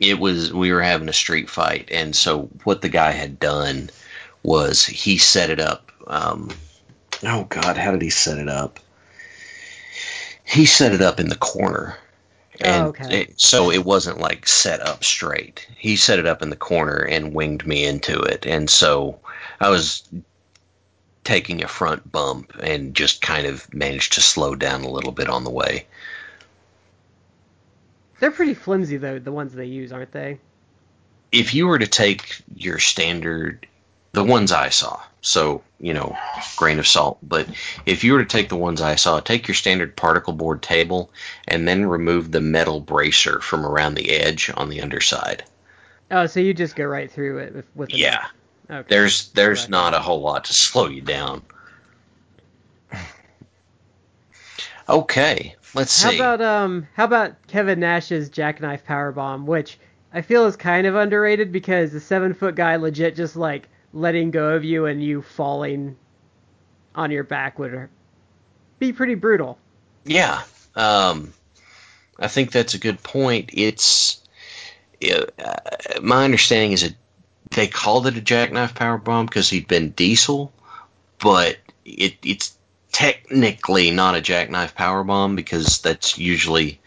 it 0.00 0.18
was 0.18 0.52
we 0.52 0.72
were 0.72 0.82
having 0.82 1.08
a 1.08 1.12
street 1.12 1.50
fight, 1.50 1.88
and 1.90 2.14
so 2.14 2.48
what 2.64 2.82
the 2.82 2.88
guy 2.88 3.10
had 3.10 3.40
done 3.40 3.90
was 4.42 4.84
he 4.84 5.18
set 5.18 5.50
it 5.50 5.60
up. 5.60 5.90
Um, 6.06 6.50
oh 7.24 7.44
God, 7.44 7.76
how 7.76 7.92
did 7.92 8.02
he 8.02 8.10
set 8.10 8.38
it 8.38 8.48
up? 8.48 8.80
He 10.44 10.66
set 10.66 10.92
it 10.92 11.02
up 11.02 11.20
in 11.20 11.28
the 11.28 11.36
corner. 11.36 11.96
And 12.60 12.86
Oh, 12.86 12.88
okay. 12.88 13.20
it, 13.20 13.40
so 13.40 13.70
it 13.70 13.84
wasn't 13.84 14.18
like 14.18 14.48
set 14.48 14.80
up 14.80 15.04
straight. 15.04 15.66
He 15.76 15.96
set 15.96 16.18
it 16.18 16.26
up 16.26 16.42
in 16.42 16.50
the 16.50 16.56
corner 16.56 16.96
and 16.96 17.34
winged 17.34 17.66
me 17.66 17.84
into 17.84 18.18
it. 18.18 18.46
And 18.46 18.68
so 18.68 19.20
I 19.60 19.68
was 19.68 20.02
taking 21.24 21.62
a 21.62 21.68
front 21.68 22.10
bump 22.10 22.54
and 22.62 22.94
just 22.94 23.20
kind 23.20 23.46
of 23.46 23.72
managed 23.72 24.14
to 24.14 24.20
slow 24.20 24.54
down 24.54 24.82
a 24.82 24.90
little 24.90 25.12
bit 25.12 25.28
on 25.28 25.44
the 25.44 25.50
way. 25.50 25.86
They're 28.20 28.30
pretty 28.30 28.54
flimsy 28.54 28.96
though, 28.96 29.18
the 29.18 29.32
ones 29.32 29.52
they 29.52 29.66
use, 29.66 29.92
aren't 29.92 30.12
they? 30.12 30.38
if 31.32 31.54
you 31.54 31.66
were 31.66 31.78
to 31.78 31.86
take 31.86 32.42
your 32.54 32.78
standard, 32.78 33.66
the 34.12 34.24
ones 34.24 34.52
I 34.52 34.70
saw, 34.70 35.00
so 35.20 35.62
you 35.78 35.94
know, 35.94 36.16
grain 36.56 36.78
of 36.78 36.86
salt, 36.86 37.18
but 37.22 37.46
if 37.86 38.02
you 38.02 38.12
were 38.12 38.20
to 38.20 38.28
take 38.28 38.48
the 38.48 38.56
ones 38.56 38.80
I 38.80 38.96
saw, 38.96 39.20
take 39.20 39.46
your 39.46 39.54
standard 39.54 39.96
particle 39.96 40.32
board 40.32 40.62
table 40.62 41.10
and 41.46 41.68
then 41.68 41.86
remove 41.86 42.32
the 42.32 42.40
metal 42.40 42.80
bracer 42.80 43.40
from 43.40 43.64
around 43.64 43.94
the 43.94 44.10
edge 44.10 44.50
on 44.56 44.70
the 44.70 44.80
underside. 44.80 45.44
Oh, 46.10 46.26
so 46.26 46.40
you 46.40 46.54
just 46.54 46.74
go 46.74 46.84
right 46.84 47.10
through 47.10 47.38
it 47.38 47.54
with, 47.54 47.66
with 47.76 47.90
the 47.90 47.98
Yeah, 47.98 48.26
Okay. 48.70 48.84
there's 48.88 49.30
there's 49.32 49.62
Right. 49.62 49.70
not 49.70 49.94
a 49.94 50.00
whole 50.00 50.20
lot 50.20 50.44
to 50.46 50.52
slow 50.54 50.88
you 50.88 51.00
down. 51.02 51.42
Okay, 54.88 55.54
let's 55.74 55.92
see. 55.92 56.18
How 56.18 56.34
about 56.34 56.40
um 56.42 56.88
how 56.94 57.04
about 57.04 57.46
Kevin 57.46 57.80
Nash's 57.80 58.28
jackknife 58.28 58.84
power 58.84 59.12
bomb, 59.12 59.46
which 59.46 59.78
I 60.12 60.22
feel 60.22 60.46
is 60.46 60.56
kind 60.56 60.86
of 60.86 60.94
underrated 60.94 61.52
because 61.52 61.92
the 61.92 62.00
seven 62.00 62.32
foot 62.34 62.54
guy 62.54 62.76
legit 62.76 63.14
just 63.14 63.36
like 63.36 63.68
letting 63.92 64.30
go 64.30 64.54
of 64.54 64.64
you 64.64 64.86
and 64.86 65.02
you 65.02 65.22
falling 65.22 65.96
on 66.94 67.10
your 67.10 67.24
back 67.24 67.58
would 67.58 67.88
be 68.78 68.92
pretty 68.92 69.14
brutal. 69.14 69.58
Yeah, 70.04 70.42
um, 70.74 71.32
I 72.18 72.28
think 72.28 72.50
that's 72.50 72.74
a 72.74 72.78
good 72.78 73.02
point. 73.02 73.50
It's 73.52 74.22
uh, 75.12 75.24
my 76.00 76.24
understanding 76.24 76.72
is 76.72 76.82
that 76.82 76.94
they 77.50 77.66
called 77.66 78.06
it 78.06 78.16
a 78.16 78.20
jackknife 78.20 78.74
power 78.74 78.98
bomb 78.98 79.26
because 79.26 79.50
he'd 79.50 79.68
been 79.68 79.90
diesel, 79.90 80.52
but 81.18 81.56
it, 81.84 82.16
it's 82.22 82.56
technically 82.92 83.90
not 83.90 84.14
a 84.14 84.20
jackknife 84.20 84.74
power 84.74 85.04
bomb 85.04 85.36
because 85.36 85.80
that's 85.80 86.18
usually 86.18 86.80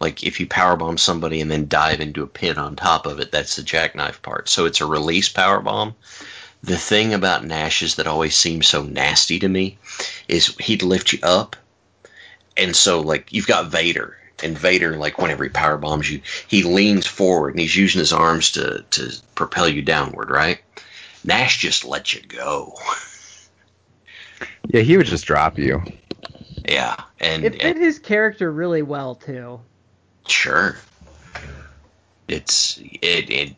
like 0.00 0.24
if 0.24 0.40
you 0.40 0.46
power 0.46 0.76
bomb 0.76 0.98
somebody 0.98 1.40
and 1.40 1.50
then 1.50 1.68
dive 1.68 2.00
into 2.00 2.22
a 2.22 2.26
pit 2.26 2.58
on 2.58 2.76
top 2.76 3.06
of 3.06 3.20
it, 3.20 3.32
that's 3.32 3.56
the 3.56 3.62
jackknife 3.62 4.22
part. 4.22 4.48
So 4.48 4.66
it's 4.66 4.80
a 4.80 4.86
release 4.86 5.28
power 5.28 5.60
bomb. 5.60 5.94
The 6.62 6.76
thing 6.76 7.14
about 7.14 7.44
Nash's 7.44 7.96
that 7.96 8.06
always 8.06 8.34
seems 8.34 8.66
so 8.66 8.82
nasty 8.82 9.38
to 9.40 9.48
me 9.48 9.78
is 10.28 10.56
he'd 10.58 10.82
lift 10.82 11.12
you 11.12 11.18
up 11.22 11.56
and 12.56 12.74
so 12.74 13.00
like 13.00 13.32
you've 13.32 13.46
got 13.46 13.70
Vader, 13.70 14.16
and 14.44 14.58
Vader 14.58 14.96
like 14.96 15.18
whenever 15.18 15.44
he 15.44 15.50
power 15.50 15.78
bombs 15.78 16.10
you, 16.10 16.20
he 16.48 16.62
leans 16.62 17.06
forward 17.06 17.50
and 17.50 17.60
he's 17.60 17.76
using 17.76 17.98
his 17.98 18.12
arms 18.12 18.52
to 18.52 18.84
to 18.90 19.12
propel 19.34 19.68
you 19.68 19.82
downward, 19.82 20.30
right? 20.30 20.60
Nash 21.24 21.58
just 21.58 21.84
lets 21.84 22.14
you 22.14 22.22
go. 22.22 22.74
Yeah, 24.68 24.80
he 24.80 24.96
would 24.96 25.06
just 25.06 25.26
drop 25.26 25.58
you. 25.58 25.82
Yeah, 26.68 26.96
and, 27.20 27.44
It 27.44 27.52
fit 27.52 27.62
and 27.62 27.78
his 27.78 27.98
character 27.98 28.50
really 28.50 28.82
well 28.82 29.14
too. 29.14 29.60
sure, 30.26 30.76
it's 32.28 32.78
it 32.78 33.30
it 33.30 33.56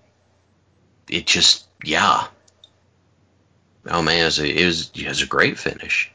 it 1.08 1.26
just 1.26 1.66
yeah. 1.84 2.26
Oh 3.88 4.02
man, 4.02 4.20
it 4.20 4.24
was 4.24 4.38
a, 4.40 4.62
it 4.62 4.66
was 4.66 4.90
it 4.94 5.08
was 5.08 5.22
a 5.22 5.26
great 5.26 5.58
finish. 5.58 6.12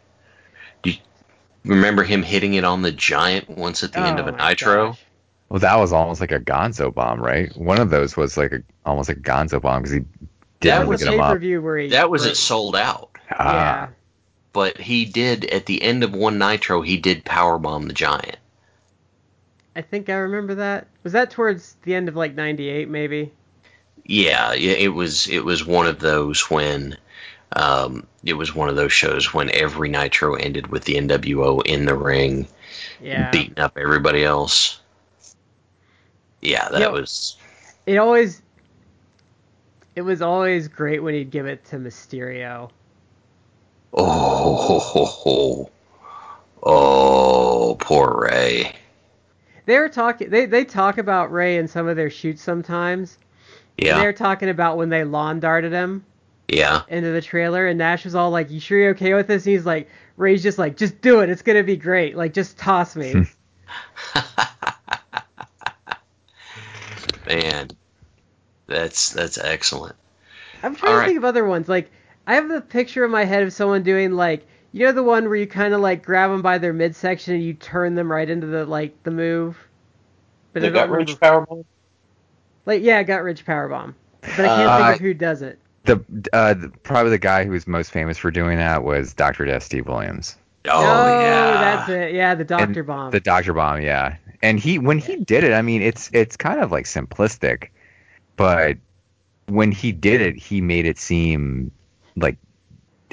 Do 1.63 1.69
you 1.69 1.75
remember 1.75 2.03
him 2.03 2.23
hitting 2.23 2.55
it 2.55 2.63
on 2.63 2.81
the 2.81 2.91
giant 2.91 3.49
once 3.49 3.83
at 3.83 3.93
the 3.93 3.99
end 3.99 4.19
of 4.19 4.27
a 4.27 4.31
Oh 4.31 4.35
nitro? 4.35 4.87
gosh. 4.89 5.05
Well, 5.49 5.59
that 5.59 5.75
was 5.77 5.91
almost 5.93 6.21
like 6.21 6.31
a 6.31 6.39
Gonzo 6.39 6.93
bomb, 6.93 7.21
right? 7.21 7.55
One 7.57 7.79
of 7.79 7.89
those 7.89 8.15
was 8.17 8.37
like 8.37 8.51
a 8.53 8.63
almost 8.85 9.09
like 9.09 9.17
a 9.17 9.21
Gonzo 9.21 9.61
bomb 9.61 9.81
because 9.81 9.93
he 9.93 9.99
That 9.99 10.07
didn't 10.07 10.29
That 10.61 10.79
really 10.79 10.89
was 10.89 10.99
get 11.03 11.07
a 11.07 11.11
him 11.11 11.19
pay 11.19 11.27
per 11.27 11.35
up. 11.35 11.37
view 11.39 11.61
where 11.61 11.77
he 11.77 11.89
That 11.89 12.09
was 12.09 12.21
where- 12.23 12.31
it 12.31 12.35
sold 12.35 12.75
out. 12.75 13.09
Yeah. 13.29 13.35
Ah, 13.39 13.89
but 14.53 14.77
he 14.77 15.05
did 15.05 15.45
at 15.45 15.65
the 15.65 15.81
end 15.83 16.03
of 16.03 16.13
one 16.13 16.37
nitro 16.37 16.81
he 16.81 16.97
did 16.97 17.23
power 17.25 17.57
bomb 17.59 17.87
the 17.87 17.93
giant 17.93 18.37
I 19.75 19.81
think 19.81 20.09
I 20.09 20.15
remember 20.15 20.55
that. 20.55 20.87
Was 21.03 21.13
that 21.13 21.31
towards 21.31 21.77
the 21.83 21.95
end 21.95 22.09
of 22.09 22.15
like 22.15 22.35
'98, 22.35 22.89
maybe? 22.89 23.31
yeah 24.03 24.51
yeah, 24.53 24.73
it 24.73 24.89
was 24.89 25.27
it 25.27 25.45
was 25.45 25.65
one 25.65 25.85
of 25.87 25.99
those 25.99 26.49
when 26.49 26.97
um, 27.55 28.05
it 28.25 28.33
was 28.33 28.55
one 28.55 28.69
of 28.69 28.75
those 28.75 28.93
shows 28.93 29.33
when 29.33 29.49
every 29.51 29.89
nitro 29.89 30.35
ended 30.35 30.67
with 30.67 30.83
the 30.85 30.95
nwo 30.95 31.65
in 31.65 31.85
the 31.85 31.95
ring 31.95 32.47
Yeah. 33.01 33.31
beating 33.31 33.59
up 33.59 33.77
everybody 33.77 34.23
else 34.23 34.79
yeah 36.41 36.69
that 36.69 36.79
Yep. 36.79 36.91
was 36.91 37.37
It 37.85 37.97
always. 37.97 38.41
It 39.95 40.01
was 40.03 40.21
always 40.21 40.67
great 40.67 41.03
when 41.03 41.13
he'd 41.13 41.31
give 41.31 41.45
it 41.45 41.65
to 41.65 41.77
Mysterio. 41.77 42.71
oh 43.93 44.55
ho, 44.55 44.79
ho, 44.79 45.05
ho. 45.05 45.69
oh 46.63 47.77
poor 47.79 48.21
Rey 48.29 48.73
They 49.65 49.77
were 49.79 49.89
talking. 49.89 50.29
They 50.29 50.45
they 50.45 50.65
talk 50.65 50.97
about 50.97 51.31
Rey 51.31 51.57
in 51.57 51.67
some 51.67 51.87
of 51.87 51.95
their 51.95 52.09
shoots 52.09 52.41
sometimes. 52.41 53.17
yeah 53.77 53.97
They're 53.97 54.13
talking 54.13 54.49
about 54.49 54.77
when 54.77 54.89
they 54.89 55.03
lawn 55.03 55.39
darted 55.39 55.71
him 55.71 56.05
yeah 56.51 56.81
into 56.89 57.11
the 57.11 57.21
trailer, 57.21 57.67
and 57.67 57.77
Nash 57.77 58.05
was 58.05 58.15
all 58.15 58.29
like, 58.29 58.51
"You 58.51 58.59
sure 58.59 58.77
you're 58.77 58.91
okay 58.91 59.13
with 59.13 59.27
this?" 59.27 59.45
And 59.45 59.53
he's 59.53 59.65
like, 59.65 59.89
"Rey's 60.17 60.43
just 60.43 60.57
like, 60.59 60.77
just 60.77 61.01
do 61.01 61.21
it. 61.21 61.29
It's 61.29 61.41
gonna 61.41 61.63
be 61.63 61.77
great. 61.77 62.15
Like, 62.15 62.33
just 62.33 62.57
toss 62.57 62.95
me." 62.95 63.25
man 67.27 67.69
that's 68.67 69.11
that's 69.11 69.37
excellent 69.37 69.95
I'm 70.63 70.75
trying 70.75 70.89
All 70.91 70.95
to 70.95 70.99
right. 70.99 71.07
think 71.07 71.17
of 71.17 71.25
other 71.25 71.43
ones. 71.45 71.67
Like, 71.67 71.89
I 72.27 72.35
have 72.35 72.47
the 72.47 72.61
picture 72.61 73.03
in 73.03 73.09
my 73.09 73.25
head 73.25 73.41
of 73.41 73.51
someone 73.51 73.81
doing 73.81 74.11
like, 74.11 74.45
you 74.71 74.85
know, 74.85 74.91
the 74.91 75.01
one 75.01 75.25
where 75.25 75.35
you 75.35 75.47
kind 75.47 75.73
of 75.73 75.81
like 75.81 76.05
grab 76.05 76.29
them 76.29 76.43
by 76.43 76.59
their 76.59 76.71
midsection 76.71 77.33
and 77.33 77.43
you 77.43 77.55
turn 77.55 77.95
them 77.95 78.11
right 78.11 78.29
into 78.29 78.45
the 78.45 78.63
like 78.65 79.01
the 79.01 79.09
move. 79.09 79.57
But 80.53 80.63
I 80.63 80.69
don't 80.69 80.91
remember- 80.91 81.13
powerbomb 81.13 81.65
Like, 82.67 82.83
yeah, 82.83 83.01
gut 83.01 83.23
wrench 83.23 83.43
powerbomb. 83.43 83.95
But 84.21 84.39
I 84.41 84.47
can't 84.47 84.69
Uh, 84.69 84.77
think 84.77 84.95
of 84.97 85.01
who 85.01 85.13
does 85.15 85.41
it. 85.41 85.57
The, 85.85 86.03
uh, 86.33 86.53
the 86.53 86.69
probably 86.83 87.09
the 87.11 87.17
guy 87.17 87.43
who 87.43 87.51
was 87.51 87.67
most 87.67 87.91
famous 87.91 88.17
for 88.17 88.31
doing 88.31 88.57
that 88.57 88.83
was 88.83 89.13
Doctor 89.13 89.45
Death 89.45 89.63
Steve 89.63 89.87
Williams. 89.87 90.35
oh 90.69 90.81
no, 90.81 91.19
yeah 91.19 91.51
that's 91.53 91.89
it. 91.89 92.13
Yeah, 92.13 92.35
the 92.35 92.43
Doctor 92.43 92.79
And 92.81 92.87
Bomb. 92.87 93.11
The 93.11 93.19
Doctor 93.19 93.53
Bomb, 93.53 93.81
yeah. 93.81 94.17
And 94.43 94.59
he 94.59 94.77
when 94.79 94.97
he 94.99 95.17
did 95.17 95.43
it, 95.43 95.53
I 95.53 95.61
mean, 95.61 95.81
it's 95.81 96.09
it's 96.13 96.37
kind 96.37 96.59
of 96.61 96.71
like 96.71 96.85
simplistic, 96.85 97.69
but 98.35 98.77
when 99.47 99.71
he 99.71 99.91
did 99.91 100.21
it, 100.21 100.35
he 100.37 100.61
made 100.61 100.85
it 100.85 100.97
seem 100.97 101.71
like 102.15 102.37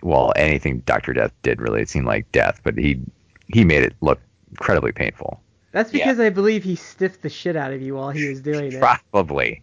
well, 0.03 0.33
anything 0.37 0.79
Doctor 0.81 1.13
Death 1.13 1.33
did 1.43 1.61
really, 1.61 1.83
it 1.83 1.89
seemed 1.89 2.07
like 2.07 2.31
death, 2.33 2.61
but 2.63 2.77
he 2.79 3.01
he 3.49 3.65
made 3.65 3.83
it 3.83 3.95
look 4.01 4.21
incredibly 4.51 4.93
painful. 4.93 5.41
That's 5.73 5.93
Yeah. 5.93 6.05
because 6.07 6.21
I 6.21 6.31
believe 6.31 6.65
he 6.65 6.77
stiffed 6.77 7.23
the 7.23 7.29
shit 7.29 7.57
out 7.57 7.73
of 7.73 7.83
you 7.83 7.95
while 7.97 8.11
he 8.11 8.29
was 8.29 8.41
doing 8.41 8.73
it. 8.73 8.81
Probably. 9.13 9.63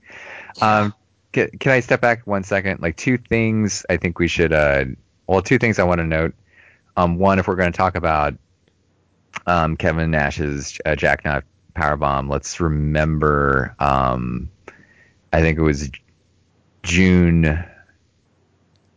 Um, 0.61 0.93
can, 1.35 1.49
can 1.59 1.71
I 1.73 1.79
step 1.81 2.01
back 2.01 2.25
one 2.25 2.43
second? 2.43 2.81
Like 2.81 2.95
two 2.97 3.17
things 3.17 3.85
I 3.89 3.97
think 3.97 4.17
we 4.19 4.27
should. 4.27 4.53
Uh, 4.53 4.85
well, 5.27 5.41
two 5.41 5.57
things 5.59 5.77
I 5.79 5.83
want 5.83 5.99
to 5.99 6.05
note. 6.05 6.33
Um, 6.97 7.17
one, 7.17 7.39
if 7.39 7.47
we're 7.47 7.55
going 7.57 7.71
to 7.71 7.77
talk 7.77 7.95
about 7.95 8.33
um, 9.45 9.75
Kevin 9.77 10.11
Nash's 10.11 10.79
uh, 10.85 10.95
jackknife 10.95 11.43
powerbomb, 11.75 12.29
let's 12.29 12.59
remember. 12.59 13.75
Um, 13.79 14.49
I 15.33 15.41
think 15.41 15.57
it 15.59 15.61
was 15.61 15.89
June. 16.83 17.43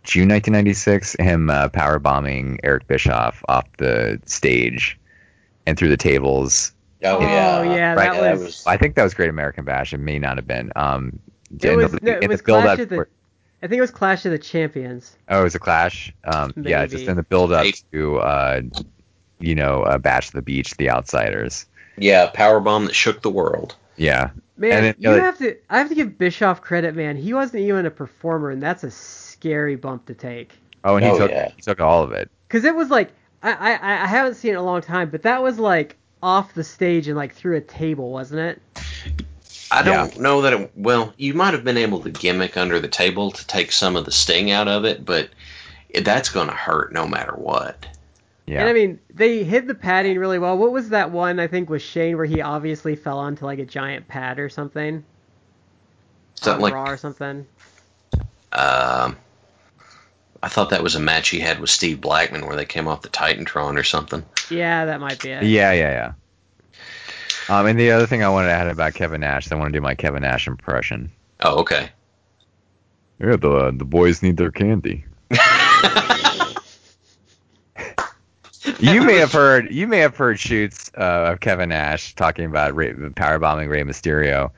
June 0.05 0.29
1996, 0.31 1.17
him 1.19 1.51
uh, 1.51 1.69
power 1.69 1.99
bombing 1.99 2.59
Eric 2.65 2.87
Bischoff 2.87 3.45
off 3.49 3.65
the 3.77 4.19
stage 4.25 4.99
and 5.67 5.77
through 5.79 5.89
the 5.89 5.99
tables 5.99 6.73
Oh, 7.05 7.19
Oh, 7.19 7.21
yeah. 7.21 7.63
yeah, 7.75 7.95
Right, 7.95 8.13
that, 8.13 8.21
that 8.23 8.33
was, 8.33 8.43
was- 8.43 8.67
I 8.67 8.77
think 8.77 8.95
that 8.97 9.03
was 9.05 9.13
Great 9.15 9.29
American 9.29 9.65
Bash. 9.65 9.93
It 9.93 9.99
may 9.99 10.19
not 10.19 10.37
have 10.39 10.47
been. 10.47 10.73
Um, 10.77 11.19
It 11.57 11.65
in 11.65 11.77
was, 11.77 11.93
the, 11.93 11.99
no, 12.03 12.13
in 12.13 12.19
it 12.19 12.21
the 12.23 12.29
was 12.29 12.43
build 12.43 12.63
Clash 12.63 12.75
up 12.75 12.79
of 12.81 12.89
the. 12.89 12.97
for- 12.97 13.09
I 13.63 13.67
think 13.67 13.79
it 13.79 13.83
was 13.83 13.91
Clash 13.91 14.25
of 14.25 14.31
the 14.31 14.39
Champions. 14.39 15.17
oh, 15.29 15.41
it 15.41 15.43
was 15.45 15.55
a 15.57 15.59
clash. 15.59 16.13
Um, 16.25 16.53
yeah, 16.63 16.87
just 16.87 17.07
in 17.09 17.17
the 17.17 17.25
build 17.25 17.53
up 17.53 17.67
to, 17.93 18.19
uh, 18.19 18.61
you 19.41 19.55
know, 19.57 19.83
uh, 19.83 19.99
Bash 19.99 20.29
of 20.29 20.35
the 20.35 20.43
Beach, 20.43 20.77
the 20.77 20.91
Outsiders. 20.91 21.67
Yeah, 21.97 22.31
power 22.33 22.61
bomb 22.61 22.85
that 22.87 22.95
shook 22.95 23.23
the 23.23 23.31
world. 23.31 23.75
Yeah, 23.97 24.31
Man, 24.57 24.73
And 24.79 24.87
it- 24.87 24.97
you 25.01 25.11
uh, 25.11 25.19
have 25.19 25.39
to. 25.39 25.57
I 25.71 25.79
have 25.79 25.89
to 25.89 25.95
give 25.97 26.19
Bischoff 26.19 26.61
credit, 26.63 26.95
man. 26.95 27.17
He 27.17 27.35
wasn't 27.35 27.63
even 27.65 27.85
a 27.87 27.91
performer, 27.91 28.51
and 28.51 28.63
that's 28.63 28.85
a 28.85 28.91
scary 28.93 29.75
bump 29.77 30.07
to 30.07 30.15
take. 30.15 30.57
Oh, 30.85 30.95
and 30.97 31.05
he 31.05 31.11
Oh, 31.11 31.19
took 31.19 31.31
yeah. 31.33 31.51
he 31.57 31.61
took 31.63 31.81
all 31.81 32.05
of 32.05 32.13
it. 32.13 32.31
Cause 32.49 32.65
it 32.65 32.75
was 32.75 32.91
like 32.91 33.11
I, 33.43 33.53
I 33.53 34.03
I 34.05 34.07
haven't 34.07 34.35
seen 34.35 34.51
it 34.51 34.55
in 34.55 34.59
a 34.61 34.65
long 34.65 34.81
time, 34.83 35.11
but 35.11 35.23
that 35.23 35.43
was 35.43 35.59
like 35.59 35.97
off 36.23 36.55
the 36.55 36.63
stage 36.65 37.09
and 37.09 37.17
like 37.17 37.35
through 37.35 37.57
a 37.57 37.61
table, 37.61 38.11
wasn't 38.13 38.41
it? 38.41 38.63
I 39.71 39.83
don't 39.83 40.19
know 40.19 40.43
that 40.43 40.53
it. 40.53 40.73
Well, 40.75 41.13
you 41.17 41.35
might 41.35 41.55
have 41.55 41.65
been 41.65 41.77
able 41.77 42.01
to 42.01 42.11
gimmick 42.11 42.57
under 42.57 42.79
the 42.81 42.89
table 42.89 43.31
to 43.31 43.47
take 43.47 43.73
some 43.73 43.97
of 43.97 44.05
the 44.05 44.13
sting 44.13 44.51
out 44.51 44.69
of 44.69 44.85
it, 44.85 45.05
but 45.05 45.29
that's 46.03 46.31
going 46.31 46.49
to 46.49 46.55
hurt 46.55 46.93
no 46.93 47.07
matter 47.07 47.33
what. 47.33 47.87
Yeah. 48.47 48.61
And 48.61 48.69
I 48.71 48.73
mean, 48.73 48.99
they 49.13 49.45
hid 49.45 49.67
the 49.67 49.75
padding 49.75 50.19
really 50.19 50.39
well. 50.39 50.57
What 50.57 50.73
was 50.73 50.89
that 50.89 51.11
one? 51.11 51.39
I 51.39 51.49
think 51.49 51.69
with 51.69 51.83
Shane 51.83 52.17
where 52.17 52.25
he 52.25 52.41
obviously 52.41 52.97
fell 52.97 53.19
onto 53.19 53.45
like 53.45 53.59
a 53.59 53.67
giant 53.67 54.09
pad 54.09 54.39
or 54.39 54.49
something. 54.49 55.05
Something 56.37 56.63
like, 56.63 56.73
Raw 56.73 56.89
or 56.89 56.97
something. 56.97 57.47
um, 58.53 59.17
I 60.43 60.49
thought 60.49 60.71
that 60.71 60.83
was 60.83 60.95
a 60.95 61.01
match 61.01 61.29
he 61.29 61.41
had 61.41 61.61
with 61.61 61.69
Steve 61.69 62.01
Blackman 62.01 62.47
where 62.47 62.57
they 62.57 62.65
came 62.65 62.89
off 62.89 63.03
the 63.03 63.09
Titantron 63.09 63.79
or 63.79 63.83
something. 63.83 64.25
Yeah, 64.51 64.87
that 64.87 65.01
might 65.01 65.21
be 65.21 65.31
it. 65.31 65.43
Yeah, 65.43 65.73
yeah, 65.73 65.91
yeah. 65.91 66.13
Um, 67.49 67.67
and 67.67 67.79
the 67.79 67.91
other 67.91 68.07
thing 68.07 68.23
I 68.23 68.29
wanted 68.29 68.49
to 68.49 68.53
add 68.53 68.69
about 68.69 68.95
Kevin 68.95 69.21
Nash, 69.21 69.51
I 69.51 69.55
want 69.55 69.73
to 69.73 69.79
do 69.79 69.83
my 69.83 69.95
Kevin 69.95 70.23
Nash 70.23 70.47
impression. 70.47 71.11
Oh, 71.41 71.61
okay. 71.61 71.91
Yeah, 73.21 73.37
the 73.37 73.73
the 73.77 73.85
boys 73.85 74.23
need 74.23 74.37
their 74.37 74.51
candy. 74.51 75.05
You 78.81 79.03
may 79.03 79.17
have 79.17 79.33
heard 79.33 79.73
you 79.73 79.89
may 79.89 79.99
have 79.99 80.17
heard 80.17 80.39
shoots 80.39 80.91
uh, 80.97 81.33
of 81.33 81.41
Kevin 81.41 81.71
Nash 81.71 82.15
talking 82.15 82.45
about 82.45 82.77
Rey, 82.77 82.95
power 83.17 83.39
bombing 83.39 83.69
Rey 83.69 83.83
Mysterio. 83.83 84.51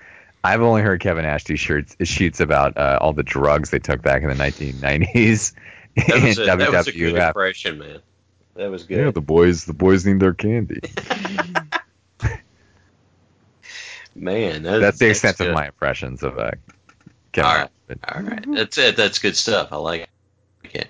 I've 0.45 0.61
only 0.61 0.83
heard 0.83 1.01
Kevin 1.01 1.25
Nash 1.25 1.45
do 1.45 1.57
shoots 1.57 1.97
shoots 2.03 2.41
about 2.41 2.77
uh, 2.77 2.99
all 3.01 3.13
the 3.13 3.23
drugs 3.23 3.71
they 3.71 3.79
took 3.79 4.03
back 4.03 4.23
in 4.23 4.29
the 4.29 4.35
1990s 4.35 5.55
That 5.97 6.17
in 6.17 6.25
was, 6.25 6.39
a, 6.39 6.45
that 6.45 6.71
was 6.71 6.89
a 6.89 6.93
good 6.93 7.17
impression, 7.17 7.79
man. 7.79 8.01
That 8.57 8.71
was 8.71 8.85
good. 8.85 8.99
Yeah, 8.99 9.11
the 9.11 9.21
boys 9.21 9.65
the 9.65 9.75
boys 9.75 10.05
need 10.05 10.21
their 10.21 10.35
candy. 10.35 10.81
Man, 14.21 14.63
that, 14.65 14.79
That's 14.81 14.99
the 14.99 15.11
extent 15.11 15.39
good. 15.39 15.49
of 15.49 15.55
my 15.55 15.67
impressions 15.67 16.23
of 16.23 16.39
uh, 16.39 16.51
Kevin 17.33 17.51
All 17.51 17.57
Nash. 17.57 17.63
right. 17.63 17.71
But- 17.89 18.15
All 18.17 18.23
right, 18.23 18.47
that's 18.55 18.79
it. 18.79 18.97
That's 18.97 19.19
good 19.19 19.37
stuff. 19.37 19.73
I 19.73 19.77
like 19.77 20.09
it. 20.73 20.89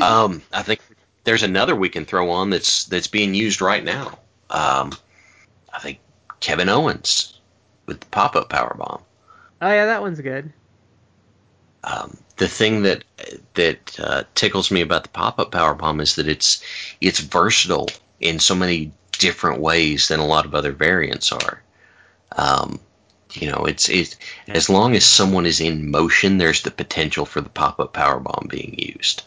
Um, 0.00 0.42
I 0.52 0.62
think 0.62 0.80
there's 1.24 1.42
another 1.42 1.74
we 1.74 1.88
can 1.88 2.04
throw 2.04 2.30
on 2.30 2.50
that's 2.50 2.84
that's 2.84 3.08
being 3.08 3.34
used 3.34 3.60
right 3.60 3.82
now. 3.82 4.18
Um, 4.50 4.92
I 5.72 5.78
think 5.80 5.98
Kevin 6.40 6.68
Owens 6.68 7.40
with 7.86 8.00
the 8.00 8.06
pop-up 8.06 8.48
power 8.50 8.74
bomb. 8.78 9.02
Oh 9.62 9.68
yeah, 9.68 9.86
that 9.86 10.00
one's 10.02 10.20
good. 10.20 10.52
Um, 11.84 12.16
the 12.36 12.48
thing 12.48 12.82
that 12.82 13.04
that 13.54 13.98
uh, 14.00 14.24
tickles 14.34 14.70
me 14.70 14.80
about 14.80 15.04
the 15.04 15.08
pop-up 15.10 15.50
power 15.52 15.74
bomb 15.74 16.00
is 16.00 16.16
that 16.16 16.28
it's 16.28 16.62
it's 17.00 17.20
versatile 17.20 17.88
in 18.20 18.38
so 18.38 18.54
many 18.54 18.92
different 19.12 19.60
ways 19.60 20.08
than 20.08 20.20
a 20.20 20.26
lot 20.26 20.44
of 20.44 20.54
other 20.54 20.72
variants 20.72 21.32
are. 21.32 21.62
Um, 22.38 22.78
you 23.34 23.50
know, 23.50 23.64
it's 23.64 23.88
it's 23.88 24.16
as 24.46 24.70
long 24.70 24.94
as 24.96 25.04
someone 25.04 25.44
is 25.44 25.60
in 25.60 25.90
motion, 25.90 26.38
there's 26.38 26.62
the 26.62 26.70
potential 26.70 27.26
for 27.26 27.40
the 27.40 27.48
pop-up 27.50 27.92
power 27.92 28.20
bomb 28.20 28.46
being 28.48 28.74
used. 28.78 29.24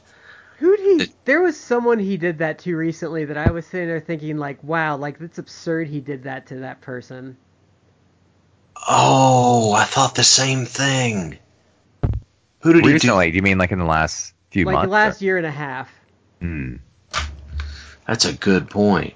Who'd 0.59 0.79
he? 0.79 0.97
The- 0.97 1.09
There 1.25 1.41
was 1.41 1.59
someone 1.59 1.99
he 1.99 2.17
did 2.17 2.37
that 2.39 2.59
to 2.59 2.75
recently 2.75 3.25
that 3.25 3.37
I 3.37 3.51
was 3.51 3.65
sitting 3.65 3.87
there 3.87 3.99
thinking 3.99 4.37
like, 4.37 4.63
wow, 4.63 4.95
like 4.95 5.19
that's 5.19 5.37
absurd. 5.39 5.87
He 5.87 5.99
did 5.99 6.23
that 6.23 6.47
to 6.47 6.55
that 6.59 6.81
person. 6.81 7.35
Oh, 8.87 9.73
I 9.73 9.83
thought 9.83 10.15
the 10.15 10.23
same 10.23 10.65
thing. 10.65 11.37
Who 12.61 12.73
did 12.73 12.83
he 12.83 12.89
do? 12.89 12.93
Recently, 12.93 13.29
do 13.31 13.35
you 13.35 13.41
mean 13.43 13.57
like 13.57 13.71
in 13.71 13.79
the 13.79 13.85
last 13.85 14.33
few 14.51 14.65
like 14.65 14.73
months? 14.73 14.87
the 14.87 14.91
last 14.91 15.21
year 15.21 15.37
and 15.37 15.45
a 15.45 15.51
half. 15.51 15.91
Hmm. 16.39 16.75
That's 18.07 18.25
a 18.25 18.33
good 18.33 18.69
point. 18.69 19.13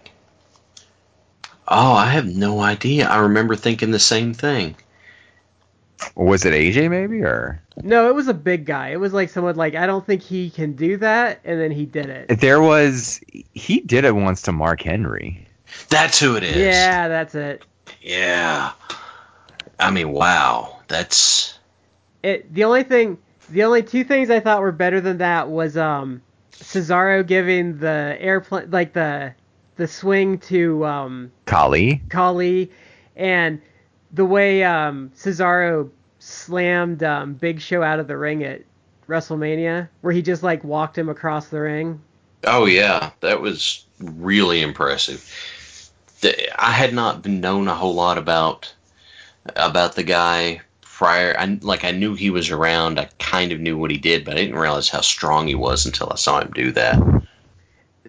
Oh, 1.68 1.93
I 1.93 2.07
have 2.07 2.28
no 2.28 2.59
idea. 2.59 3.07
I 3.07 3.20
remember 3.20 3.55
thinking 3.55 3.91
the 3.91 3.99
same 3.99 4.34
thing. 4.34 4.76
Was 6.16 6.45
it 6.45 6.53
AJ 6.53 6.89
maybe 6.89 7.22
or? 7.22 7.61
No, 7.82 8.09
it 8.09 8.16
was 8.16 8.28
a 8.28 8.34
big 8.34 8.66
guy. 8.66 8.89
It 8.89 8.99
was 8.99 9.13
like 9.13 9.30
someone 9.30 9.55
like 9.55 9.76
I 9.76 9.88
don't 9.88 10.05
think 10.05 10.22
he 10.22 10.49
can 10.49 10.74
do 10.74 10.97
that, 10.97 11.39
and 11.43 11.59
then 11.59 11.72
he 11.72 11.86
did 11.86 12.07
it. 12.07 12.39
There 12.39 12.61
was 12.61 13.20
he 13.53 13.80
did 13.80 14.05
it 14.05 14.13
once 14.13 14.43
to 14.43 14.51
Mark 14.51 14.82
Henry. 14.82 15.47
That's 15.89 16.20
who 16.20 16.36
it 16.36 16.43
is. 16.43 16.57
Yeah, 16.57 17.07
that's 17.07 17.36
it. 17.36 17.63
Yeah. 18.01 18.72
I 19.80 19.91
mean, 19.91 20.11
wow. 20.11 20.80
That's 20.88 21.57
It. 22.24 22.53
The 22.53 22.63
only 22.63 22.84
thing, 22.84 23.18
the 23.49 23.63
only 23.63 23.84
two 23.84 24.03
things 24.03 24.30
I 24.30 24.39
thought 24.39 24.61
were 24.61 24.72
better 24.72 25.01
than 25.01 25.18
that 25.18 25.49
was 25.49 25.76
um, 25.76 26.22
Cesaro 26.51 27.26
giving 27.26 27.80
the 27.80 28.16
airplane 28.20 28.70
like 28.70 28.93
the 28.93 29.34
the 29.76 29.88
swing 29.88 30.38
to 30.39 30.86
um 30.86 31.32
Khali. 31.45 32.01
Khali, 32.09 32.71
and 33.15 33.61
the 34.11 34.26
way 34.26 34.63
um, 34.63 35.11
Cesaro 35.15 35.89
slammed 36.19 37.03
um, 37.03 37.34
Big 37.34 37.61
Show 37.61 37.84
out 37.84 37.99
of 37.99 38.07
the 38.07 38.17
ring 38.17 38.43
at 38.43 38.61
WrestleMania, 39.07 39.89
where 40.01 40.13
he 40.13 40.21
just 40.21 40.43
like 40.43 40.63
walked 40.63 40.97
him 40.97 41.09
across 41.09 41.47
the 41.47 41.59
ring. 41.59 42.01
oh 42.45 42.65
yeah, 42.65 43.11
that 43.19 43.41
was 43.41 43.86
really 43.99 44.61
impressive. 44.61 45.91
I 46.57 46.71
had 46.71 46.93
not 46.93 47.21
been 47.21 47.39
known 47.41 47.67
a 47.67 47.76
whole 47.76 47.93
lot 47.93 48.17
about 48.17 48.73
about 49.55 49.95
the 49.95 50.03
guy 50.03 50.61
prior. 50.82 51.36
I 51.38 51.59
like 51.61 51.84
I 51.84 51.91
knew 51.91 52.15
he 52.15 52.30
was 52.30 52.49
around. 52.49 52.99
I 52.99 53.09
kind 53.19 53.51
of 53.51 53.59
knew 53.59 53.78
what 53.78 53.91
he 53.91 53.97
did, 53.97 54.26
but 54.26 54.34
I 54.36 54.38
didn't 54.38 54.57
realize 54.57 54.89
how 54.89 55.01
strong 55.01 55.47
he 55.47 55.55
was 55.55 55.86
until 55.86 56.09
I 56.11 56.15
saw 56.15 56.39
him 56.41 56.51
do 56.55 56.71
that. 56.71 56.99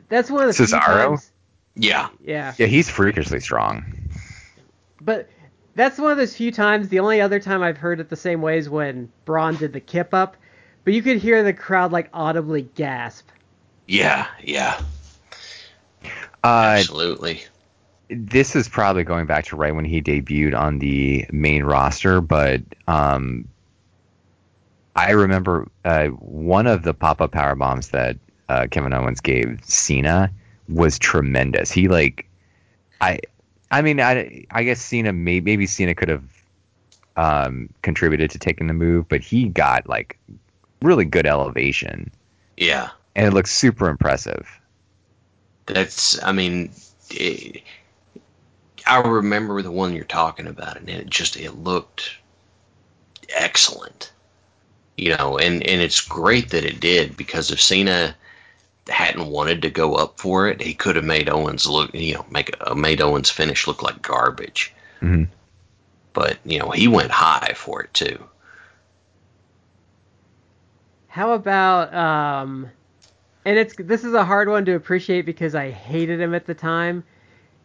That's 0.09 0.31
one 0.31 0.43
of 0.43 0.49
the 0.49 0.55
few 0.55 0.67
Cesaro? 0.67 1.09
times. 1.09 1.31
Yeah. 1.77 2.09
Yeah, 2.25 2.55
Yeah, 2.59 2.67
he's 2.67 2.89
freakishly 2.91 3.41
strong. 3.41 3.85
but 5.01 5.29
that's 5.75 5.99
one 5.99 6.11
of 6.11 6.17
those 6.17 6.35
few 6.35 6.51
times. 6.51 6.89
The 6.89 7.01
only 7.01 7.21
other 7.21 7.39
time 7.39 7.63
I've 7.63 7.77
heard 7.77 8.01
it 8.01 8.09
the 8.09 8.17
same 8.17 8.41
way 8.43 8.59
is 8.59 8.69
when 8.69 9.11
Braun 9.27 9.57
did 9.57 9.73
the 9.75 9.81
kip 9.81 10.15
up, 10.15 10.37
but 10.85 10.95
you 10.95 11.03
could 11.03 11.19
hear 11.19 11.43
the 11.43 11.53
crowd 11.53 11.93
like 11.93 12.09
audibly 12.15 12.63
gasp. 12.63 13.29
Yeah. 13.87 14.27
Yeah. 14.43 14.81
Uh, 16.43 16.77
Absolutely. 16.79 17.43
this 18.09 18.57
is 18.57 18.69
probably 18.69 19.05
going 19.05 19.27
back 19.27 19.45
to 19.47 19.57
right 19.57 19.75
when 19.75 19.85
he 19.85 20.01
debuted 20.01 20.59
on 20.59 20.79
the 20.79 21.27
main 21.31 21.63
roster, 21.65 22.21
but 22.21 22.63
um, 22.89 23.49
I 24.95 25.11
remember 25.11 25.69
uh, 25.85 26.07
one 26.07 26.67
of 26.67 26.83
the 26.85 26.95
pop-up 26.95 27.33
power 27.33 27.55
bombs 27.55 27.89
that 27.89 28.17
uh, 28.49 28.67
Kevin 28.71 28.93
Owens 28.95 29.21
gave 29.21 29.61
Cena 29.65 30.31
was 30.69 30.99
tremendous. 30.99 31.71
He 31.71 31.89
like, 31.89 32.29
I, 33.01 33.21
I 33.71 33.83
mean, 33.83 34.01
I, 34.01 34.47
I 34.51 34.63
guess 34.65 34.81
Cena 34.81 35.13
may, 35.13 35.41
maybe 35.41 35.67
Cena 35.67 35.95
could 35.95 36.09
have 36.09 36.25
um, 37.17 37.69
contributed 37.83 38.31
to 38.33 38.39
taking 38.39 38.67
the 38.67 38.75
move, 38.75 39.09
but 39.09 39.21
he 39.21 39.49
got 39.49 39.89
like 39.89 40.19
really 40.83 41.05
good 41.05 41.27
elevation, 41.27 42.11
Yeah. 42.57 42.91
and 43.15 43.27
it 43.27 43.33
looks 43.33 43.51
super 43.51 43.89
impressive. 43.89 44.49
That's, 45.67 46.23
I 46.23 46.33
mean, 46.33 46.71
it, 47.11 47.63
I 48.87 49.01
remember 49.01 49.63
the 49.63 49.73
one 49.73 49.95
you're 49.95 50.05
talking 50.05 50.47
about, 50.47 50.77
and 50.77 50.89
it 50.89 51.11
just 51.11 51.37
it 51.37 51.53
looked 51.53 52.11
excellent, 53.35 54.13
you 54.97 55.17
know, 55.17 55.39
and 55.39 55.67
and 55.67 55.81
it's 55.81 56.01
great 56.01 56.51
that 56.51 56.65
it 56.65 56.79
did 56.79 57.17
because 57.17 57.51
if 57.51 57.61
Cena 57.61 58.15
hadn't 58.89 59.27
wanted 59.27 59.63
to 59.63 59.71
go 59.71 59.95
up 59.95 60.19
for 60.21 60.49
it, 60.49 60.61
he 60.61 60.75
could 60.75 60.97
have 60.97 61.05
made 61.05 61.29
Owens 61.29 61.67
look, 61.67 61.95
you 61.95 62.15
know, 62.15 62.27
make 62.31 62.55
uh, 62.61 62.75
made 62.75 63.01
Owens 63.01 63.31
finish 63.31 63.67
look 63.67 63.83
like 63.83 64.03
garbage. 64.03 64.73
Mhm. 65.01 65.29
But 66.13 66.39
you 66.45 66.59
know, 66.59 66.71
he 66.71 66.89
went 66.89 67.11
high 67.11 67.53
for 67.55 67.83
it 67.83 67.93
too. 67.93 68.25
How 71.09 71.33
about 71.33 71.95
um 71.95 72.71
and 73.45 73.59
it's 73.59 73.75
this 73.79 74.05
is 74.05 74.15
a 74.15 74.25
hard 74.25 74.49
one 74.49 74.65
to 74.67 74.75
appreciate 74.75 75.27
because 75.27 75.55
I 75.55 75.71
hated 75.71 76.21
him 76.21 76.35
at 76.35 76.47
the 76.47 76.55
time 76.55 77.05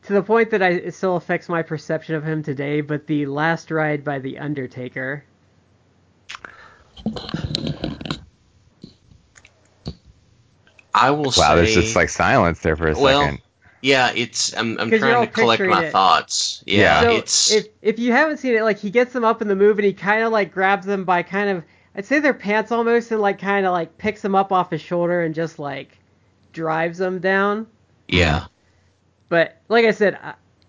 to 0.04 0.14
the 0.14 0.24
point 0.24 0.52
that 0.52 0.62
I 0.64 0.70
it 0.70 0.94
still 0.94 1.16
affects 1.16 1.50
my 1.50 1.62
perception 1.62 2.16
of 2.16 2.24
him 2.24 2.44
today, 2.44 2.82
but 2.82 3.08
the 3.08 3.26
last 3.26 3.72
ride 3.72 4.04
by 4.04 4.20
the 4.20 4.40
Undertaker. 4.40 5.24
I 10.94 11.12
will 11.12 11.32
Wow, 11.36 11.56
say, 11.56 11.56
there's 11.56 11.74
just 11.74 11.96
like 11.96 12.10
silence 12.10 12.60
there 12.62 12.76
for 12.76 12.90
a 12.90 12.96
well, 12.96 13.22
second. 13.24 13.42
Yeah, 13.82 14.12
it's. 14.16 14.56
I'm, 14.56 14.80
I'm 14.80 14.92
'Cause 14.92 15.00
trying 15.00 15.20
to 15.20 15.28
collect 15.28 15.66
my 15.66 15.82
it. 15.82 15.92
thoughts. 15.92 16.64
Yeah, 16.68 17.02
so 17.02 17.08
it's. 17.08 17.50
if 17.50 17.68
if 17.82 18.00
you 18.00 18.12
haven't 18.12 18.38
seen 18.38 18.56
it, 18.56 18.64
like 18.64 18.78
he 18.80 18.90
gets 18.92 19.14
them 19.14 19.24
up 19.26 19.42
in 19.42 19.48
the 19.48 19.56
move 19.56 19.78
and 19.80 19.86
he 19.86 19.94
kind 19.94 20.24
of 20.24 20.32
like 20.32 20.52
grabs 20.54 20.86
them 20.86 21.04
by 21.06 21.24
kind 21.24 21.50
of 21.50 21.64
I'd 21.96 22.06
say 22.06 22.20
their 22.20 22.34
pants 22.34 22.72
almost 22.72 23.12
and 23.12 23.22
like 23.22 23.40
kind 23.40 23.66
of 23.66 23.72
like 23.74 23.98
picks 23.98 24.22
them 24.22 24.36
up 24.36 24.52
off 24.52 24.72
his 24.72 24.82
shoulder 24.82 25.22
and 25.24 25.34
just 25.36 25.60
like 25.60 26.00
drives 26.54 26.98
them 27.00 27.20
down. 27.20 27.68
yeah. 28.08 28.48
But 29.30 29.62
like 29.68 29.86
I 29.86 29.92
said, 29.92 30.20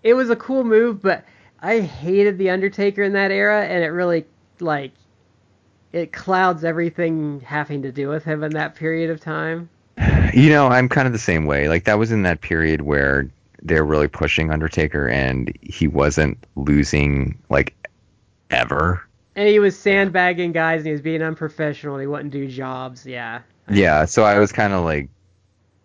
it 0.01 0.13
was 0.15 0.29
a 0.31 0.35
cool 0.35 0.63
move, 0.63 1.01
but 1.01 1.23
I 1.59 1.81
hated 1.81 2.37
the 2.39 2.49
Undertaker 2.49 3.03
in 3.03 3.13
that 3.13 3.31
era, 3.31 3.63
and 3.65 3.83
it 3.83 3.89
really 3.89 4.25
like 4.59 4.93
it 5.93 6.11
clouds 6.11 6.63
everything 6.65 7.41
having 7.41 7.81
to 7.83 7.91
do 7.91 8.09
with 8.09 8.23
him 8.25 8.43
in 8.43 8.53
that 8.53 8.75
period 8.75 9.09
of 9.09 9.19
time. 9.21 9.69
You 10.33 10.49
know, 10.49 10.67
I'm 10.67 10.89
kind 10.89 11.05
of 11.07 11.13
the 11.13 11.19
same 11.19 11.45
way. 11.45 11.69
Like 11.69 11.85
that 11.85 11.97
was 11.99 12.11
in 12.11 12.23
that 12.23 12.41
period 12.41 12.81
where 12.81 13.29
they're 13.61 13.85
really 13.85 14.07
pushing 14.07 14.51
Undertaker, 14.51 15.07
and 15.07 15.55
he 15.61 15.87
wasn't 15.87 16.37
losing 16.55 17.37
like 17.49 17.73
ever. 18.49 19.01
And 19.35 19.47
he 19.47 19.59
was 19.59 19.77
sandbagging 19.77 20.51
guys, 20.51 20.79
and 20.79 20.87
he 20.87 20.91
was 20.91 21.01
being 21.01 21.21
unprofessional, 21.21 21.95
and 21.95 22.01
he 22.01 22.07
wouldn't 22.07 22.31
do 22.31 22.47
jobs. 22.47 23.05
Yeah. 23.05 23.41
Yeah, 23.69 24.05
so 24.05 24.23
I 24.23 24.39
was 24.39 24.51
kind 24.51 24.73
of 24.73 24.83
like 24.83 25.09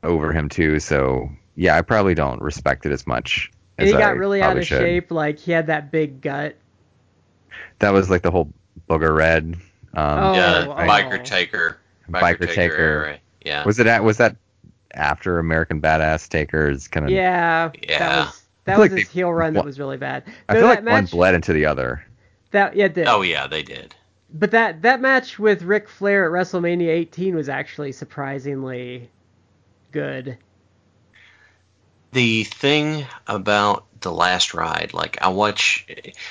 over 0.03 0.32
him 0.32 0.49
too. 0.49 0.80
So 0.80 1.30
yeah, 1.55 1.76
I 1.76 1.82
probably 1.82 2.14
don't 2.14 2.40
respect 2.42 2.86
it 2.86 2.92
as 2.92 3.07
much. 3.07 3.51
And 3.78 3.86
as 3.86 3.92
he 3.92 3.99
got 3.99 4.09
I 4.09 4.12
really 4.12 4.42
out 4.42 4.57
of 4.59 4.66
should. 4.66 4.80
shape. 4.80 5.11
Like 5.11 5.38
he 5.38 5.53
had 5.53 5.68
that 5.68 5.90
big 5.92 6.20
gut. 6.20 6.57
That 7.78 7.92
was 7.92 8.11
like 8.11 8.22
the 8.22 8.30
whole 8.30 8.53
booger 8.90 9.16
red. 9.16 9.55
Um, 9.94 10.18
Oh, 10.18 10.34
yeah, 10.34 10.66
oh. 10.68 10.74
biker 10.74 11.24
taker. 11.24 11.78
Biker 12.11 12.53
Taker. 12.53 12.76
era, 12.76 13.18
Yeah. 13.49 13.64
Was 13.64 13.78
it 13.78 13.86
at? 13.86 14.05
Was 14.05 14.18
that 14.18 14.36
after 14.94 15.38
American 15.38 15.80
Badass 15.80 16.28
Taker's 16.28 16.86
kind 16.88 17.07
of? 17.07 17.11
Yeah. 17.12 17.68
That 17.68 17.88
Yeah. 17.88 18.24
was 18.26 18.42
that 18.64 18.78
was 18.78 18.90
like 18.90 18.99
his 18.99 19.09
they- 19.09 19.12
heel 19.12 19.32
run 19.32 19.55
that 19.55 19.64
was 19.64 19.78
really 19.78 19.96
bad. 19.96 20.24
I 20.49 20.55
Though 20.55 20.61
feel 20.61 20.68
that 20.68 20.84
like 20.84 20.92
one 20.92 21.07
bled 21.07 21.34
into 21.34 21.53
the 21.53 21.66
other. 21.66 22.05
That 22.51 22.76
yeah, 22.76 22.84
it 22.86 22.94
did. 22.94 23.07
Oh 23.09 23.22
yeah, 23.22 23.46
they 23.46 23.62
did. 23.62 23.94
But 24.32 24.51
that 24.51 24.82
that 24.82 25.01
match 25.01 25.38
with 25.38 25.62
Ric 25.62 25.88
Flair 25.88 26.26
at 26.26 26.30
WrestleMania 26.32 26.88
18 26.88 27.34
was 27.34 27.49
actually 27.49 27.92
surprisingly 27.92 29.09
good. 29.90 30.36
The 32.12 32.44
thing 32.44 33.07
about 33.26 33.84
the 34.01 34.12
last 34.12 34.55
ride, 34.55 34.92
like 34.94 35.18
I 35.20 35.28
watch, 35.28 35.86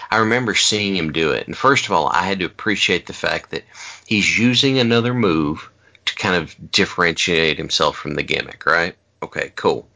I 0.09 0.17
remember 0.17 0.55
seeing 0.55 0.95
him 0.95 1.11
do 1.11 1.31
it, 1.31 1.45
and 1.47 1.55
first 1.55 1.85
of 1.85 1.91
all, 1.91 2.07
I 2.07 2.23
had 2.23 2.39
to 2.39 2.45
appreciate 2.45 3.05
the 3.05 3.13
fact 3.13 3.51
that 3.51 3.63
he's 4.07 4.37
using 4.39 4.79
another 4.79 5.13
move 5.13 5.59
to 5.59 5.69
kind 6.17 6.35
of 6.35 6.55
differentiate 6.71 7.57
himself 7.57 7.97
from 7.97 8.15
the 8.15 8.23
gimmick, 8.23 8.65
right? 8.65 8.95
Okay, 9.21 9.51
cool. 9.55 9.87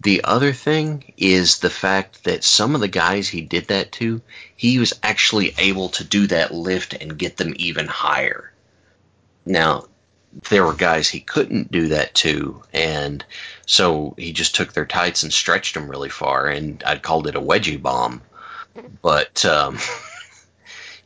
The 0.00 0.24
other 0.24 0.52
thing 0.52 1.14
is 1.16 1.58
the 1.58 1.70
fact 1.70 2.24
that 2.24 2.44
some 2.44 2.74
of 2.74 2.80
the 2.80 2.88
guys 2.88 3.28
he 3.28 3.40
did 3.40 3.68
that 3.68 3.92
to, 3.92 4.20
he 4.54 4.78
was 4.78 4.92
actually 5.02 5.54
able 5.56 5.88
to 5.90 6.04
do 6.04 6.26
that 6.26 6.52
lift 6.52 6.92
and 6.92 7.18
get 7.18 7.36
them 7.36 7.54
even 7.56 7.86
higher. 7.86 8.52
Now, 9.46 9.86
there 10.50 10.64
were 10.64 10.74
guys 10.74 11.08
he 11.08 11.20
couldn't 11.20 11.70
do 11.70 11.88
that 11.88 12.14
to, 12.16 12.62
and 12.72 13.24
so 13.66 14.14
he 14.18 14.32
just 14.32 14.54
took 14.54 14.72
their 14.72 14.84
tights 14.84 15.22
and 15.22 15.32
stretched 15.32 15.74
them 15.74 15.88
really 15.88 16.10
far, 16.10 16.48
and 16.48 16.82
I'd 16.84 17.02
called 17.02 17.26
it 17.26 17.36
a 17.36 17.40
wedgie 17.40 17.80
bomb. 17.80 18.20
But 19.00 19.44
um, 19.44 19.78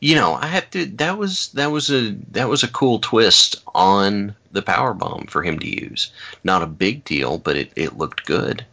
you 0.01 0.15
know, 0.15 0.33
I 0.33 0.47
have 0.47 0.69
to. 0.71 0.85
That 0.85 1.17
was 1.17 1.51
that 1.53 1.71
was 1.71 1.89
a 1.89 2.11
that 2.31 2.49
was 2.49 2.63
a 2.63 2.67
cool 2.71 2.99
twist 2.99 3.57
on 3.75 4.35
the 4.51 4.61
power 4.61 4.93
bomb 4.93 5.27
for 5.27 5.43
him 5.43 5.59
to 5.59 5.67
use. 5.67 6.11
Not 6.43 6.61
a 6.63 6.67
big 6.67 7.03
deal, 7.03 7.37
but 7.37 7.55
it, 7.57 7.71
it 7.75 7.97
looked 7.97 8.25
good. 8.25 8.65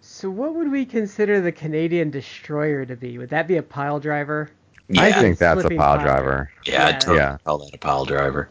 So 0.00 0.30
what 0.30 0.54
would 0.54 0.70
we 0.70 0.84
consider 0.84 1.40
the 1.40 1.52
Canadian 1.52 2.10
destroyer 2.10 2.84
to 2.86 2.96
be? 2.96 3.18
Would 3.18 3.30
that 3.30 3.48
be 3.48 3.56
a 3.56 3.62
pile 3.62 3.98
driver? 3.98 4.50
Yeah, 4.88 5.02
I 5.06 5.12
think 5.12 5.38
that's 5.38 5.64
a 5.64 5.70
pile 5.70 5.98
pile 5.98 5.98
driver. 5.98 6.50
yeah, 6.66 6.72
yeah. 6.74 6.86
I'd 6.88 7.00
totally 7.00 7.18
Yeah. 7.18 7.38
call 7.44 7.58
that 7.58 7.74
a 7.74 7.78
pile 7.78 8.04
driver. 8.04 8.50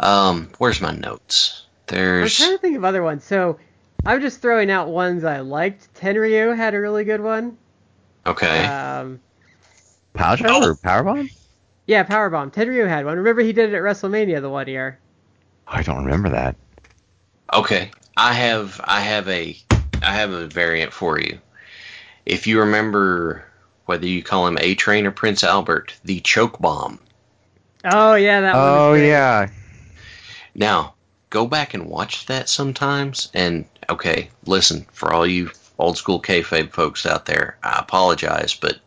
Um, 0.00 0.50
where's 0.58 0.80
my 0.80 0.92
notes? 0.92 1.64
There's. 1.86 2.40
I'm 2.40 2.46
trying 2.46 2.56
to 2.56 2.60
think 2.60 2.76
of 2.76 2.84
other 2.84 3.02
ones. 3.02 3.24
So 3.24 3.58
I'm 4.06 4.20
just 4.20 4.40
throwing 4.40 4.70
out 4.70 4.88
ones 4.88 5.24
I 5.24 5.40
liked. 5.40 5.92
Tenryu 5.94 6.56
had 6.56 6.74
a 6.74 6.80
really 6.80 7.04
good 7.04 7.20
one. 7.20 7.58
okay. 8.24 8.64
Um, 8.64 9.20
Pile 10.14 10.36
driver 10.36 10.70
or 10.70 10.74
power 10.76 11.02
bomb? 11.02 11.28
yeah, 11.86 12.04
Powerbomb. 12.04 12.52
Tenryu 12.52 12.88
had 12.88 13.04
one. 13.04 13.18
Remember 13.18 13.42
he 13.42 13.52
did 13.52 13.70
it 13.70 13.76
at 13.76 13.82
WrestleMania 13.82 14.40
the 14.40 14.48
one 14.48 14.68
year. 14.68 14.98
I 15.68 15.82
don't 15.82 16.04
remember 16.04 16.28
that. 16.30 16.56
Okay, 17.52 17.90
I 18.16 18.32
have 18.32 18.80
I 18.84 19.00
have 19.00 19.28
a 19.28 19.56
I 20.02 20.14
have 20.14 20.30
a 20.32 20.46
variant 20.46 20.92
for 20.92 21.20
you. 21.20 21.38
If 22.24 22.46
you 22.46 22.60
remember 22.60 23.44
whether 23.86 24.06
you 24.06 24.22
call 24.22 24.46
him 24.46 24.58
A 24.60 24.74
Train 24.74 25.06
or 25.06 25.12
Prince 25.12 25.44
Albert, 25.44 25.94
the 26.04 26.20
choke 26.20 26.58
bomb. 26.60 26.98
Oh 27.84 28.14
yeah, 28.14 28.40
that 28.40 28.54
one. 28.54 28.62
was 28.62 28.80
Oh 28.82 28.94
yeah, 28.94 29.48
Now, 30.54 30.95
go 31.30 31.46
back 31.46 31.74
and 31.74 31.86
watch 31.86 32.26
that 32.26 32.48
sometimes. 32.48 33.30
And 33.34 33.66
okay, 33.88 34.30
listen 34.44 34.86
for 34.92 35.12
all 35.12 35.26
you 35.26 35.50
old 35.78 35.96
school 35.96 36.20
kayfabe 36.20 36.72
folks 36.72 37.06
out 37.06 37.26
there. 37.26 37.58
I 37.62 37.78
apologize, 37.78 38.54
but 38.54 38.78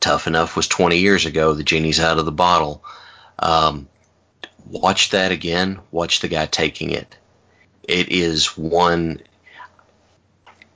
tough 0.00 0.26
enough 0.26 0.56
was 0.56 0.68
20 0.68 0.98
years 0.98 1.26
ago. 1.26 1.54
The 1.54 1.64
genie's 1.64 2.00
out 2.00 2.18
of 2.18 2.24
the 2.24 2.32
bottle. 2.32 2.84
Um, 3.38 3.88
watch 4.66 5.10
that 5.10 5.32
again. 5.32 5.78
Watch 5.90 6.20
the 6.20 6.28
guy 6.28 6.46
taking 6.46 6.90
it. 6.90 7.16
It 7.82 8.08
is 8.10 8.56
one. 8.56 9.20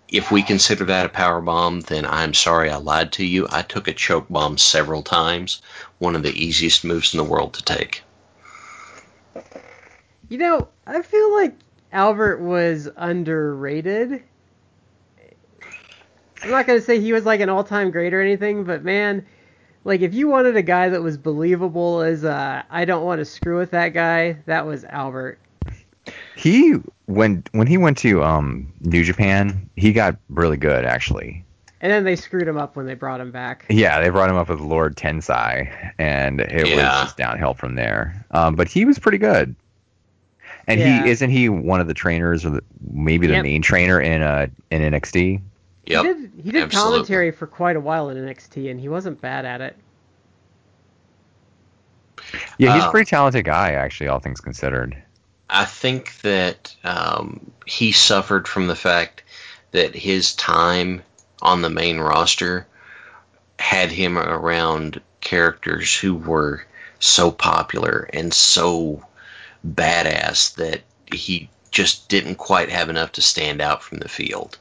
If 0.08 0.30
we 0.30 0.42
consider 0.42 0.86
that 0.86 1.06
a 1.06 1.08
power 1.08 1.40
bomb, 1.40 1.80
then 1.80 2.04
I'm 2.04 2.34
sorry 2.34 2.70
I 2.70 2.76
lied 2.76 3.12
to 3.12 3.24
you. 3.24 3.46
I 3.50 3.62
took 3.62 3.86
a 3.86 3.92
choke 3.92 4.28
bomb 4.28 4.58
several 4.58 5.02
times. 5.02 5.62
One 5.98 6.16
of 6.16 6.22
the 6.22 6.32
easiest 6.32 6.84
moves 6.84 7.14
in 7.14 7.18
the 7.18 7.24
world 7.24 7.54
to 7.54 7.62
take. 7.62 8.02
You 10.30 10.38
know, 10.38 10.68
I 10.86 11.02
feel 11.02 11.34
like 11.34 11.54
Albert 11.92 12.38
was 12.40 12.88
underrated. 12.96 14.22
I'm 16.42 16.50
not 16.50 16.66
gonna 16.66 16.80
say 16.80 17.00
he 17.00 17.12
was 17.12 17.26
like 17.26 17.40
an 17.40 17.48
all-time 17.50 17.90
great 17.90 18.14
or 18.14 18.20
anything, 18.20 18.64
but 18.64 18.82
man, 18.84 19.26
like 19.84 20.00
if 20.00 20.14
you 20.14 20.28
wanted 20.28 20.56
a 20.56 20.62
guy 20.62 20.88
that 20.88 21.02
was 21.02 21.18
believable 21.18 22.00
as 22.00 22.24
uh, 22.24 22.62
I 22.70 22.84
don't 22.84 23.04
want 23.04 23.18
to 23.18 23.24
screw 23.24 23.58
with 23.58 23.72
that 23.72 23.88
guy, 23.90 24.38
that 24.46 24.64
was 24.64 24.84
Albert. 24.84 25.38
he 26.36 26.74
when 27.06 27.42
when 27.52 27.66
he 27.66 27.76
went 27.76 27.98
to 27.98 28.22
um 28.22 28.72
New 28.80 29.02
Japan, 29.04 29.68
he 29.76 29.92
got 29.92 30.16
really 30.28 30.56
good 30.56 30.84
actually. 30.84 31.44
And 31.82 31.90
then 31.90 32.04
they 32.04 32.14
screwed 32.14 32.46
him 32.46 32.56
up 32.58 32.76
when 32.76 32.86
they 32.86 32.94
brought 32.94 33.20
him 33.20 33.32
back. 33.32 33.64
Yeah, 33.68 34.00
they 34.00 34.10
brought 34.10 34.28
him 34.30 34.36
up 34.36 34.48
with 34.50 34.60
Lord 34.60 34.96
Tensai, 34.96 35.92
and 35.98 36.40
it 36.40 36.68
Yeah. 36.68 36.76
was 36.76 37.04
just 37.04 37.16
downhill 37.16 37.54
from 37.54 37.74
there. 37.74 38.24
Um, 38.30 38.54
but 38.54 38.68
he 38.68 38.84
was 38.84 38.98
pretty 38.98 39.16
good. 39.18 39.56
And 40.70 40.80
Yeah. 40.80 41.04
he 41.04 41.10
isn't 41.10 41.30
he 41.30 41.48
one 41.48 41.80
of 41.80 41.86
the 41.88 41.94
trainers 41.94 42.44
or 42.44 42.50
the, 42.50 42.62
maybe 42.92 43.26
the 43.26 43.34
Yep. 43.34 43.42
main 43.44 43.62
trainer 43.62 44.00
in 44.00 44.22
uh 44.22 44.46
in 44.70 44.82
NXT? 44.82 45.40
Yep. 45.86 46.02
He 46.04 46.08
did 46.12 46.30
he 46.44 46.50
did 46.52 46.62
absolutely. 46.62 46.92
commentary 46.98 47.30
for 47.32 47.46
quite 47.46 47.76
a 47.76 47.80
while 47.80 48.08
in 48.10 48.16
NXT, 48.16 48.70
and 48.70 48.80
he 48.80 48.88
wasn't 48.88 49.20
bad 49.20 49.44
at 49.44 49.60
it. 49.60 49.76
Yeah, 52.58 52.74
he's 52.74 52.84
Uh, 52.84 52.88
a 52.88 52.90
pretty 52.90 53.08
talented 53.08 53.44
guy 53.44 53.72
actually, 53.72 54.08
all 54.08 54.20
things 54.20 54.40
considered. 54.40 54.96
I 55.48 55.64
think 55.64 56.20
that 56.20 56.74
um, 56.84 57.50
he 57.66 57.92
suffered 57.92 58.46
from 58.46 58.66
the 58.68 58.76
fact 58.76 59.22
that 59.72 59.94
his 59.96 60.34
time 60.34 61.02
on 61.42 61.62
the 61.62 61.70
main 61.70 61.98
roster 61.98 62.66
had 63.58 63.90
him 63.90 64.18
around 64.18 65.00
characters 65.20 65.94
who 65.96 66.14
were 66.14 66.64
so 66.98 67.30
popular 67.30 68.08
and 68.12 68.32
so 68.32 69.02
badass 69.66 70.54
that 70.54 70.82
he 71.12 71.48
just 71.70 72.08
didn't 72.08 72.36
quite 72.36 72.70
have 72.70 72.88
enough 72.88 73.12
to 73.12 73.22
stand 73.22 73.60
out 73.60 73.82
from 73.82 73.98
the 73.98 74.08
field. 74.08 74.58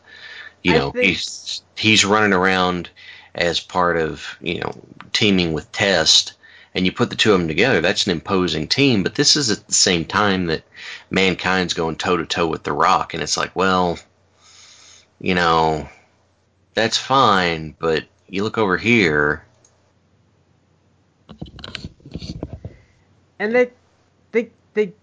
You 0.64 0.74
know, 0.74 0.92
think- 0.92 1.06
he's 1.06 1.62
he's 1.76 2.06
running 2.06 2.34
around 2.34 2.90
as 3.36 3.60
part 3.60 3.98
of 3.98 4.38
you 4.42 4.60
know 4.60 4.72
teaming 5.14 5.54
with 5.54 5.72
Test, 5.72 6.34
and 6.76 6.86
you 6.86 6.92
put 6.92 7.10
the 7.10 7.16
two 7.16 7.34
of 7.34 7.40
them 7.40 7.48
together. 7.48 7.82
That's 7.82 8.06
an 8.06 8.12
imposing 8.12 8.68
team. 8.68 9.04
But 9.04 9.16
this 9.16 9.36
is 9.36 9.50
at 9.50 9.68
the 9.68 9.74
same 9.74 10.06
time 10.06 10.48
that 10.48 10.64
mankind's 11.10 11.74
going 11.74 11.96
toe 11.96 12.18
to 12.18 12.26
toe 12.26 12.48
with 12.48 12.64
The 12.64 12.74
Rock, 12.74 13.14
and 13.14 13.24
it's 13.24 13.38
like, 13.38 13.56
well, 13.56 13.98
you 15.20 15.36
know, 15.36 15.88
that's 16.74 16.98
fine, 16.98 17.76
but 17.80 18.06
you 18.28 18.44
look 18.44 18.58
over 18.58 18.78
here. 18.78 19.44
And 23.40 23.56
they, 23.56 23.72
they, 24.80 24.94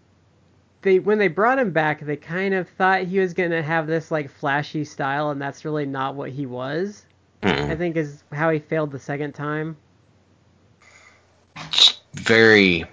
they, 0.83 0.99
when 0.99 1.19
they 1.19 1.29
brought 1.29 1.59
him 1.59 1.71
back, 1.71 2.01
they 2.01 2.17
kind 2.17 2.55
of 2.55 2.69
thought 2.69 3.03
he 3.03 3.19
was 3.19 3.35
gonna 3.35 3.63
have 3.63 3.87
this 3.87 4.11
like 4.11 4.31
flashy 4.31 4.85
style, 4.85 5.31
and 5.31 5.41
that's 5.41 5.65
really 5.65 5.87
not 5.87 6.15
what 6.15 6.31
he 6.31 6.47
was. 6.47 7.05
I 7.43 7.49
mm, 7.49 7.79
think 7.79 7.97
is 7.97 8.25
how 8.33 8.51
he 8.51 8.59
failed 8.59 8.91
the 8.91 8.99
second 8.99 9.35
time. 9.35 9.77
Very. 12.15 12.85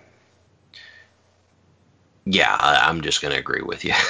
Yeah, 2.25 2.55
I, 2.59 2.89
I'm 2.89 3.01
just 3.01 3.21
gonna 3.21 3.35
agree 3.35 3.61
with 3.61 3.83
you. 3.85 3.93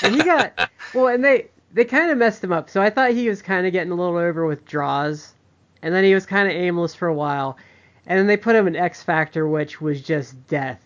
And 0.00 0.14
he 0.14 0.22
got 0.22 0.70
well, 0.94 1.08
and 1.08 1.24
they 1.24 1.48
they 1.72 1.84
kind 1.84 2.12
of 2.12 2.18
messed 2.18 2.44
him 2.44 2.52
up. 2.52 2.70
So 2.70 2.80
I 2.80 2.88
thought 2.88 3.10
he 3.10 3.28
was 3.28 3.42
kind 3.42 3.66
of 3.66 3.72
getting 3.72 3.90
a 3.90 3.96
little 3.96 4.16
over 4.16 4.46
with 4.46 4.64
Droz, 4.64 5.34
and 5.82 5.92
then 5.92 6.04
he 6.04 6.14
was 6.14 6.24
kind 6.24 6.46
of 6.46 6.54
aimless 6.54 6.94
for 6.94 7.08
a 7.08 7.14
while, 7.14 7.56
and 8.06 8.16
then 8.16 8.28
they 8.28 8.36
put 8.36 8.54
him 8.54 8.68
in 8.68 8.76
X 8.76 9.02
Factor, 9.02 9.48
which 9.48 9.80
was 9.80 10.00
just 10.00 10.46
death. 10.46 10.84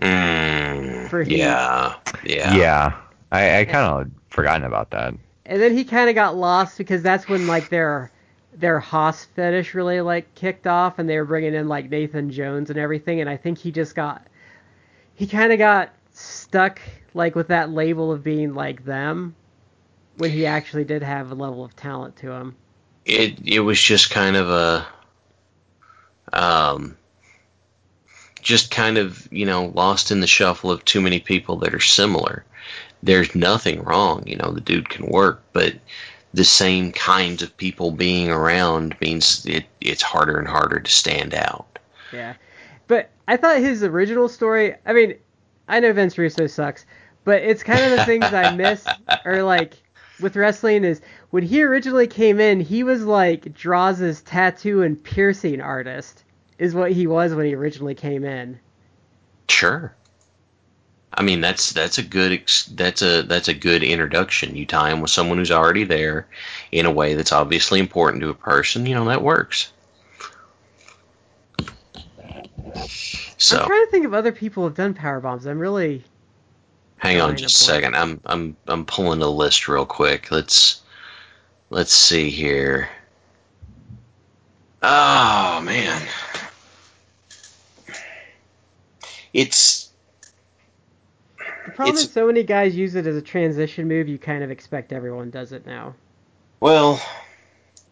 Mm, 0.00 1.08
For 1.08 1.22
Heat. 1.22 1.38
yeah, 1.38 1.94
yeah, 2.24 2.54
Yeah, 2.54 2.94
I, 3.32 3.60
I 3.60 3.64
kind 3.64 4.06
of 4.06 4.10
forgotten 4.30 4.64
about 4.64 4.90
that. 4.90 5.14
And 5.46 5.62
then 5.62 5.76
he 5.76 5.84
kind 5.84 6.08
of 6.08 6.14
got 6.14 6.36
lost 6.36 6.76
because 6.78 7.02
that's 7.02 7.28
when 7.28 7.46
like 7.46 7.68
their 7.70 8.10
their 8.54 8.80
hoss 8.80 9.24
fetish 9.24 9.74
really 9.74 10.00
like 10.00 10.34
kicked 10.34 10.66
off, 10.66 10.98
and 10.98 11.08
they 11.08 11.16
were 11.18 11.24
bringing 11.24 11.54
in 11.54 11.68
like 11.68 11.90
Nathan 11.90 12.30
Jones 12.30 12.70
and 12.70 12.78
everything. 12.78 13.20
And 13.20 13.30
I 13.30 13.36
think 13.36 13.58
he 13.58 13.70
just 13.70 13.94
got 13.94 14.26
he 15.14 15.26
kind 15.26 15.52
of 15.52 15.58
got 15.58 15.92
stuck 16.12 16.80
like 17.14 17.34
with 17.34 17.48
that 17.48 17.70
label 17.70 18.12
of 18.12 18.22
being 18.24 18.54
like 18.54 18.84
them 18.84 19.34
when 20.16 20.30
he 20.30 20.46
actually 20.46 20.84
did 20.84 21.02
have 21.02 21.30
a 21.30 21.34
level 21.34 21.64
of 21.64 21.76
talent 21.76 22.16
to 22.16 22.30
him. 22.32 22.56
It 23.04 23.38
it 23.46 23.60
was 23.60 23.80
just 23.80 24.10
kind 24.10 24.36
of 24.36 24.50
a 24.50 24.86
um 26.32 26.96
just 28.46 28.70
kind 28.70 28.96
of, 28.96 29.26
you 29.32 29.44
know, 29.44 29.72
lost 29.74 30.12
in 30.12 30.20
the 30.20 30.26
shuffle 30.28 30.70
of 30.70 30.84
too 30.84 31.00
many 31.00 31.18
people 31.18 31.56
that 31.56 31.74
are 31.74 31.80
similar. 31.80 32.44
There's 33.02 33.34
nothing 33.34 33.82
wrong, 33.82 34.22
you 34.24 34.36
know, 34.36 34.52
the 34.52 34.60
dude 34.60 34.88
can 34.88 35.06
work, 35.06 35.42
but 35.52 35.74
the 36.32 36.44
same 36.44 36.92
kinds 36.92 37.42
of 37.42 37.56
people 37.56 37.90
being 37.90 38.30
around 38.30 38.94
means 39.00 39.44
it 39.46 39.64
it's 39.80 40.00
harder 40.00 40.38
and 40.38 40.46
harder 40.46 40.78
to 40.78 40.90
stand 40.90 41.34
out. 41.34 41.80
Yeah. 42.12 42.34
But 42.86 43.10
I 43.26 43.36
thought 43.36 43.58
his 43.58 43.82
original 43.82 44.28
story, 44.28 44.76
I 44.86 44.92
mean, 44.92 45.16
I 45.66 45.80
know 45.80 45.92
Vince 45.92 46.16
Russo 46.16 46.46
sucks, 46.46 46.86
but 47.24 47.42
it's 47.42 47.64
kind 47.64 47.80
of 47.80 47.98
the 47.98 48.04
things 48.04 48.26
I 48.26 48.54
miss 48.54 48.86
or 49.24 49.42
like 49.42 49.74
with 50.20 50.36
wrestling 50.36 50.84
is 50.84 51.00
when 51.30 51.42
he 51.42 51.64
originally 51.64 52.06
came 52.06 52.38
in, 52.38 52.60
he 52.60 52.84
was 52.84 53.02
like 53.02 53.52
Droz's 53.52 54.22
tattoo 54.22 54.82
and 54.82 55.02
piercing 55.02 55.60
artist 55.60 56.22
is 56.58 56.74
what 56.74 56.92
he 56.92 57.06
was 57.06 57.34
when 57.34 57.46
he 57.46 57.54
originally 57.54 57.94
came 57.94 58.24
in. 58.24 58.58
Sure. 59.48 59.94
I 61.12 61.22
mean 61.22 61.40
that's 61.40 61.72
that's 61.72 61.98
a 61.98 62.02
good 62.02 62.32
ex- 62.32 62.66
that's 62.66 63.00
a 63.00 63.22
that's 63.22 63.48
a 63.48 63.54
good 63.54 63.82
introduction. 63.82 64.54
You 64.54 64.66
tie 64.66 64.90
him 64.90 65.00
with 65.00 65.10
someone 65.10 65.38
who's 65.38 65.50
already 65.50 65.84
there 65.84 66.26
in 66.70 66.84
a 66.84 66.90
way 66.90 67.14
that's 67.14 67.32
obviously 67.32 67.80
important 67.80 68.22
to 68.22 68.28
a 68.28 68.34
person. 68.34 68.84
You 68.84 68.94
know 68.94 69.06
that 69.06 69.22
works. 69.22 69.72
So 73.38 73.58
I'm 73.58 73.66
trying 73.66 73.84
to 73.86 73.90
think 73.90 74.04
of 74.04 74.14
other 74.14 74.32
people 74.32 74.62
who 74.62 74.68
have 74.68 74.76
done 74.76 74.94
power 74.94 75.20
bombs. 75.20 75.46
I'm 75.46 75.58
really 75.58 76.04
hang 76.98 77.20
on 77.20 77.36
just 77.36 77.62
a 77.62 77.64
a 77.64 77.74
second. 77.74 77.96
I'm 77.96 78.20
I'm 78.26 78.56
I'm 78.66 78.84
pulling 78.84 79.22
a 79.22 79.28
list 79.28 79.68
real 79.68 79.86
quick. 79.86 80.30
Let's 80.30 80.82
let's 81.70 81.92
see 81.92 82.30
here. 82.30 82.90
Oh 84.82 85.60
man, 85.62 86.06
it's 89.36 89.90
the 91.38 91.72
problem 91.72 91.94
It's- 91.94 92.04
is 92.06 92.12
so 92.12 92.26
many 92.26 92.42
guys 92.42 92.74
use 92.74 92.94
it 92.94 93.06
as 93.06 93.16
a 93.16 93.22
transition 93.22 93.86
move. 93.86 94.08
You 94.08 94.18
kind 94.18 94.42
of 94.42 94.50
expect 94.50 94.92
everyone 94.92 95.30
does 95.30 95.52
it 95.52 95.66
now. 95.66 95.94
Well, 96.58 97.00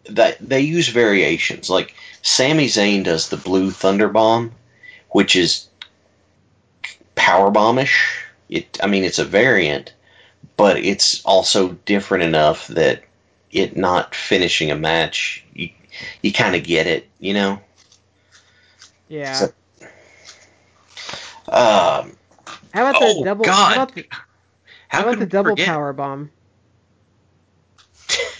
that 0.09 0.39
they 0.41 0.61
use 0.61 0.89
variations. 0.89 1.69
Like 1.69 1.95
Sami 2.23 2.67
Zayn 2.67 3.05
does 3.05 3.29
the 3.29 3.37
Blue 3.37 3.71
Thunder 3.71 4.09
Bomb, 4.09 4.53
which 5.11 5.37
is 5.37 5.69
power 7.15 7.51
bombish. 7.51 8.23
It, 8.49 8.79
I 8.83 8.87
mean, 8.87 9.05
it's 9.05 9.19
a 9.19 9.25
variant, 9.25 9.93
but 10.57 10.79
it's 10.79 11.23
also 11.25 11.73
different 11.85 12.25
enough 12.25 12.69
that 12.69 13.03
it 13.53 13.77
not 13.77 14.15
finishing 14.15 14.71
a 14.71 14.77
match, 14.77 15.45
you 15.55 15.69
you 16.23 16.33
kind 16.33 16.57
of 16.57 16.65
get 16.65 16.87
it, 16.87 17.07
you 17.21 17.35
know. 17.35 17.61
Yeah. 19.09 19.33
So- 19.35 19.53
Um, 21.49 22.17
how 22.73 22.89
about 22.89 22.97
oh 23.01 23.19
the 23.19 23.25
double? 23.25 23.45
God! 23.45 23.77
How 23.77 23.83
about 23.83 23.95
the, 23.95 24.07
How, 24.11 24.23
how 24.89 25.03
about 25.03 25.19
the 25.19 25.27
double 25.27 25.51
forget 25.51 25.67
power 25.67 25.93
bomb? 25.93 26.31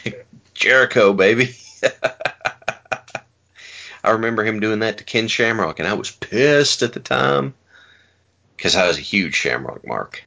Jericho, 0.55 1.13
baby. 1.13 1.55
I 4.05 4.11
remember 4.11 4.45
him 4.45 4.61
doing 4.61 4.81
that 4.81 4.99
to 4.99 5.05
Ken 5.05 5.29
Shamrock, 5.29 5.79
and 5.79 5.89
I 5.89 5.95
was 5.95 6.11
pissed 6.11 6.83
at 6.83 6.93
the 6.93 7.01
time 7.01 7.55
because 8.57 8.77
I 8.77 8.87
was 8.87 8.99
a 8.99 9.03
huge 9.03 9.35
Shamrock 9.35 9.87
mark. 9.87 10.25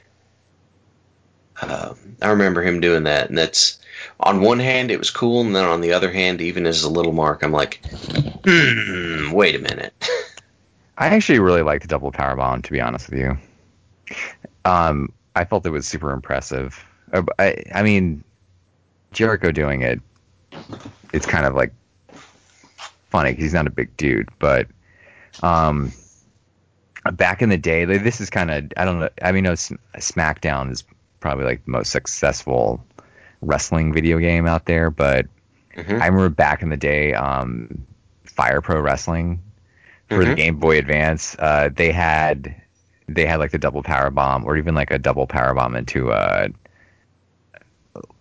Um, 1.62 2.18
I 2.22 2.30
remember 2.30 2.62
him 2.62 2.82
doing 2.82 3.04
that, 3.04 3.30
and 3.30 3.38
that's 3.38 3.80
on 4.20 4.42
one 4.42 4.60
hand 4.60 4.92
it 4.92 5.00
was 5.00 5.12
cool, 5.12 5.42
and 5.42 5.56
then 5.56 5.66
on 5.66 5.82
the 5.82 5.94
other 5.94 6.12
hand, 6.12 6.42
even 6.42 6.66
as 6.66 6.84
a 6.84 6.90
little 6.90 7.14
mark, 7.14 7.44
I'm 7.44 7.52
like, 7.52 7.82
hmm, 8.46 9.32
wait 9.32 9.56
a 9.56 9.60
minute. 9.60 9.94
I 10.98 11.08
actually 11.08 11.40
really 11.40 11.62
liked 11.62 11.84
the 11.84 11.88
double 11.88 12.12
power 12.12 12.36
bomb, 12.36 12.62
to 12.64 12.72
be 12.72 12.82
honest 12.82 13.10
with 13.10 13.20
you. 13.20 13.38
Um, 14.66 15.12
I 15.36 15.46
felt 15.46 15.66
it 15.66 15.70
was 15.70 15.88
super 15.88 16.12
impressive. 16.12 16.84
Uh, 17.14 17.24
I, 17.38 17.64
I 17.74 17.84
mean, 17.84 18.24
Jericho 19.12 19.52
doing 19.52 19.82
it, 19.82 20.02
it's 21.14 21.26
kind 21.26 21.46
of 21.46 21.56
like 21.56 21.72
funny 23.10 23.32
because 23.32 23.44
he's 23.44 23.54
not 23.54 23.68
a 23.68 23.72
big 23.72 23.96
dude, 23.98 24.30
but 24.40 24.68
um, 25.44 25.92
back 27.14 27.42
in 27.42 27.50
the 27.50 27.58
day, 27.58 27.86
this 27.86 28.20
is 28.20 28.30
kind 28.30 28.52
of 28.52 28.66
I 28.76 28.86
don't 28.86 29.00
know. 29.00 29.10
I 29.22 29.32
mean, 29.32 29.46
SmackDown 29.46 30.72
is 30.72 30.84
probably 31.20 31.46
like 31.46 31.64
the 31.66 31.72
most 31.72 31.92
successful 31.92 32.84
wrestling 33.42 33.94
video 33.94 34.18
game 34.18 34.48
out 34.48 34.66
there, 34.66 34.90
but 34.90 35.28
Mhm. 35.76 36.02
I 36.02 36.08
remember 36.08 36.30
back 36.30 36.64
in 36.64 36.70
the 36.70 36.78
day, 36.78 37.14
um, 37.14 37.86
Fire 38.26 38.62
Pro 38.62 38.82
Wrestling 38.82 39.40
for 40.10 40.24
the 40.26 40.32
Mhm. 40.32 40.36
Game 40.38 40.56
Boy 40.58 40.78
Advance, 40.78 41.36
uh, 41.40 41.70
they 41.74 41.92
had 41.92 42.56
they 43.10 43.26
had 43.26 43.40
like 43.40 43.52
the 43.52 43.58
double 43.58 43.82
power 43.84 44.10
bomb 44.10 44.46
or 44.46 44.58
even 44.58 44.76
like 44.76 44.92
a 44.92 45.00
double 45.00 45.28
power 45.28 45.54
bomb 45.54 45.76
into 45.76 46.12
a, 46.12 46.50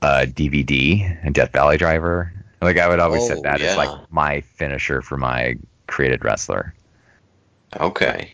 a 0.03 0.27
DVD, 0.27 1.27
a 1.27 1.31
Death 1.31 1.53
Valley 1.53 1.77
Driver. 1.77 2.33
Like 2.63 2.79
I 2.79 2.89
would 2.89 3.01
always 3.01 3.23
Oh, 3.25 3.29
set 3.29 3.43
that 3.43 3.61
yeah. 3.61 3.67
as 3.73 3.77
like 3.77 3.91
my 4.13 4.41
finisher 4.43 5.03
for 5.03 5.17
my 5.17 5.57
created 5.89 6.25
wrestler. 6.25 6.73
Okay. 7.79 8.33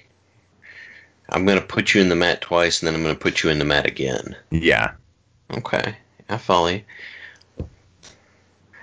I'm 1.28 1.46
going 1.46 1.58
to 1.58 1.64
put 1.64 1.94
you 1.94 2.02
in 2.02 2.10
the 2.10 2.16
mat 2.16 2.42
twice, 2.42 2.82
and 2.82 2.86
then 2.88 2.94
I'm 2.94 3.02
going 3.02 3.14
to 3.14 3.20
put 3.20 3.42
you 3.42 3.48
in 3.48 3.58
the 3.58 3.64
mat 3.64 3.86
again. 3.86 4.36
Yeah. 4.50 4.92
Okay, 5.50 5.94
I 6.28 6.36
follow 6.36 6.68
you. 6.68 6.82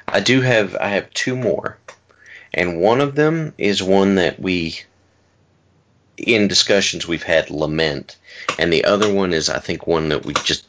I 0.07 0.19
do 0.19 0.41
have 0.41 0.75
I 0.75 0.87
have 0.89 1.09
two 1.11 1.35
more, 1.35 1.77
and 2.53 2.79
one 2.79 3.01
of 3.01 3.15
them 3.15 3.53
is 3.57 3.81
one 3.83 4.15
that 4.15 4.39
we, 4.39 4.79
in 6.17 6.47
discussions 6.47 7.07
we've 7.07 7.23
had 7.23 7.49
lament, 7.49 8.17
and 8.57 8.71
the 8.71 8.85
other 8.85 9.11
one 9.13 9.33
is 9.33 9.49
I 9.49 9.59
think 9.59 9.87
one 9.87 10.09
that 10.09 10.25
we 10.25 10.33
just 10.33 10.65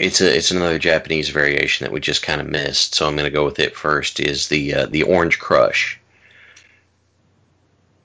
it's 0.00 0.20
a 0.22 0.34
it's 0.34 0.50
another 0.50 0.78
Japanese 0.78 1.28
variation 1.28 1.84
that 1.84 1.92
we 1.92 2.00
just 2.00 2.22
kind 2.22 2.40
of 2.40 2.48
missed. 2.48 2.94
So 2.94 3.06
I'm 3.06 3.16
going 3.16 3.26
to 3.26 3.30
go 3.30 3.44
with 3.44 3.58
it 3.58 3.76
first. 3.76 4.18
Is 4.18 4.48
the 4.48 4.74
uh, 4.74 4.86
the 4.86 5.02
Orange 5.02 5.38
Crush. 5.38 6.00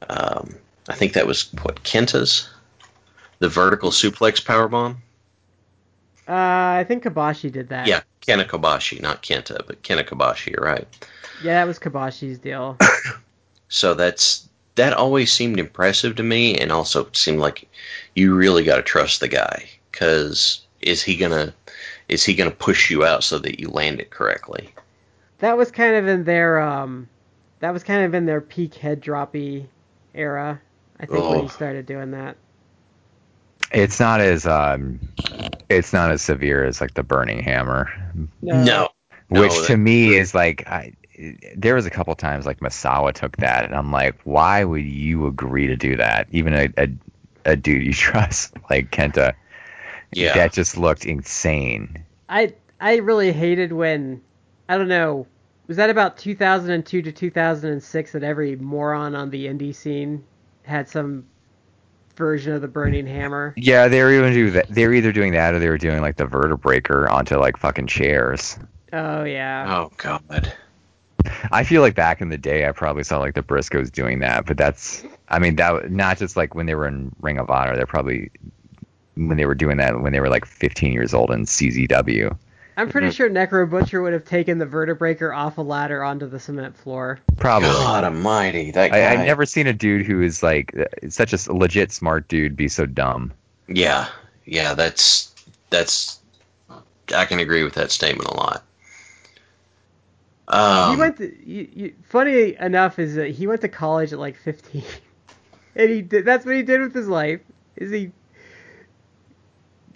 Um, 0.08 0.56
I 0.88 0.94
think 0.94 1.14
that 1.14 1.26
was 1.26 1.52
what 1.64 1.84
Kenta's, 1.84 2.48
the 3.40 3.50
vertical 3.50 3.90
suplex 3.90 4.44
power 4.44 4.68
bomb. 4.68 5.02
Uh, 6.28 6.34
I 6.34 6.86
think 6.88 7.04
Kobashi 7.04 7.52
did 7.52 7.70
that. 7.70 7.88
Yeah, 7.88 8.02
Kenta 8.26 8.46
Kobashi, 8.46 9.02
not 9.02 9.22
Kenta, 9.24 9.66
but 9.68 9.82
Kenta 9.84 10.04
Kobashi. 10.08 10.52
You're 10.52 10.64
right. 10.66 10.88
Yeah, 11.44 11.54
that 11.56 11.68
was 11.68 11.80
Kobashi's 11.80 12.40
deal. 12.40 12.78
So 13.68 13.96
that's 13.96 14.48
that 14.76 14.94
always 14.94 15.34
seemed 15.34 15.60
impressive 15.60 16.16
to 16.18 16.24
me, 16.24 16.56
and 16.56 16.72
also 16.72 17.10
seemed 17.14 17.40
like 17.40 17.68
you 18.14 18.36
really 18.36 18.64
got 18.64 18.76
to 18.78 18.84
trust 18.84 19.20
the 19.22 19.28
guy 19.28 19.68
because 19.92 20.62
is 20.82 21.02
he 21.02 21.18
gonna 21.18 21.52
is 22.08 22.24
he 22.24 22.36
gonna 22.36 22.52
push 22.52 22.92
you 22.92 23.04
out 23.04 23.24
so 23.24 23.40
that 23.40 23.60
you 23.60 23.70
land 23.70 24.00
it 24.00 24.12
correctly? 24.12 24.70
that 25.40 25.58
was 25.58 25.72
kind 25.72 25.96
of 25.96 26.08
in 26.08 26.24
their 26.26 26.60
um, 26.62 27.10
that 27.60 27.72
was 27.74 27.84
kind 27.84 28.06
of 28.06 28.14
in 28.14 28.28
their 28.28 28.40
peak 28.40 28.76
head 28.76 29.02
droppy 29.02 29.66
era. 30.14 30.62
I 31.00 31.06
think 31.08 31.28
when 31.28 31.40
Oh. 31.40 31.42
he 31.42 31.48
started 31.50 31.88
doing 31.88 32.12
that. 32.12 32.38
It's 33.72 34.00
not 34.00 34.22
as 34.22 34.46
um 34.46 35.00
it's 35.70 35.94
not 35.94 36.12
as 36.12 36.22
severe 36.22 36.64
as 36.64 36.82
like 36.82 36.94
the 36.94 37.04
burning 37.04 37.42
hammer. 37.42 37.90
No. 38.42 38.64
No, 38.64 38.90
which 39.30 39.52
No, 39.52 39.62
to 39.64 39.74
that- 39.74 39.78
me 39.78 40.16
is 40.16 40.34
like 40.36 40.68
I, 40.68 40.94
there 41.56 41.76
was 41.76 41.86
a 41.86 41.90
couple 41.90 42.14
times 42.16 42.46
like 42.46 42.60
Misawa 42.60 43.14
took 43.14 43.38
that 43.38 43.64
and 43.66 43.74
I'm 43.74 43.92
like 43.92 44.20
why 44.24 44.64
would 44.64 44.84
you 44.84 45.28
agree 45.28 45.68
to 45.68 45.76
do 45.78 45.96
that 45.98 46.28
even 46.32 46.54
a 46.54 46.70
a, 46.78 46.90
a 47.46 47.56
dude 47.56 47.84
you 47.86 47.94
trust 48.08 48.54
like 48.70 48.92
Kenta 48.92 49.34
Yeah. 50.12 50.34
that 50.36 50.52
just 50.54 50.78
looked 50.78 51.06
insane 51.06 52.04
I 52.28 52.54
I 52.82 52.98
really 52.98 53.32
hated 53.32 53.72
when 53.72 54.22
I 54.68 54.78
don't 54.78 54.90
know 54.90 55.26
was 55.68 55.78
that 55.78 55.90
about 55.90 56.18
2002 56.18 57.02
to 57.04 57.12
2006 57.14 58.12
that 58.12 58.24
every 58.24 58.56
moron 58.58 59.16
on 59.16 59.30
the 59.30 59.46
indie 59.48 59.74
scene 59.74 60.24
had 60.64 60.90
some 60.90 61.26
version 62.16 62.54
of 62.54 62.62
the 62.62 62.68
burning 62.68 63.08
hammer. 63.08 63.54
Yeah, 63.58 63.88
they 63.88 64.02
were 64.04 64.12
even 64.12 64.34
do 64.34 64.52
that. 64.52 64.68
They 64.70 64.88
were 64.88 64.94
either 64.94 65.12
doing 65.12 65.34
that 65.34 65.54
or 65.54 65.60
they 65.60 65.70
were 65.70 65.78
doing 65.78 66.02
like 66.02 66.18
the 66.18 66.26
vertebreaker 66.26 67.10
onto 67.10 67.38
like 67.38 67.58
fucking 67.58 67.88
chairs. 67.88 68.58
Oh 68.94 69.24
yeah. 69.24 69.66
Oh 69.76 69.92
God. 69.98 70.54
I 71.52 71.64
feel 71.64 71.82
like 71.82 71.96
back 71.96 72.22
in 72.22 72.30
the 72.30 72.38
day, 72.38 72.68
I 72.68 72.72
probably 72.72 73.04
saw 73.04 73.20
like 73.20 73.34
the 73.34 73.42
Briscoes 73.42 73.92
doing 73.92 74.20
that, 74.20 74.46
but 74.46 74.58
that's, 74.58 75.04
I 75.30 75.40
mean, 75.40 75.56
that 75.56 75.92
not 75.92 76.18
just 76.18 76.38
like 76.38 76.54
when 76.54 76.68
they 76.68 76.76
were 76.76 76.88
in 76.88 77.14
Ring 77.20 77.40
of 77.40 77.50
Honor. 77.50 77.76
They're 77.76 77.88
probably 77.88 78.30
when 79.16 79.38
they 79.38 79.46
were 79.46 79.56
doing 79.56 79.78
that 79.78 80.02
when 80.02 80.14
they 80.14 80.20
were 80.20 80.30
like 80.30 80.46
15 80.46 80.94
years 80.94 81.14
old 81.14 81.32
in 81.32 81.46
CZW. 81.46 82.38
I'm 82.78 82.90
pretty 82.90 83.12
sure 83.12 83.30
Necro 83.30 83.70
Butcher 83.70 84.02
would 84.02 84.12
have 84.14 84.26
taken 84.26 84.58
the 84.58 84.66
vertebreaker 84.66 85.36
off 85.36 85.58
a 85.58 85.62
ladder 85.62 86.04
onto 86.04 86.28
the 86.28 86.40
cement 86.40 86.76
floor. 86.76 87.20
Probably. 87.38 87.70
God 87.70 88.04
Almighty, 88.04 88.72
that 88.72 88.92
guy. 88.92 89.00
I, 89.00 89.14
I've 89.14 89.26
never 89.26 89.46
seen 89.46 89.68
a 89.68 89.74
dude 89.74 90.06
who 90.06 90.22
is 90.22 90.44
like 90.44 90.76
such 91.08 91.32
a 91.32 91.54
legit 91.54 91.92
smart 91.92 92.28
dude 92.28 92.56
be 92.56 92.68
so 92.68 92.86
dumb. 92.86 93.32
Yeah, 93.68 94.10
yeah, 94.46 94.74
that's 94.74 95.34
that's. 95.70 96.20
I 97.16 97.26
can 97.26 97.40
agree 97.40 97.64
with 97.64 97.76
that 97.76 97.92
statement 97.92 98.30
a 98.30 98.36
lot. 98.36 98.64
Um, 100.48 100.92
he 100.92 101.00
went 101.00 101.18
to. 101.18 101.50
You, 101.50 101.70
you, 101.74 101.94
funny 102.04 102.56
enough 102.60 103.00
is 103.00 103.16
that 103.16 103.32
he 103.32 103.48
went 103.48 103.62
to 103.62 103.70
college 103.70 104.12
at 104.12 104.20
like 104.20 104.36
15, 104.36 104.84
and 105.76 105.90
he 105.90 106.02
did. 106.02 106.26
That's 106.26 106.46
what 106.46 106.56
he 106.56 106.64
did 106.64 106.82
with 106.82 106.94
his 106.94 107.08
life. 107.08 107.40
Is 107.78 107.92
he, 107.92 108.12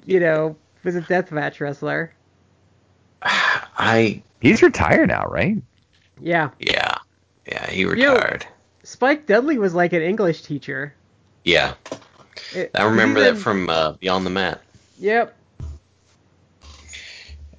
you 0.06 0.20
know, 0.20 0.56
was 0.84 0.96
a 0.96 1.02
deathmatch 1.02 1.60
wrestler. 1.60 2.14
I 3.80 4.22
He's 4.42 4.62
retired 4.62 5.08
now, 5.10 5.24
right? 5.24 5.58
Yeah, 6.22 6.50
yeah 6.60 6.98
yeah 7.48 7.70
he 7.70 7.84
know- 7.86 7.92
retired. 7.92 8.46
Spike 8.84 9.26
Dudley 9.26 9.58
was 9.58 9.74
like 9.74 9.94
an 9.94 10.02
English 10.02 10.42
teacher. 10.44 10.94
yeah, 11.44 11.74
It- 12.56 12.72
I 12.76 12.84
remember 12.86 13.20
that 13.22 13.36
in- 13.36 13.36
from 13.38 13.70
uh, 13.70 13.94
Beyond 13.94 14.26
the 14.26 14.30
Mat. 14.32 14.62
Yep. 15.00 15.36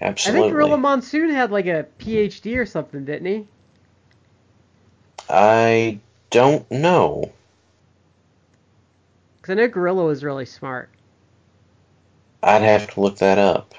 Absolutely. 0.03 0.41
I 0.41 0.43
think 0.45 0.53
Gorilla 0.55 0.79
Monsoon 0.79 1.31
had 1.31 1.51
like 1.51 1.66
a 1.66 1.87
PhD 1.99 2.57
or 2.57 2.64
something, 2.66 3.05
didn't 3.05 3.27
he? 3.27 3.47
I 5.29 5.99
don't 6.31 6.68
know. 6.71 7.33
Because 9.37 9.53
I 9.53 9.55
know 9.55 9.68
Gorilla 9.68 10.05
was 10.05 10.25
really 10.25 10.47
smart. 10.47 10.89
I'd 12.43 12.62
have 12.62 12.91
to 12.95 13.01
look 13.01 13.18
that 13.18 13.39
up. 13.39 13.75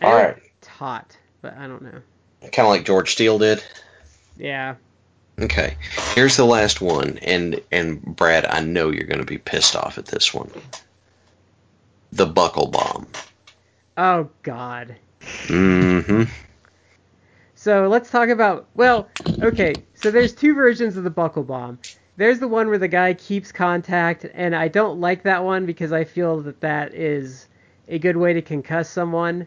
I 0.00 0.04
All 0.06 0.10
know 0.12 0.16
right, 0.16 0.36
Taught, 0.78 1.16
but 1.42 1.56
I 1.56 1.66
don't 1.66 1.82
know. 1.82 2.02
kind 2.40 2.66
of 2.66 2.68
like 2.68 2.84
George 2.84 3.12
Steele 3.12 3.38
did. 3.38 3.62
Yeah. 4.36 4.74
Okay, 5.38 5.76
here's 6.14 6.36
the 6.36 6.46
last 6.46 6.80
one, 6.80 7.18
and 7.22 7.60
and 7.70 8.02
Brad, 8.02 8.46
I 8.46 8.60
know 8.60 8.90
you're 8.90 9.06
going 9.06 9.20
to 9.20 9.26
be 9.26 9.38
pissed 9.38 9.76
off 9.76 9.98
at 9.98 10.06
this 10.06 10.32
one. 10.32 10.50
The 12.12 12.26
buckle 12.26 12.68
bomb. 12.68 13.06
Oh 13.96 14.30
God. 14.42 14.96
Mm-hmm. 15.20 16.24
So 17.54 17.88
let's 17.88 18.10
talk 18.10 18.28
about. 18.28 18.66
Well, 18.74 19.08
okay. 19.42 19.74
So 19.94 20.10
there's 20.10 20.34
two 20.34 20.54
versions 20.54 20.96
of 20.96 21.04
the 21.04 21.10
buckle 21.10 21.42
bomb. 21.42 21.78
There's 22.16 22.38
the 22.38 22.48
one 22.48 22.68
where 22.68 22.78
the 22.78 22.88
guy 22.88 23.12
keeps 23.14 23.52
contact, 23.52 24.26
and 24.32 24.54
I 24.54 24.68
don't 24.68 25.00
like 25.00 25.24
that 25.24 25.44
one 25.44 25.66
because 25.66 25.92
I 25.92 26.04
feel 26.04 26.40
that 26.42 26.60
that 26.60 26.94
is 26.94 27.46
a 27.88 27.98
good 27.98 28.16
way 28.16 28.32
to 28.34 28.42
concuss 28.42 28.86
someone. 28.86 29.46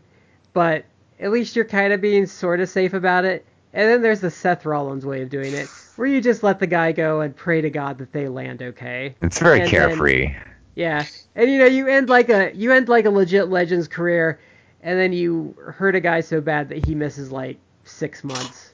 But 0.53 0.85
at 1.19 1.31
least 1.31 1.55
you're 1.55 1.65
kind 1.65 1.93
of 1.93 2.01
being 2.01 2.25
sort 2.25 2.59
of 2.59 2.69
safe 2.69 2.93
about 2.93 3.25
it. 3.25 3.45
And 3.73 3.87
then 3.89 4.01
there's 4.01 4.21
the 4.21 4.31
Seth 4.31 4.65
Rollins 4.65 5.05
way 5.05 5.21
of 5.21 5.29
doing 5.29 5.53
it, 5.53 5.67
where 5.95 6.07
you 6.07 6.21
just 6.21 6.41
let 6.41 6.59
the 6.59 6.65
guy 6.67 6.91
go 6.91 7.21
and 7.21 7.35
pray 7.35 7.61
to 7.61 7.69
God 7.69 7.99
that 7.99 8.11
they 8.11 8.27
land 8.27 8.61
okay. 8.63 9.15
It's 9.21 9.37
very 9.39 9.61
And 9.61 9.63
then- 9.63 9.69
carefree. 9.69 10.33
Yeah, 10.75 11.05
and 11.35 11.51
you 11.51 11.57
know 11.57 11.65
you 11.65 11.87
end 11.87 12.07
like 12.09 12.29
a 12.29 12.53
you 12.55 12.71
end 12.71 12.87
like 12.87 13.03
a 13.05 13.09
legit 13.09 13.49
Legends 13.49 13.87
career, 13.89 14.39
and 14.81 14.97
then 14.97 15.11
you 15.11 15.53
hurt 15.61 15.93
a 15.95 15.99
guy 15.99 16.21
so 16.21 16.39
bad 16.39 16.69
that 16.69 16.85
he 16.85 16.95
misses 16.95 17.31
like 17.33 17.57
six 17.83 18.23
months. 18.23 18.71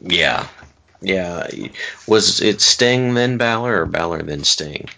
Yeah, 0.00 0.48
yeah. 1.02 1.46
Was 2.06 2.40
it 2.40 2.62
Sting 2.62 3.12
then 3.12 3.36
Balor 3.36 3.82
or 3.82 3.86
Balor 3.86 4.22
then 4.22 4.42
Sting? 4.42 4.88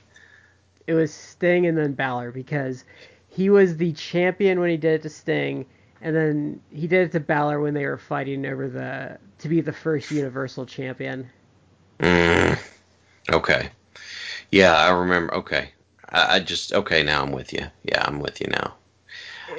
It 0.87 0.95
was 0.95 1.13
Sting 1.13 1.67
and 1.67 1.77
then 1.77 1.95
Balor 1.95 2.31
because 2.31 2.85
he 3.29 3.51
was 3.51 3.77
the 3.77 3.93
champion 3.93 4.61
when 4.61 4.71
he 4.71 4.77
did 4.77 4.95
it 5.01 5.03
to 5.03 5.09
Sting, 5.09 5.67
and 6.03 6.15
then 6.15 6.61
he 6.71 6.87
did 6.87 7.09
it 7.09 7.13
to 7.13 7.21
Balor 7.21 7.61
when 7.61 7.75
they 7.75 7.87
were 7.87 7.99
fighting 7.99 8.47
over 8.47 8.69
the 8.69 9.19
to 9.39 9.49
be 9.49 9.61
the 9.61 9.73
first 9.73 10.11
Universal 10.11 10.67
Champion. 10.67 11.29
Mm, 11.99 12.59
okay. 13.31 13.71
Yeah, 14.51 14.75
I 14.77 14.91
remember. 14.91 15.35
Okay, 15.35 15.71
I, 16.09 16.37
I 16.37 16.41
just 16.41 16.73
okay. 16.73 17.03
Now 17.03 17.23
I'm 17.23 17.33
with 17.33 17.53
you. 17.53 17.67
Yeah, 17.85 18.05
I'm 18.07 18.21
with 18.21 18.41
you 18.41 18.49
now. 18.49 18.75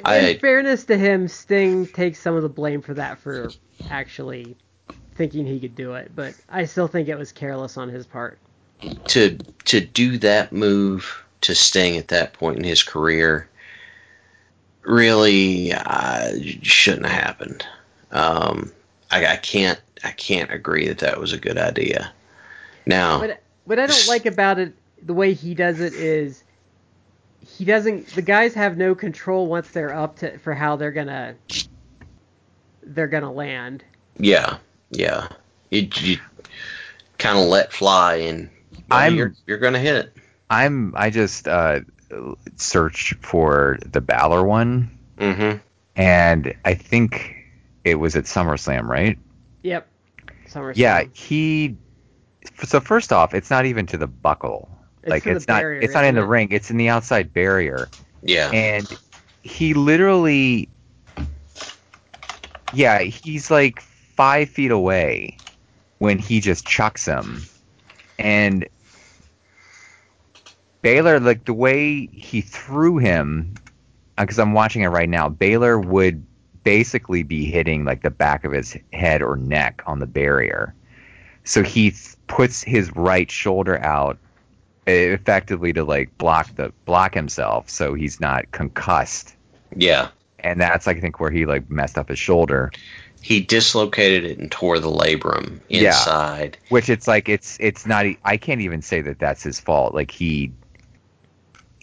I- 0.04 0.18
In 0.18 0.38
fairness 0.38 0.84
to 0.84 0.96
him, 0.96 1.28
Sting 1.28 1.86
takes 1.86 2.18
some 2.18 2.34
of 2.34 2.42
the 2.42 2.48
blame 2.48 2.82
for 2.82 2.94
that 2.94 3.18
for 3.18 3.50
actually 3.90 4.56
thinking 5.14 5.46
he 5.46 5.60
could 5.60 5.74
do 5.76 5.94
it, 5.94 6.10
but 6.16 6.34
I 6.48 6.64
still 6.64 6.88
think 6.88 7.08
it 7.08 7.18
was 7.18 7.30
careless 7.32 7.76
on 7.76 7.88
his 7.88 8.06
part. 8.06 8.38
To 9.08 9.36
to 9.64 9.80
do 9.80 10.18
that 10.18 10.52
move 10.52 11.24
to 11.42 11.54
Sting 11.54 11.96
at 11.96 12.08
that 12.08 12.32
point 12.32 12.58
in 12.58 12.64
his 12.64 12.82
career 12.82 13.48
really 14.82 15.72
uh, 15.72 16.32
shouldn't 16.62 17.06
have 17.06 17.22
happened. 17.22 17.66
Um, 18.10 18.72
I, 19.10 19.26
I 19.26 19.36
can't 19.36 19.80
I 20.04 20.10
can't 20.12 20.50
agree 20.50 20.88
that 20.88 20.98
that 20.98 21.18
was 21.20 21.32
a 21.32 21.38
good 21.38 21.58
idea. 21.58 22.12
Now, 22.86 23.20
What 23.20 23.42
what 23.64 23.78
I 23.78 23.86
don't 23.86 24.08
like 24.08 24.26
about 24.26 24.58
it, 24.58 24.74
the 25.02 25.14
way 25.14 25.32
he 25.34 25.54
does 25.54 25.80
it 25.80 25.92
is, 25.94 26.42
he 27.46 27.64
doesn't. 27.64 28.08
The 28.08 28.22
guys 28.22 28.54
have 28.54 28.76
no 28.76 28.94
control 28.94 29.46
once 29.46 29.70
they're 29.70 29.94
up 29.94 30.16
to 30.18 30.38
for 30.38 30.54
how 30.54 30.76
they're 30.76 30.90
gonna 30.92 31.34
they're 32.82 33.06
gonna 33.08 33.32
land. 33.32 33.84
yeah, 34.18 34.58
yeah, 34.90 35.28
you, 35.70 35.88
you 36.00 36.18
kind 37.18 37.38
of 37.38 37.46
let 37.46 37.72
fly, 37.72 38.16
and 38.16 38.50
well, 38.90 38.98
I'm- 38.98 39.16
you're 39.16 39.34
you're 39.46 39.58
gonna 39.58 39.78
hit 39.78 39.96
it. 39.96 40.16
I'm 40.50 40.92
I 40.96 41.08
just 41.10 41.48
uh, 41.48 41.80
searched 42.56 43.14
for 43.24 43.78
the 43.84 44.00
Balor 44.00 44.44
one, 44.44 44.90
Mm-hmm. 45.18 45.58
and 45.96 46.54
I 46.64 46.74
think 46.74 47.36
it 47.84 47.96
was 47.96 48.16
at 48.16 48.24
SummerSlam, 48.24 48.88
right? 48.88 49.18
Yep. 49.62 49.86
SummerSlam. 50.48 50.76
Yeah, 50.76 51.04
he. 51.12 51.76
So 52.64 52.80
first 52.80 53.12
off, 53.12 53.34
it's 53.34 53.50
not 53.50 53.66
even 53.66 53.86
to 53.86 53.96
the 53.96 54.06
buckle. 54.06 54.68
It's 55.02 55.10
like 55.10 55.26
it's 55.26 55.46
not. 55.48 55.60
barrier, 55.62 55.80
it's 55.80 55.94
not 55.94 56.04
in 56.04 56.14
the 56.16 56.22
it? 56.22 56.26
ring. 56.26 56.48
It's 56.50 56.70
in 56.70 56.76
the 56.76 56.88
outside 56.88 57.32
barrier, 57.32 57.88
Yeah. 58.22 58.50
and 58.52 58.86
he 59.42 59.74
literally. 59.74 60.68
Yeah, 62.74 63.00
he's 63.00 63.50
like 63.50 63.80
five 63.80 64.48
feet 64.48 64.70
away 64.70 65.36
when 65.98 66.18
he 66.18 66.40
just 66.40 66.66
chucks 66.66 67.04
him, 67.06 67.42
and 68.18 68.66
Balor, 70.82 71.20
like 71.20 71.44
the 71.44 71.54
way 71.54 72.06
he 72.06 72.40
threw 72.40 72.98
him, 72.98 73.54
uh, 74.18 74.24
because 74.24 74.38
I'm 74.38 74.52
watching 74.52 74.82
it 74.82 74.88
right 74.88 75.08
now. 75.08 75.28
Balor 75.28 75.78
would 75.80 76.24
basically 76.64 77.22
be 77.22 77.44
hitting 77.44 77.84
like 77.84 78.02
the 78.02 78.10
back 78.10 78.44
of 78.44 78.52
his 78.52 78.76
head 78.92 79.22
or 79.22 79.36
neck 79.36 79.82
on 79.86 79.98
the 79.98 80.06
barrier. 80.06 80.74
So 81.44 81.62
he 81.62 81.90
th- 81.90 82.16
puts 82.28 82.62
his 82.62 82.94
right 82.94 83.30
shoulder 83.30 83.78
out 83.80 84.18
effectively 84.86 85.72
to 85.72 85.84
like 85.84 86.16
block 86.18 86.54
the 86.56 86.72
block 86.84 87.14
himself 87.14 87.70
so 87.70 87.94
he's 87.94 88.20
not 88.20 88.50
concussed. 88.50 89.34
Yeah. 89.76 90.08
And 90.40 90.60
that's 90.60 90.86
I 90.88 90.98
think 90.98 91.20
where 91.20 91.30
he 91.30 91.46
like 91.46 91.70
messed 91.70 91.98
up 91.98 92.08
his 92.08 92.18
shoulder. 92.18 92.72
He 93.22 93.40
dislocated 93.40 94.24
it 94.24 94.38
and 94.38 94.50
tore 94.50 94.80
the 94.80 94.90
labrum 94.90 95.60
Yeah. 95.68 95.88
inside. 95.88 96.58
Which 96.68 96.88
it's 96.88 97.06
like 97.06 97.28
it's 97.28 97.56
it's 97.60 97.86
not 97.86 98.06
I 98.24 98.36
can't 98.36 98.60
even 98.60 98.82
say 98.82 99.00
that 99.02 99.18
that's 99.20 99.42
his 99.42 99.60
fault. 99.60 99.94
Like 99.94 100.10
he 100.10 100.52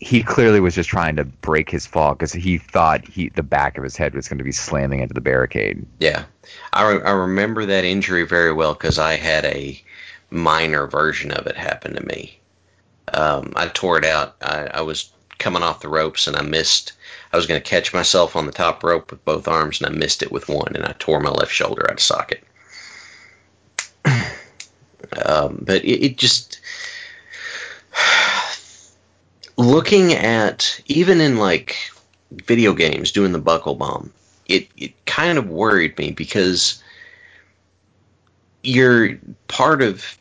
he 0.02 0.24
clearly 0.24 0.62
was 0.62 0.76
just 0.76 0.90
trying 0.90 1.18
to 1.18 1.26
break 1.26 1.70
his 1.70 1.86
fall 1.86 2.14
because 2.14 2.32
he 2.32 2.58
thought 2.58 3.06
he 3.06 3.30
the 3.30 3.44
back 3.44 3.78
of 3.78 3.84
his 3.84 3.98
head 3.98 4.16
was 4.16 4.30
going 4.30 4.38
to 4.38 4.46
be 4.46 4.52
slamming 4.52 5.02
into 5.02 5.14
the 5.14 5.22
barricade. 5.22 5.86
Yeah. 6.00 6.24
I, 6.72 6.90
re- 6.90 7.04
I 7.04 7.12
remember 7.12 7.66
that 7.66 7.84
injury 7.84 8.26
very 8.26 8.54
well 8.54 8.74
because 8.74 8.98
I 8.98 9.18
had 9.18 9.44
a 9.44 9.82
minor 10.30 10.88
version 10.88 11.32
of 11.32 11.48
it 11.48 11.58
happen 11.58 11.96
to 11.96 12.06
me. 12.06 12.40
Um, 13.14 13.52
I 13.58 13.68
tore 13.68 13.98
it 13.98 14.06
out. 14.06 14.38
I, 14.42 14.70
I 14.76 14.82
was 14.82 15.12
coming 15.38 15.64
off 15.64 15.82
the 15.82 15.90
ropes 15.90 16.28
and 16.28 16.38
I 16.38 16.44
missed. 16.44 16.94
I 17.34 17.38
was 17.38 17.46
going 17.46 17.62
to 17.62 17.70
catch 17.70 17.94
myself 17.94 18.38
on 18.38 18.46
the 18.46 18.54
top 18.54 18.84
rope 18.84 19.12
with 19.12 19.26
both 19.26 19.50
arms 19.50 19.82
and 19.82 19.94
I 19.94 19.98
missed 19.98 20.24
it 20.24 20.32
with 20.32 20.48
one 20.48 20.76
and 20.76 20.86
I 20.86 20.96
tore 20.98 21.20
my 21.20 21.30
left 21.30 21.52
shoulder 21.52 21.86
out 21.86 21.98
of 21.98 22.00
socket. 22.00 22.44
Um, 25.26 25.64
but 25.66 25.84
it, 25.84 26.06
it 26.06 26.18
just 26.18 26.60
looking 29.60 30.14
at 30.14 30.82
even 30.88 31.22
in 31.22 31.38
like 31.38 31.76
video 32.32 32.74
games 32.74 33.12
doing 33.12 33.32
the 33.32 33.40
buckle 33.40 33.76
bomb 33.76 34.12
it, 34.48 34.68
it 34.76 35.06
kind 35.06 35.38
of 35.38 35.48
worried 35.48 35.98
me 35.98 36.12
because 36.12 36.82
you're 38.64 39.18
part 39.48 39.82
of 39.82 40.18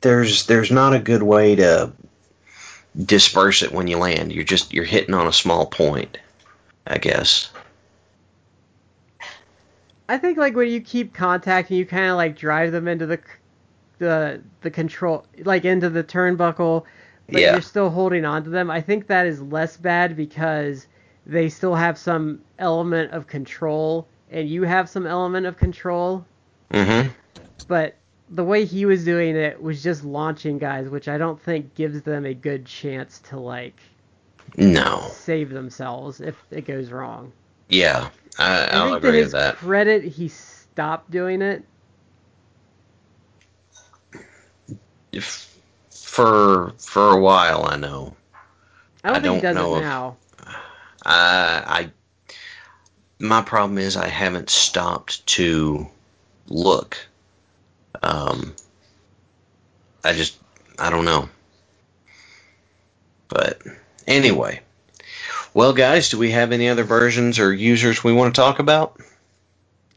there's 0.00 0.46
there's 0.46 0.70
not 0.70 0.92
a 0.92 0.98
good 0.98 1.22
way 1.22 1.54
to 1.54 1.92
disperse 2.96 3.62
it 3.62 3.72
when 3.72 3.86
you 3.86 3.98
land. 3.98 4.32
You're 4.32 4.44
just 4.44 4.74
you're 4.74 4.84
hitting 4.84 5.14
on 5.14 5.26
a 5.26 5.32
small 5.32 5.66
point, 5.66 6.18
I 6.86 6.98
guess. 6.98 7.50
I 10.08 10.18
think 10.18 10.38
like 10.38 10.54
when 10.54 10.68
you 10.68 10.80
keep 10.80 11.14
contacting, 11.14 11.76
you 11.76 11.86
kind 11.86 12.06
of 12.06 12.16
like 12.16 12.36
drive 12.36 12.72
them 12.72 12.88
into 12.88 13.06
the 13.06 13.20
the 13.98 14.42
the 14.60 14.70
control, 14.70 15.24
like 15.44 15.64
into 15.64 15.88
the 15.88 16.04
turnbuckle, 16.04 16.84
but 17.30 17.42
Yeah. 17.42 17.52
you're 17.52 17.60
still 17.60 17.90
holding 17.90 18.24
on 18.24 18.44
to 18.44 18.50
them. 18.50 18.70
I 18.70 18.80
think 18.80 19.06
that 19.08 19.26
is 19.26 19.40
less 19.42 19.76
bad 19.76 20.16
because 20.16 20.86
they 21.26 21.48
still 21.48 21.74
have 21.74 21.98
some 21.98 22.40
element 22.58 23.12
of 23.12 23.26
control, 23.26 24.08
and 24.30 24.48
you 24.48 24.62
have 24.62 24.88
some 24.88 25.06
element 25.06 25.46
of 25.46 25.56
control. 25.56 26.24
Mm-hmm. 26.72 27.08
But 27.68 27.96
the 28.28 28.44
way 28.44 28.64
he 28.64 28.84
was 28.86 29.04
doing 29.04 29.36
it 29.36 29.60
was 29.62 29.82
just 29.82 30.04
launching 30.04 30.58
guys, 30.58 30.88
which 30.88 31.08
I 31.08 31.18
don't 31.18 31.40
think 31.40 31.74
gives 31.74 32.02
them 32.02 32.24
a 32.26 32.34
good 32.34 32.66
chance 32.66 33.20
to 33.30 33.38
like 33.38 33.80
No. 34.56 35.02
save 35.02 35.50
themselves 35.50 36.20
if 36.20 36.36
it 36.50 36.66
goes 36.66 36.90
wrong. 36.90 37.32
Yeah, 37.68 38.10
I, 38.38 38.64
I 38.66 38.78
I'll 38.78 38.88
think 38.88 39.00
to 39.02 39.08
agree 39.08 39.18
his 39.18 39.32
with 39.32 39.32
that. 39.32 39.56
credit, 39.56 40.04
he 40.04 40.28
stopped 40.28 41.10
doing 41.10 41.42
it. 41.42 41.64
If, 45.12 45.45
for 46.16 46.72
for 46.78 47.12
a 47.12 47.20
while, 47.20 47.66
I 47.66 47.76
know. 47.76 48.16
I 49.04 49.08
don't 49.08 49.16
I 49.16 49.20
think 49.20 49.34
he 49.34 49.40
does 49.42 49.54
know 49.54 49.74
it 49.74 49.78
if- 49.78 49.84
now. 49.84 50.16
I, 51.04 51.62
I 51.66 51.90
my 53.18 53.42
problem 53.42 53.78
is 53.78 53.96
I 53.96 54.08
haven't 54.08 54.48
stopped 54.48 55.26
to 55.26 55.86
look. 56.48 56.96
Um, 58.02 58.54
I 60.02 60.14
just 60.14 60.38
I 60.78 60.88
don't 60.88 61.04
know. 61.04 61.28
But 63.28 63.60
anyway, 64.06 64.60
well, 65.52 65.74
guys, 65.74 66.08
do 66.08 66.18
we 66.18 66.30
have 66.30 66.50
any 66.52 66.70
other 66.70 66.84
versions 66.84 67.38
or 67.38 67.52
users 67.52 68.02
we 68.02 68.14
want 68.14 68.34
to 68.34 68.40
talk 68.40 68.58
about? 68.58 68.98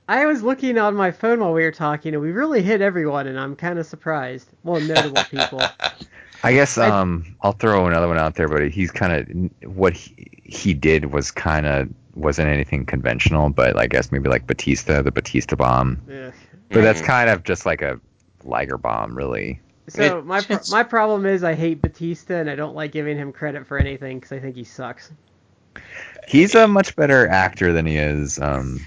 I 0.10 0.26
was 0.26 0.42
looking 0.42 0.80
on 0.80 0.96
my 0.96 1.12
phone 1.12 1.40
while 1.40 1.54
we 1.54 1.64
were 1.64 1.72
talking, 1.72 2.16
and 2.16 2.24
we 2.24 2.32
really 2.32 2.64
hit 2.64 2.82
everyone, 2.82 3.28
and 3.28 3.40
I'm 3.40 3.56
kind 3.56 3.78
of 3.78 3.86
surprised. 3.86 4.50
Well, 4.64 4.82
notable 4.82 5.22
people. 5.30 5.62
I 6.44 6.52
guess 6.54 6.78
I- 6.80 6.90
um 6.90 7.36
I'll 7.42 7.52
throw 7.52 7.86
another 7.86 8.08
one 8.08 8.18
out 8.18 8.34
there, 8.34 8.48
but 8.48 8.70
he's 8.72 8.90
kind 8.90 9.14
of 9.62 9.72
what 9.76 9.94
he, 9.94 10.28
he 10.44 10.74
did 10.74 11.14
was 11.14 11.30
kind 11.30 11.68
of 11.68 11.90
wasn't 12.16 12.48
anything 12.50 12.88
conventional, 12.88 13.52
but 13.52 13.78
I 13.78 13.86
guess 13.86 14.12
maybe 14.12 14.30
like 14.30 14.48
Batista, 14.48 15.04
the 15.04 15.12
Batista 15.12 15.56
bomb. 15.56 16.02
Ugh. 16.12 16.34
But 16.72 16.82
that's 16.82 17.02
kind 17.02 17.30
of 17.30 17.44
just 17.44 17.68
like 17.68 17.84
a 17.84 18.00
Liger 18.44 18.78
bomb, 18.80 19.16
really. 19.16 19.60
So 19.90 20.20
It- 20.20 20.26
my 20.26 20.42
pro- 20.42 20.60
my 20.72 20.82
problem 20.84 21.28
is 21.28 21.44
I 21.44 21.54
hate 21.54 21.84
Batista, 21.84 22.36
and 22.38 22.50
I 22.50 22.56
don't 22.56 22.74
like 22.74 22.92
giving 22.94 23.16
him 23.16 23.32
credit 23.32 23.68
for 23.68 23.78
anything 23.78 24.18
because 24.18 24.32
I 24.32 24.40
think 24.40 24.56
he 24.56 24.64
sucks. 24.64 25.12
He's 26.28 26.56
a 26.56 26.68
much 26.68 26.96
better 26.96 27.28
actor 27.28 27.74
than 27.74 27.86
he 27.86 27.98
is 27.98 28.40
um 28.40 28.80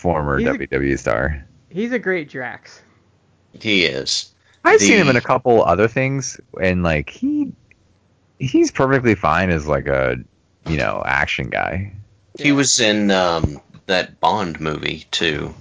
former 0.00 0.38
He's 0.38 0.48
a- 0.48 0.52
WWE 0.52 0.98
star. 0.98 1.44
He's 1.70 1.92
a 1.92 1.98
great 1.98 2.28
Drax. 2.30 2.82
He 3.52 3.84
is. 3.84 4.32
I've 4.64 4.80
seen 4.80 4.98
him 4.98 5.08
in 5.08 5.16
a 5.16 5.20
couple 5.20 5.64
other 5.64 5.88
things, 5.88 6.40
and 6.60 6.82
like 6.82 7.10
he 7.10 7.52
he's 8.38 8.70
perfectly 8.70 9.14
fine 9.14 9.50
as 9.50 9.66
like 9.66 9.86
a 9.86 10.16
you 10.66 10.76
know 10.76 11.02
action 11.04 11.48
guy. 11.48 11.92
He 12.38 12.52
was 12.52 12.78
in 12.78 13.10
um, 13.10 13.60
that 13.86 14.20
Bond 14.20 14.60
movie 14.60 15.06
too, 15.10 15.54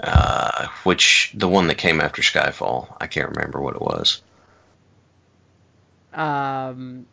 uh, 0.00 0.66
which 0.84 1.32
the 1.34 1.48
one 1.48 1.68
that 1.68 1.78
came 1.78 2.00
after 2.00 2.22
Skyfall. 2.22 2.96
I 3.00 3.06
can't 3.06 3.30
remember 3.36 3.60
what 3.60 3.76
it 3.76 3.82
was. 3.82 4.20
Um, 6.12 7.06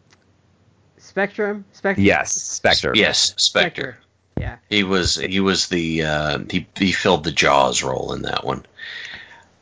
Spectrum. 0.97 1.65
Spectrum. 1.72 2.05
Yes, 2.05 2.34
Spectre. 2.34 2.93
Yes, 2.95 3.34
Spectre. 3.38 3.97
Yeah. 4.40 4.58
He 4.70 4.84
was 4.84 5.16
he 5.16 5.40
was 5.42 5.68
the 5.68 6.04
uh, 6.04 6.40
he 6.50 6.66
he 6.78 6.92
filled 6.94 7.24
the 7.26 7.32
Jaws 7.32 7.84
role 7.84 8.14
in 8.14 8.22
that 8.24 8.46
one. 8.46 8.66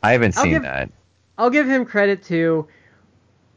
I 0.02 0.12
haven't 0.12 0.36
I'll 0.36 0.44
seen 0.44 0.52
give- 0.52 0.62
that. 0.62 0.90
I'll 1.36 1.50
give 1.50 1.68
him 1.68 1.84
credit 1.84 2.22
too. 2.22 2.68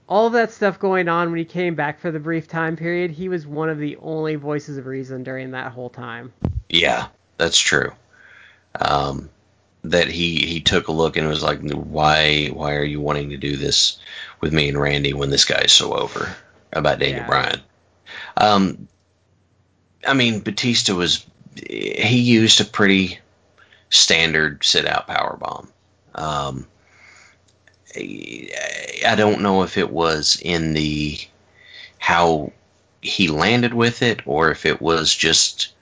All 0.09 0.28
of 0.28 0.34
that 0.34 0.51
stuff 0.51 0.78
going 0.80 1.07
on 1.07 1.30
when 1.30 1.38
he 1.39 1.45
came 1.45 1.74
back 1.74 1.99
for 1.99 2.11
the 2.11 2.19
brief 2.19 2.47
time 2.47 2.76
period, 2.76 3.11
he 3.11 3.30
was 3.30 3.47
one 3.47 3.69
of 3.69 3.78
the 3.78 3.95
only 4.01 4.36
voices 4.36 4.78
of 4.78 4.86
reason 4.86 5.24
during 5.24 5.51
that 5.51 5.72
whole 5.72 5.89
time. 5.89 6.34
Yeah, 6.69 7.07
that's 7.38 7.57
true. 7.59 7.91
Um, 8.80 9.30
that 9.84 10.07
he 10.07 10.45
he 10.45 10.59
took 10.59 10.88
a 10.89 10.91
look 10.91 11.17
and 11.17 11.28
was 11.28 11.43
like, 11.43 11.61
why 11.72 12.47
why 12.47 12.76
are 12.76 12.84
you 12.84 12.99
wanting 12.99 13.30
to 13.30 13.38
do 13.38 13.55
this 13.55 13.99
with 14.41 14.53
me 14.53 14.67
and 14.69 14.78
Randy 14.80 15.13
when 15.13 15.30
this 15.30 15.45
guy's 15.45 15.72
so 15.72 15.93
over 15.93 16.36
about 16.74 16.99
Daniel 16.99 17.19
Yeah. 17.19 17.28
Bryan? 17.28 17.61
Um, 18.38 18.88
I 20.05 20.13
mean, 20.13 20.39
Batista 20.39 20.93
was 20.93 21.25
he 21.55 22.19
used 22.19 22.61
a 22.61 22.65
pretty 22.65 23.19
standard 23.89 24.63
sit 24.63 24.85
out 24.85 25.07
power 25.07 25.37
bomb. 25.39 25.71
Um, 26.15 26.67
I 27.95 29.15
don't 29.17 29.41
know 29.41 29.63
if 29.63 29.77
it 29.77 29.91
was 29.91 30.39
in 30.41 30.73
the 30.73 31.19
how 31.99 32.51
he 33.01 33.27
landed 33.27 33.73
with 33.73 34.01
it 34.01 34.21
or 34.25 34.51
if 34.51 34.65
it 34.65 34.81
was 34.81 35.13
just 35.13 35.73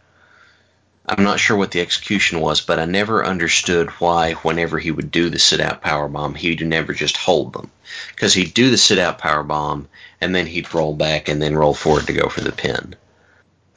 I'm 1.10 1.24
not 1.24 1.40
sure 1.40 1.58
what 1.58 1.72
the 1.72 1.82
execution 1.82 2.40
was, 2.40 2.62
but 2.62 2.78
I 2.78 2.86
never 2.86 3.26
understood 3.26 3.90
why 4.00 4.34
whenever 4.34 4.78
he 4.78 4.92
would 4.92 5.10
do 5.10 5.30
the 5.30 5.40
sit 5.40 5.60
out 5.60 5.82
power 5.82 6.08
bomb, 6.08 6.36
he'd 6.36 6.66
never 6.66 6.94
just 6.94 7.18
hold 7.18 7.54
them. 7.54 7.72
Because 8.14 8.36
he'd 8.36 8.54
do 8.54 8.70
the 8.70 8.78
sit 8.78 9.00
out 9.00 9.18
power 9.18 9.42
bomb 9.42 9.88
and 10.22 10.36
then 10.36 10.46
he'd 10.46 10.72
roll 10.72 10.94
back 10.94 11.28
and 11.28 11.42
then 11.42 11.56
roll 11.56 11.74
forward 11.74 12.06
to 12.08 12.14
go 12.14 12.30
for 12.30 12.42
the 12.42 12.52
pin. 12.52 12.96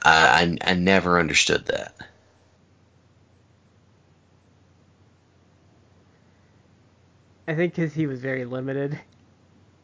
I, 0.03 0.57
I, 0.63 0.71
I 0.71 0.73
never 0.73 1.19
understood 1.19 1.65
that. 1.67 1.95
I 7.47 7.55
think 7.55 7.75
because 7.75 7.93
he 7.93 8.07
was 8.07 8.19
very 8.19 8.45
limited. 8.45 8.99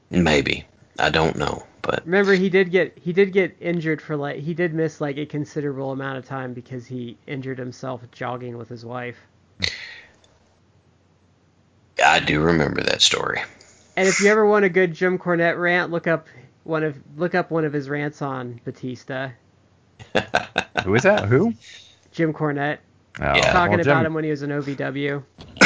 Maybe. 0.10 0.66
I 0.98 1.10
don't 1.10 1.36
know. 1.36 1.66
But 1.82 2.06
Remember, 2.06 2.34
he 2.34 2.50
did 2.50 2.72
get 2.72 2.98
he 2.98 3.14
did 3.14 3.32
get 3.32 3.56
injured 3.60 4.02
for 4.02 4.16
like 4.16 4.38
he 4.38 4.54
did 4.54 4.74
miss 4.74 5.00
like 5.00 5.18
a 5.18 5.26
considerable 5.26 5.92
amount 5.92 6.18
of 6.18 6.26
time 6.26 6.54
because 6.54 6.86
he 6.86 7.18
injured 7.26 7.58
himself 7.58 8.02
jogging 8.12 8.58
with 8.58 8.70
his 8.70 8.86
wife. 8.86 9.18
I 12.04 12.20
do 12.20 12.42
remember 12.42 12.82
that 12.84 13.02
story. 13.02 13.42
And 13.96 14.08
if 14.08 14.22
you 14.22 14.30
ever 14.30 14.46
want 14.46 14.66
a 14.66 14.70
good 14.70 14.94
Jim 14.94 15.18
Cornette 15.18 15.60
rant, 15.60 15.92
look 15.92 16.08
up 16.08 16.28
one 16.64 16.84
of 16.84 16.98
look 17.18 17.36
up 17.36 17.52
one 17.52 17.66
of 17.66 17.74
his 17.74 17.90
rants 17.90 18.22
on 18.22 18.60
Batista. 18.64 19.32
Who 20.84 20.96
is 20.96 21.04
that? 21.04 21.26
Who? 21.28 21.54
Jim 22.12 22.34
Cornette 22.34 22.80
Oh, 23.22 23.36
Yeah. 23.36 23.52
talking 23.52 23.72
well, 23.76 23.84
Jim, 23.84 23.92
about 23.92 24.06
him 24.06 24.14
when 24.14 24.24
he 24.24 24.30
was 24.30 24.44
in 24.44 24.50
OVW. 24.52 25.24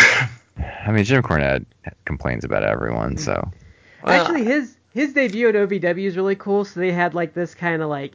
I 0.85 0.91
mean, 0.91 1.03
Jim 1.03 1.21
Cornette 1.23 1.65
complains 2.05 2.43
about 2.43 2.63
everyone, 2.63 3.17
so 3.17 3.51
Well, 4.03 4.21
Actually, 4.21 4.43
his 4.43 4.77
his 4.93 5.13
debut 5.13 5.49
at 5.49 5.55
OVW 5.55 6.05
is 6.05 6.15
really 6.17 6.35
cool. 6.35 6.65
So 6.65 6.79
they 6.79 6.91
had 6.91 7.13
like 7.13 7.33
this 7.33 7.53
kind 7.55 7.81
of 7.81 7.89
like 7.89 8.13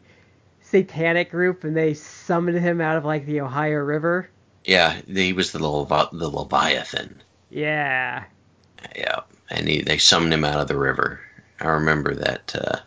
satanic 0.61 1.31
group, 1.31 1.65
and 1.65 1.77
they 1.77 1.95
summoned 1.95 2.59
him 2.59 2.81
out 2.81 2.97
of 2.97 3.05
like 3.05 3.27
the 3.27 3.41
Ohio 3.41 3.79
River. 3.79 4.29
yeah, 4.65 5.01
he 5.07 5.33
was 5.33 5.53
the 5.53 5.59
Levi- 5.67 6.11
the 6.13 6.29
Leviathan. 6.29 7.23
Yeah, 7.51 8.25
Yeah, 8.95 9.21
and 9.51 9.67
he, 9.67 9.81
they 9.83 9.97
summoned 9.99 10.35
him 10.35 10.45
out 10.45 10.61
of 10.61 10.69
the 10.69 10.77
river. 10.77 11.21
I 11.61 11.69
remember 11.69 12.15
that. 12.15 12.55
Uh, 12.55 12.79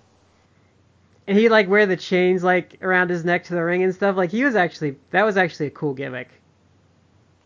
and 1.31 1.39
he 1.39 1.47
like 1.47 1.69
wear 1.69 1.85
the 1.85 1.95
chains 1.95 2.43
like 2.43 2.77
around 2.81 3.09
his 3.09 3.23
neck 3.23 3.45
to 3.45 3.53
the 3.53 3.63
ring 3.63 3.83
and 3.83 3.95
stuff. 3.95 4.17
Like 4.17 4.31
he 4.31 4.43
was 4.43 4.53
actually 4.53 4.97
that 5.11 5.25
was 5.25 5.37
actually 5.37 5.67
a 5.67 5.71
cool 5.71 5.93
gimmick. 5.93 6.27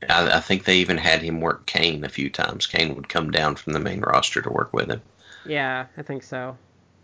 I, 0.09 0.37
I 0.37 0.39
think 0.39 0.63
they 0.63 0.77
even 0.77 0.97
had 0.97 1.21
him 1.21 1.39
work 1.39 1.67
Kane 1.67 2.03
a 2.03 2.09
few 2.09 2.31
times. 2.31 2.65
Kane 2.65 2.95
would 2.95 3.07
come 3.07 3.29
down 3.29 3.57
from 3.57 3.73
the 3.73 3.79
main 3.79 4.01
roster 4.01 4.41
to 4.41 4.49
work 4.49 4.73
with 4.73 4.89
him. 4.89 5.03
Yeah, 5.45 5.85
I 5.95 6.01
think 6.01 6.23
so. 6.23 6.57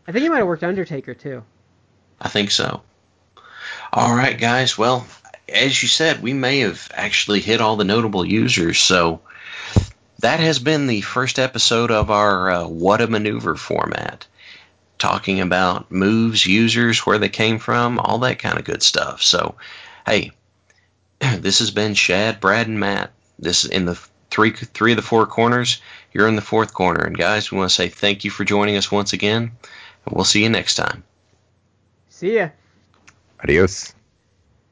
I 0.07 0.11
think 0.11 0.23
he 0.23 0.29
might 0.29 0.39
have 0.39 0.47
worked 0.47 0.63
Undertaker 0.63 1.13
too. 1.13 1.43
I 2.19 2.29
think 2.29 2.49
so. 2.49 2.81
All 3.93 4.15
right, 4.15 4.39
guys. 4.39 4.75
Well, 4.75 5.05
as 5.47 5.83
you 5.83 5.87
said, 5.87 6.23
we 6.23 6.33
may 6.33 6.61
have 6.61 6.89
actually 6.95 7.41
hit 7.41 7.61
all 7.61 7.75
the 7.75 7.83
notable 7.83 8.25
users. 8.25 8.79
So 8.79 9.21
that 10.17 10.39
has 10.39 10.57
been 10.57 10.87
the 10.87 11.01
first 11.01 11.37
episode 11.37 11.91
of 11.91 12.09
our 12.09 12.49
uh, 12.49 12.67
What 12.67 13.01
a 13.01 13.07
Maneuver 13.07 13.55
format, 13.55 14.25
talking 15.01 15.41
about 15.41 15.91
moves, 15.91 16.45
users, 16.45 16.99
where 16.99 17.17
they 17.17 17.27
came 17.27 17.57
from, 17.57 17.99
all 17.99 18.19
that 18.19 18.39
kind 18.39 18.59
of 18.59 18.65
good 18.65 18.83
stuff. 18.83 19.23
So, 19.23 19.55
hey, 20.05 20.31
this 21.19 21.59
has 21.59 21.71
been 21.71 21.95
Shad, 21.95 22.39
Brad, 22.39 22.67
and 22.67 22.79
Matt. 22.79 23.11
This 23.39 23.65
is 23.65 23.71
in 23.71 23.85
the 23.85 23.99
three 24.29 24.51
three 24.51 24.91
of 24.91 24.97
the 24.97 25.01
four 25.01 25.25
corners. 25.25 25.81
You're 26.13 26.27
in 26.27 26.35
the 26.35 26.41
fourth 26.41 26.73
corner, 26.73 27.03
and 27.03 27.17
guys, 27.17 27.51
we 27.51 27.57
want 27.57 27.69
to 27.69 27.75
say 27.75 27.89
thank 27.89 28.23
you 28.23 28.31
for 28.31 28.45
joining 28.45 28.77
us 28.77 28.91
once 28.91 29.13
again, 29.13 29.51
and 30.05 30.15
we'll 30.15 30.23
see 30.23 30.43
you 30.43 30.49
next 30.49 30.75
time. 30.75 31.03
See 32.09 32.35
ya. 32.35 32.49
adios. 33.43 33.93